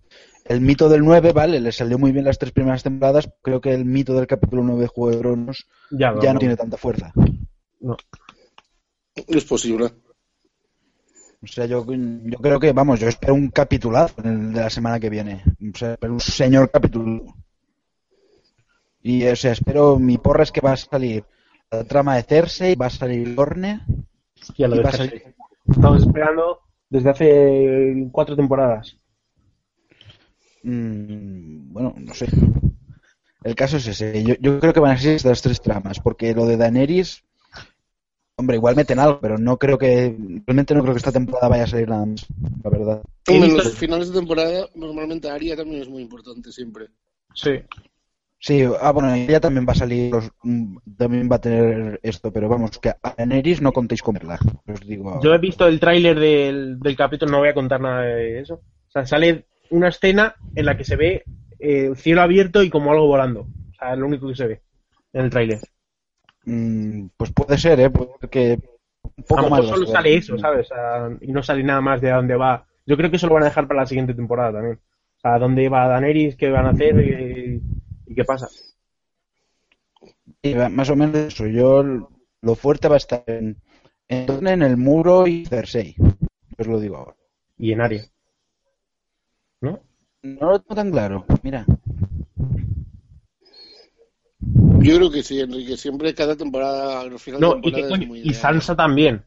el 0.45 0.61
mito 0.61 0.89
del 0.89 1.03
9 1.03 1.33
vale 1.33 1.61
le 1.61 1.72
salió 1.72 1.99
muy 1.99 2.12
bien 2.12 2.24
las 2.24 2.39
tres 2.39 2.53
primeras 2.53 2.83
temporadas 2.83 3.31
creo 3.43 3.61
que 3.61 3.72
el 3.72 3.85
mito 3.85 4.14
del 4.14 4.27
capítulo 4.27 4.62
9 4.62 4.83
de 4.83 4.89
Juego 4.89 5.11
de 5.12 5.18
Tronos 5.18 5.66
Ya, 5.91 6.14
ya 6.20 6.29
no, 6.29 6.35
no 6.35 6.39
tiene 6.41 6.57
tanta 6.57 6.77
fuerza 6.77 7.12
no. 7.81 7.97
Es 9.29 9.45
posible. 9.45 9.93
O 11.43 11.47
sea, 11.47 11.66
yo, 11.66 11.84
yo 11.87 12.38
creo 12.38 12.58
que, 12.58 12.72
vamos, 12.72 12.99
yo 12.99 13.08
espero 13.08 13.34
un 13.34 13.49
capitulazo 13.49 14.14
el 14.25 14.53
de 14.53 14.61
la 14.61 14.71
semana 14.71 14.99
que 14.99 15.11
viene. 15.11 15.42
O 15.72 15.76
sea, 15.76 15.92
espero 15.92 16.14
un 16.14 16.21
señor 16.21 16.71
capítulo. 16.71 17.34
Y, 19.03 19.25
o 19.26 19.37
sea, 19.37 19.53
espero, 19.53 19.99
mi 19.99 20.18
porra 20.18 20.42
es 20.42 20.50
que 20.50 20.61
va 20.61 20.72
a 20.72 20.76
salir 20.76 21.25
la 21.71 21.84
trama 21.84 22.17
de 22.17 22.22
Cersei, 22.25 22.75
va 22.75 22.87
a 22.87 22.91
salir 22.91 23.29
Lorne. 23.29 23.80
Hostia, 24.41 24.67
lo 24.68 24.76
y 24.76 24.80
va 24.80 24.91
a 24.91 24.92
salir- 24.92 25.34
Estamos 25.68 26.03
esperando 26.03 26.61
desde 26.88 27.11
hace 27.11 28.08
cuatro 28.13 28.34
temporadas. 28.37 28.96
Mm, 30.63 31.72
bueno, 31.72 31.95
no 31.99 32.14
sé. 32.14 32.26
El 33.45 33.54
caso 33.54 33.76
es 33.76 33.87
ese. 33.87 34.25
Yo, 34.25 34.34
yo 34.41 34.58
creo 34.58 34.72
que 34.72 34.80
van 34.80 34.92
a 34.92 34.99
ser 34.99 35.14
estas 35.14 35.42
tres 35.42 35.61
tramas, 35.61 36.00
porque 36.00 36.34
lo 36.34 36.46
de 36.46 36.57
Daenerys, 36.57 37.22
hombre, 38.37 38.57
igual 38.57 38.76
meten 38.76 38.99
algo, 38.99 39.18
pero 39.21 39.38
no 39.38 39.57
creo 39.57 39.79
que, 39.79 40.14
realmente 40.46 40.75
no 40.75 40.83
creo 40.83 40.95
que 40.95 40.99
esta 40.99 41.13
temporada 41.13 41.49
vaya 41.49 41.64
a 41.64 41.67
salir 41.67 41.88
nada 41.88 42.07
más, 42.07 42.26
la 42.63 42.71
verdad. 42.71 43.03
En 43.26 43.57
los 43.57 43.75
finales 43.75 44.13
de 44.13 44.18
temporada, 44.18 44.68
normalmente 44.75 45.30
Aria 45.30 45.57
también 45.57 45.83
es 45.83 45.88
muy 45.88 46.03
importante 46.03 46.53
siempre. 46.53 46.88
Sí. 47.34 47.50
Sí, 48.38 48.63
ah, 48.80 48.92
bueno, 48.92 49.14
ella 49.14 49.41
también 49.41 49.67
va 49.67 49.72
a 49.72 49.76
salir, 49.76 50.13
los- 50.13 50.30
mm, 50.42 50.76
también 50.99 51.29
va 51.33 51.37
a 51.37 51.41
tener 51.41 51.99
esto, 52.03 52.30
pero 52.30 52.49
vamos, 52.49 52.79
que 52.79 52.91
a 52.91 53.14
Daenerys 53.17 53.63
no 53.63 53.72
contéis 53.72 54.03
comerla, 54.03 54.38
os 54.67 54.80
digo. 54.87 55.18
Yo 55.22 55.34
he 55.34 55.38
visto 55.38 55.67
el 55.67 55.80
tráiler 55.80 56.21
del, 56.21 56.79
del 56.79 56.96
capítulo, 56.96 57.33
no 57.33 57.38
voy 57.38 57.49
a 57.49 57.54
contar 57.54 57.80
nada 57.80 58.03
de 58.03 58.41
eso. 58.41 58.54
O 58.57 58.91
sea, 58.91 59.07
sale 59.07 59.46
una 59.71 59.88
escena 59.88 60.34
en 60.54 60.67
la 60.67 60.76
que 60.76 60.84
se 60.84 60.96
ve 60.96 61.25
eh, 61.58 61.87
el 61.87 61.96
cielo 61.96 62.21
abierto 62.21 62.63
y 62.63 62.68
como 62.68 62.92
algo 62.92 63.07
volando. 63.07 63.41
O 63.41 63.75
sea, 63.79 63.95
es 63.95 63.99
lo 63.99 64.07
único 64.07 64.29
que 64.29 64.37
se 64.37 64.46
ve 64.46 64.61
en 65.14 65.25
el 65.25 65.30
tráiler. 65.30 65.61
Mm, 66.47 67.09
pues 67.17 67.33
puede 67.33 67.59
ser, 67.59 67.81
¿eh? 67.81 67.91
Porque 67.91 68.59
un 69.03 69.25
A 69.25 69.27
poco 69.27 69.43
lo 69.43 69.51
más. 69.51 69.61
mejor 69.61 69.75
solo 69.79 69.87
sale 69.87 70.17
eso, 70.17 70.39
¿sabes? 70.39 70.68
Y 71.21 71.33
no 71.33 71.43
sale 71.43 71.63
nada 71.63 71.81
más 71.81 72.01
de 72.01 72.11
a 72.11 72.17
dónde 72.17 72.37
va. 72.37 72.67
Yo 72.87 72.97
creo 72.97 73.11
que 73.11 73.17
eso 73.17 73.27
lo 73.27 73.35
van 73.35 73.43
a 73.45 73.47
dejar 73.47 73.67
para 73.68 73.81
la 73.81 73.87
siguiente 73.87 74.14
temporada 74.14 74.53
también. 74.53 74.77
O 75.18 75.21
sea, 75.21 75.39
dónde 75.39 75.68
va 75.68 75.89
Daenerys, 75.89 76.37
qué 76.37 76.51
van 76.51 76.67
a 76.67 76.71
hacer 76.71 76.95
y, 77.01 77.63
y 78.07 78.14
qué 78.14 78.25
pasa. 78.25 78.49
Va- 80.59 80.68
más 80.79 80.91
o 80.91 80.97
menos 80.97 81.17
eso. 81.17 81.47
Yo, 81.47 81.68
lo 82.47 82.55
fuerte 82.55 82.89
va 82.89 82.95
a 82.95 83.05
estar 83.05 83.23
en, 83.27 83.57
en, 84.09 84.47
en 84.47 84.63
el 84.63 84.77
muro 84.77 85.27
y 85.27 85.45
Cersei. 85.47 85.95
Os 86.59 86.67
lo 86.67 86.81
digo 86.81 86.97
ahora. 86.97 87.17
Y 87.59 87.73
en 87.73 87.81
Aria. 87.83 88.05
¿No? 89.61 89.81
No 90.23 90.51
lo 90.51 90.61
tengo 90.61 90.75
tan 90.75 90.91
claro. 90.91 91.25
Mira. 91.43 91.64
Yo 94.87 94.96
creo 94.96 95.11
que 95.11 95.22
sí, 95.22 95.41
Enrique. 95.41 95.76
Siempre 95.76 96.14
cada 96.14 96.37
temporada, 96.37 97.00
al 97.00 97.18
final 97.18 97.41
No, 97.41 97.57
y, 97.58 97.72
temporada 97.72 97.88
coño, 97.88 98.03
es 98.03 98.08
muy 98.08 98.21
y. 98.21 98.34
Sansa 98.34 98.76
también. 98.76 99.25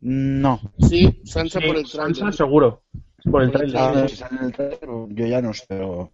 No. 0.00 0.60
Sí, 0.88 1.20
Sansa 1.24 1.60
Sí, 1.60 1.66
por 1.66 1.76
el 1.76 1.86
Sansa 1.86 2.12
tráiler. 2.20 2.34
seguro. 2.34 2.82
Por 3.30 3.42
el 3.42 3.52
trailer. 3.52 3.76
Ah, 3.78 4.08
si 4.08 4.16
sale 4.16 4.38
en 4.38 4.44
el 4.46 4.52
trailer, 4.52 4.80
yo 5.08 5.26
ya 5.26 5.40
no 5.40 5.52
sé, 5.52 5.64
pero... 5.68 6.10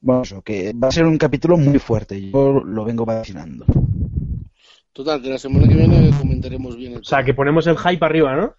Bueno, 0.00 0.22
eso, 0.22 0.42
que 0.42 0.72
va 0.72 0.88
a 0.88 0.92
ser 0.92 1.06
un 1.06 1.18
capítulo 1.18 1.56
muy 1.56 1.78
fuerte. 1.78 2.30
Yo 2.30 2.62
lo 2.64 2.84
vengo 2.84 3.04
vacinando. 3.04 3.64
Total, 4.92 5.22
que 5.22 5.30
la 5.30 5.38
semana 5.38 5.68
que 5.68 5.74
viene 5.74 6.10
comentaremos 6.18 6.76
bien 6.76 6.94
el 6.94 6.98
O 7.00 7.04
sea, 7.04 7.22
que 7.22 7.34
ponemos 7.34 7.66
el 7.66 7.78
hype 7.78 8.04
arriba, 8.04 8.34
¿no? 8.36 8.54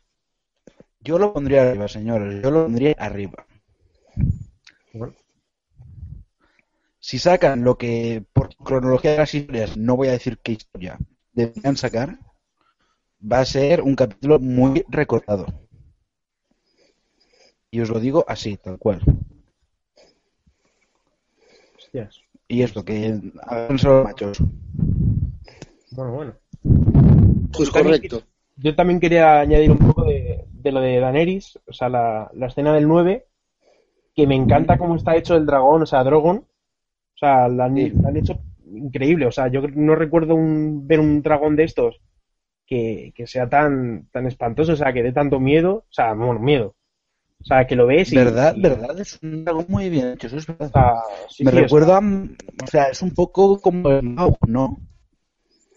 Yo 1.02 1.18
lo 1.18 1.34
pondría 1.34 1.64
arriba, 1.64 1.88
señores. 1.88 2.42
Yo 2.44 2.52
lo 2.52 2.64
pondría 2.64 2.96
arriba. 2.98 3.46
Bueno. 4.94 5.14
Si 7.10 7.18
sacan 7.18 7.64
lo 7.64 7.76
que, 7.76 8.24
por 8.34 8.56
cronología 8.58 9.14
de 9.14 9.18
las 9.18 9.34
historias, 9.34 9.76
no 9.76 9.96
voy 9.96 10.10
a 10.10 10.12
decir 10.12 10.38
qué 10.44 10.52
historia 10.52 11.00
deberían 11.34 11.76
sacar, 11.76 12.20
va 13.20 13.40
a 13.40 13.46
ser 13.46 13.82
un 13.82 13.96
capítulo 13.96 14.38
muy 14.38 14.86
recordado. 14.90 15.48
Y 17.72 17.82
os 17.82 17.90
lo 17.90 18.00
digo 18.00 18.26
así, 18.28 18.58
tal 18.58 18.78
cual. 18.78 19.02
Hostias. 21.76 22.22
Y 22.48 22.62
esto, 22.62 22.86
que 22.86 23.20
háganse 23.42 23.88
los 23.88 24.04
machos. 24.04 24.38
Bueno, 25.90 26.12
bueno. 26.14 26.34
Pues 26.62 27.70
Yo 27.70 27.74
también 27.74 27.96
correcto. 27.96 28.22
Yo 28.56 28.76
también 28.76 29.00
quería 29.00 29.40
añadir 29.40 29.72
un 29.72 29.80
poco 29.80 30.04
de, 30.04 30.46
de 30.48 30.72
lo 30.72 30.80
de 30.80 31.00
Daenerys, 31.00 31.58
o 31.66 31.74
sea, 31.74 31.90
la, 31.90 32.30
la 32.36 32.46
escena 32.46 32.72
del 32.76 32.88
9, 32.88 33.26
que 34.14 34.28
me 34.28 34.36
encanta 34.36 34.78
cómo 34.78 34.96
está 34.96 35.16
hecho 35.16 35.36
el 35.36 35.48
dragón, 35.48 35.82
o 35.82 35.86
sea, 35.88 36.04
Drogon. 36.04 36.46
O 37.22 37.26
sea, 37.26 37.48
la 37.50 37.66
han, 37.66 37.76
Sí. 37.76 37.92
la 38.02 38.10
han 38.10 38.18
hecho 38.18 38.40
increíble. 38.66 39.26
O 39.26 39.32
sea, 39.32 39.48
yo 39.50 39.62
no 39.76 39.96
recuerdo 39.96 40.36
un, 40.36 40.88
ver 40.88 41.00
un 41.00 41.22
dragón 41.22 41.56
de 41.56 41.66
estos 41.66 42.00
que, 42.68 43.12
que 43.16 43.28
sea 43.28 43.50
tan, 43.50 44.08
tan 44.12 44.28
espantoso, 44.28 44.74
o 44.74 44.76
sea, 44.76 44.94
que 44.94 45.04
dé 45.04 45.12
tanto 45.12 45.40
miedo. 45.40 45.74
O 45.90 45.94
sea, 45.94 46.14
bueno, 46.14 46.40
miedo. 46.40 46.76
O 47.42 47.46
sea, 47.46 47.66
que 47.68 47.76
lo 47.76 47.88
ves 47.88 48.12
y... 48.14 48.18
¿Verdad? 48.18 48.56
y- 48.56 48.62
¿Verdad? 48.62 49.00
Es 49.00 49.20
un 49.24 49.46
dragón 49.46 49.66
muy 49.70 49.90
bien 49.90 50.10
hecho, 50.14 50.28
eso 50.28 50.38
es 50.38 50.48
verdad. 50.48 50.94
sí, 51.30 51.44
Me 51.46 51.52
sí, 51.52 51.58
recuerda, 51.58 52.00
o 52.00 52.68
sea, 52.68 52.86
es 52.90 53.02
un 53.02 53.12
poco 53.14 53.60
como 53.62 53.90
el 53.92 54.16
¿no? 54.48 54.78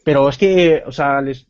Pero 0.04 0.28
es 0.28 0.36
que, 0.38 0.82
o 0.86 0.92
sea, 0.92 1.20
les, 1.20 1.46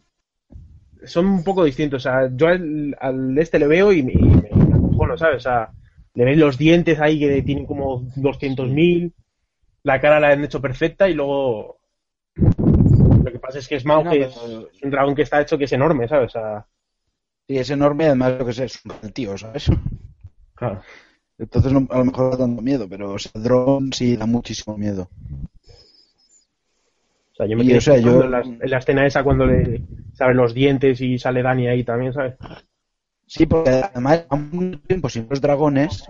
son 1.05 1.27
un 1.27 1.44
poco 1.44 1.64
distintos. 1.64 2.02
O 2.06 2.10
sea, 2.10 2.31
yo 2.35 2.48
al, 2.48 2.97
al 3.01 3.39
este 3.39 3.59
le 3.59 3.66
veo 3.66 3.93
y, 3.93 4.02
me- 4.02 4.12
y 4.12 4.19
me, 4.23 4.51
me 4.69 4.74
acojono, 4.74 5.16
¿sabes? 5.16 5.36
O 5.39 5.40
sea, 5.40 5.70
le 6.14 6.24
ves 6.24 6.39
los 6.39 6.59
dientes 6.59 7.01
ahí 7.01 7.19
que 7.19 7.43
tienen 7.43 7.66
como 7.66 8.02
200.000, 8.16 9.12
la 9.84 10.00
cara 10.00 10.20
la 10.20 10.28
han 10.30 10.44
hecho 10.44 10.60
perfecta 10.60 11.09
y 11.09 11.14
luego... 11.14 11.78
Lo 12.36 13.30
que 13.32 13.38
pasa 13.38 13.59
es 13.59 13.68
que 13.68 13.78
Smaug 13.78 14.04
No, 14.04 14.10
que 14.10 14.22
es, 14.22 14.34
pero- 14.34 14.68
es 14.68 14.82
un 14.82 14.90
dragón 14.90 15.14
que 15.14 15.22
está 15.22 15.40
hecho 15.40 15.59
que 15.59 15.64
es 15.64 15.72
enorme, 15.72 16.09
¿sabes? 16.09 16.26
O 16.30 16.32
sea, 16.40 16.66
Sí, 17.48 17.59
es 17.59 17.70
enorme, 17.70 18.06
además 18.06 18.34
lo 18.38 18.46
que 18.46 18.52
sé, 18.52 18.64
es 18.64 18.80
un 18.84 19.12
tío, 19.12 19.36
¿sabes? 19.36 19.66
claro. 20.54 20.80
Entonces 21.38 21.72
no- 21.72 21.88
a 21.90 21.98
lo 21.98 22.04
mejor 22.04 22.30
da 22.32 22.38
tanto 22.38 22.62
miedo, 22.62 22.88
pero 22.88 23.12
o 23.12 23.18
sea, 23.18 23.32
Drone 23.34 23.90
sí 23.92 24.16
da 24.16 24.26
muchísimo 24.26 24.76
miedo. 24.78 25.09
O 27.32 27.34
sea, 27.34 27.46
yo 27.46 27.56
me 27.56 27.64
Y, 27.64 27.74
o 27.74 27.80
sea, 27.80 27.96
yo- 27.96 28.02
flipando 28.20 28.24
en, 28.24 28.30
la, 28.30 28.40
en 28.64 28.70
la 28.70 28.78
escena 28.78 29.06
esa 29.06 29.24
cuando 29.24 29.46
le 29.46 29.82
salen 30.12 30.36
los 30.36 30.54
dientes 30.54 31.00
y 31.00 31.18
sale 31.18 31.42
Dani 31.42 31.66
ahí 31.66 31.82
también, 31.84 32.12
¿sabes? 32.12 32.34
Sí, 33.26 33.46
porque 33.46 33.70
además 33.70 34.26
a 34.28 34.36
mucho 34.36 34.78
tiempo 34.86 35.09
sin 35.09 35.26
los 35.28 35.40
dragones 35.40 36.04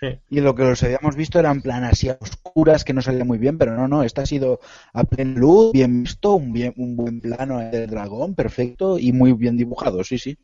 Sí. 0.00 0.18
y 0.30 0.40
lo 0.40 0.54
que 0.54 0.64
los 0.64 0.82
habíamos 0.82 1.14
visto 1.14 1.38
eran 1.38 1.60
plan 1.60 1.84
así 1.84 2.08
a 2.08 2.16
oscuras 2.20 2.84
que 2.84 2.94
no 2.94 3.02
salía 3.02 3.24
muy 3.24 3.36
bien, 3.36 3.58
pero 3.58 3.76
no, 3.76 3.86
no, 3.86 4.02
esta 4.02 4.22
ha 4.22 4.26
sido 4.26 4.60
a 4.94 5.04
plena 5.04 5.38
luz, 5.38 5.72
bien 5.72 6.02
visto, 6.04 6.34
un, 6.34 6.52
bien, 6.54 6.72
un 6.78 6.96
buen 6.96 7.20
plano 7.20 7.58
del 7.58 7.86
dragón, 7.88 8.34
perfecto 8.34 8.98
y 8.98 9.12
muy 9.12 9.34
bien 9.34 9.58
dibujado, 9.58 10.02
sí, 10.02 10.16
sí. 10.18 10.38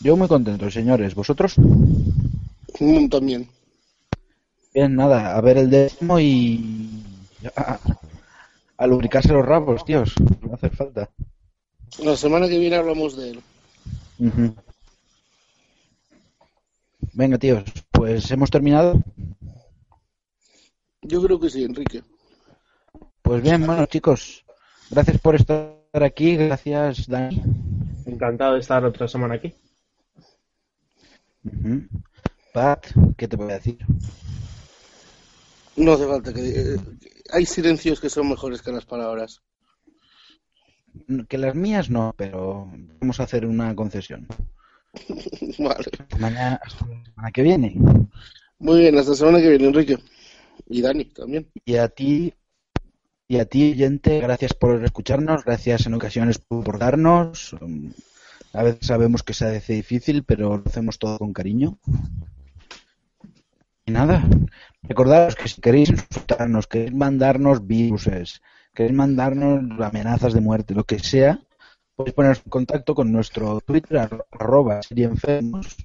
Yo 0.00 0.16
muy 0.16 0.28
contento, 0.28 0.70
señores. 0.70 1.14
¿Vosotros? 1.14 1.54
Mm, 2.80 3.08
También. 3.08 3.48
Bien, 4.72 4.94
nada, 4.96 5.36
a 5.36 5.40
ver 5.40 5.58
el 5.58 5.68
décimo 5.70 6.18
y... 6.18 7.02
A, 7.56 7.78
a 8.78 8.86
lubricarse 8.86 9.32
los 9.32 9.44
rabos, 9.44 9.84
tíos. 9.84 10.14
No 10.42 10.54
hacer 10.54 10.74
falta. 10.74 11.10
La 12.02 12.16
semana 12.16 12.48
que 12.48 12.58
viene 12.58 12.76
hablamos 12.76 13.16
de 13.16 13.30
él. 13.30 13.40
Venga, 17.12 17.38
tíos, 17.38 17.64
pues 17.90 18.30
hemos 18.30 18.50
terminado. 18.50 19.02
Yo 21.02 21.22
creo 21.22 21.40
que 21.40 21.50
sí, 21.50 21.64
Enrique. 21.64 22.02
Pues 23.22 23.42
bien, 23.42 23.66
bueno, 23.66 23.86
chicos, 23.86 24.44
gracias 24.90 25.18
por 25.20 25.34
estar 25.34 25.76
aquí, 25.92 26.36
gracias, 26.36 27.06
Dani. 27.08 27.42
Encantado 28.06 28.54
de 28.54 28.60
estar 28.60 28.84
otra 28.84 29.08
semana 29.08 29.34
aquí. 29.34 29.54
Pat, 32.52 32.86
¿qué 33.16 33.26
te 33.28 33.36
voy 33.36 33.50
a 33.50 33.54
decir? 33.54 33.78
No 35.76 35.92
hace 35.92 36.06
falta 36.06 36.32
que... 36.32 36.40
eh, 36.40 36.76
hay 37.32 37.46
silencios 37.46 38.00
que 38.00 38.10
son 38.10 38.28
mejores 38.28 38.62
que 38.62 38.72
las 38.72 38.84
palabras. 38.84 39.42
Que 41.28 41.38
las 41.38 41.54
mías 41.54 41.88
no, 41.88 42.14
pero 42.16 42.70
vamos 43.00 43.20
a 43.20 43.24
hacer 43.24 43.46
una 43.46 43.74
concesión. 43.74 44.26
vale. 45.58 45.84
Mañana, 46.18 46.60
hasta 46.62 46.86
la 46.86 47.04
semana 47.04 47.30
que 47.32 47.42
viene. 47.42 47.76
Muy 48.58 48.80
bien, 48.80 48.98
hasta 48.98 49.10
la 49.10 49.16
semana 49.16 49.40
que 49.40 49.48
viene, 49.50 49.66
Enrique. 49.66 49.98
Y 50.68 50.82
Dani 50.82 51.04
también. 51.06 51.50
Y 51.64 51.76
a 51.76 51.88
ti, 51.88 52.34
y 53.28 53.38
a 53.38 53.44
ti, 53.44 53.72
oyente, 53.72 54.20
gracias 54.20 54.54
por 54.54 54.84
escucharnos, 54.84 55.44
gracias 55.44 55.86
en 55.86 55.94
ocasiones 55.94 56.38
por 56.38 56.78
darnos. 56.78 57.52
Um, 57.54 57.92
A 58.52 58.64
veces 58.64 58.86
sabemos 58.86 59.22
que 59.22 59.32
se 59.32 59.46
hace 59.46 59.74
difícil, 59.74 60.24
pero 60.24 60.56
lo 60.56 60.62
hacemos 60.66 60.98
todo 60.98 61.18
con 61.18 61.32
cariño. 61.32 61.78
Y 63.86 63.92
nada, 63.92 64.24
recordaros 64.82 65.36
que 65.36 65.48
si 65.48 65.60
queréis 65.60 65.90
insultarnos, 65.90 66.66
queréis 66.66 66.92
mandarnos 66.92 67.66
viruses, 67.66 68.42
queréis 68.74 68.96
mandarnos 68.96 69.80
amenazas 69.80 70.32
de 70.32 70.40
muerte, 70.40 70.74
lo 70.74 70.84
que 70.84 70.98
sea, 70.98 71.40
podéis 72.00 72.14
poneros 72.14 72.42
en 72.44 72.50
contacto 72.50 72.94
con 72.94 73.12
nuestro 73.12 73.60
Twitter, 73.60 73.98
ar- 73.98 74.26
arroba 74.30 74.82
serienfermos, 74.82 75.76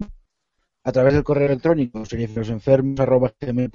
a 0.84 0.92
través 0.92 1.14
del 1.14 1.24
correo 1.24 1.48
electrónico 1.48 2.06
seriefilosenfermos 2.06 3.00
en 3.42 3.72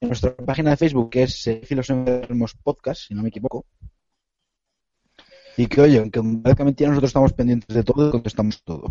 nuestra 0.00 0.34
página 0.36 0.70
de 0.70 0.76
Facebook 0.78 1.10
que 1.10 1.24
es 1.24 1.42
Seriéfilos 1.42 1.90
Enfermos 1.90 2.54
Podcast, 2.54 3.02
si 3.08 3.14
no 3.14 3.22
me 3.22 3.28
equivoco. 3.28 3.66
Y 5.56 5.66
que 5.66 5.80
oye, 5.82 5.98
aunque 5.98 6.22
mentira, 6.64 6.88
nosotros 6.88 7.10
estamos 7.10 7.32
pendientes 7.34 7.74
de 7.74 7.82
todo 7.82 8.08
y 8.08 8.12
contestamos 8.12 8.62
todo. 8.62 8.88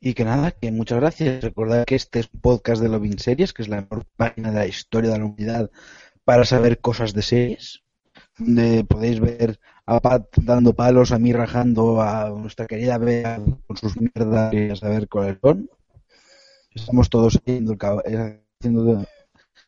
Y 0.00 0.12
que 0.14 0.24
nada, 0.24 0.50
que 0.50 0.70
muchas 0.70 1.00
gracias. 1.00 1.42
Recordad 1.42 1.84
que 1.86 1.94
este 1.94 2.20
es 2.20 2.28
un 2.32 2.40
podcast 2.40 2.82
de 2.82 2.88
Loving 2.88 3.18
Series, 3.18 3.52
que 3.52 3.62
es 3.62 3.68
la 3.68 3.80
mejor 3.80 4.04
página 4.16 4.50
de 4.50 4.58
la 4.58 4.66
historia 4.66 5.12
de 5.12 5.18
la 5.18 5.24
humanidad 5.24 5.70
para 6.24 6.44
saber 6.44 6.80
cosas 6.80 7.14
de 7.14 7.22
series. 7.22 7.82
Donde 8.38 8.84
podéis 8.84 9.20
ver 9.20 9.58
a 9.86 10.00
Pat 10.00 10.24
dando 10.36 10.72
palos, 10.74 11.12
a 11.12 11.18
mí 11.18 11.32
rajando, 11.32 12.00
a 12.00 12.30
nuestra 12.30 12.66
querida 12.66 12.98
Bea 12.98 13.40
con 13.66 13.76
sus 13.76 13.96
mierdas 14.00 14.52
y 14.52 14.70
a 14.70 14.76
saber 14.76 15.08
cuáles 15.08 15.38
son. 15.42 15.68
Estamos 16.74 17.10
todos 17.10 17.36
haciendo, 17.36 17.74
eh, 18.04 18.40
haciendo 18.60 18.84
de, 18.84 19.06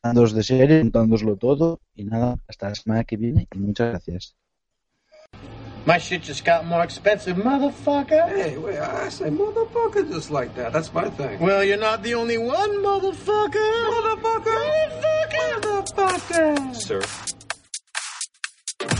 dándoos 0.03 0.33
de 0.33 0.43
serie, 0.43 0.81
contándoslo 0.81 1.37
todo. 1.37 1.81
Y 1.95 2.05
nada, 2.05 2.37
hasta 2.47 2.69
la 2.69 2.75
semana 2.75 3.05
que 3.05 3.17
viene 3.17 3.49
y 3.53 3.59
muchas 3.59 3.91
gracias. 3.91 4.37
My 5.87 5.99
shit 5.99 6.23
just 6.23 6.45
got 6.45 6.67
more 6.67 6.85
expensive, 6.85 7.37
motherfucker. 7.37 8.29
Hey, 8.29 8.59
wait, 8.59 8.79
I 8.79 9.09
say 9.09 9.31
motherfucker 9.31 10.09
just 10.11 10.31
like 10.31 10.55
that. 10.57 10.73
That's 10.73 10.93
my 10.93 11.09
thing. 11.09 11.41
Well, 11.41 11.65
you're 11.65 11.79
not 11.79 12.03
the 12.03 12.15
only 12.15 12.37
one, 12.37 12.83
motherfucker. 12.83 13.71
Motherfucker. 13.89 14.59
Motherfucker. 14.93 15.61
Motherfucker. 15.63 16.75
Sir. 16.77 17.40
It's 18.83 18.93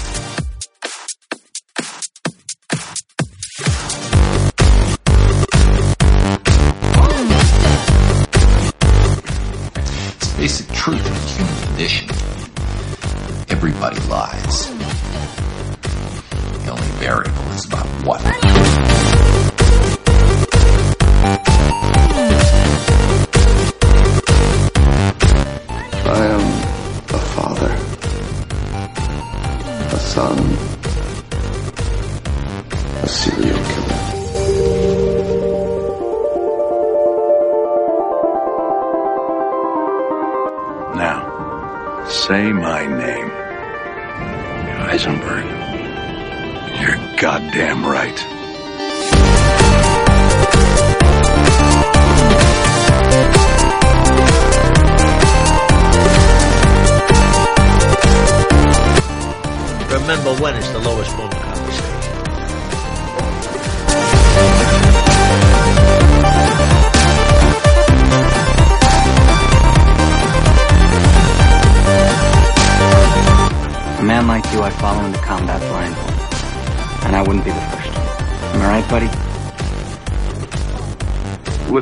basic 10.37 10.69
truth 10.75 11.07
in 11.07 11.13
the 11.15 11.21
human 11.21 11.57
condition. 11.63 12.11
Everybody 13.49 14.01
lies. 14.09 14.69
The 16.65 16.71
only 16.71 16.87
variable 16.99 17.49
is 17.53 17.65
about 17.65 17.87
what. 18.05 18.21
A 30.11 30.13
son, 30.13 30.37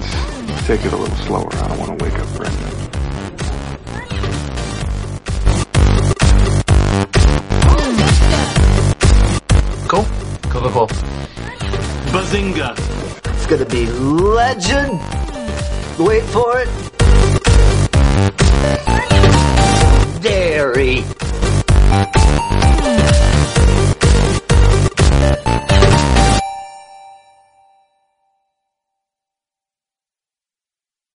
Let's 0.00 0.66
take 0.68 0.84
it 0.84 0.92
a 0.92 0.96
little 0.96 1.16
slower. 1.26 1.48
I 1.54 1.68
don't 1.68 1.78
want 1.80 1.98
to 1.98 2.04
wake 2.04 2.16
up 2.20 2.28
Brendan. 2.36 2.70
Cool. 9.88 10.04
Cool, 10.50 10.60
cool, 10.60 10.70
cool. 10.70 10.86
Bazinga! 12.12 12.78
It's 13.34 13.46
gonna 13.46 13.64
be 13.64 13.86
legend. 13.86 15.00
Wait 15.98 16.22
for 16.22 16.60
it. 16.60 16.87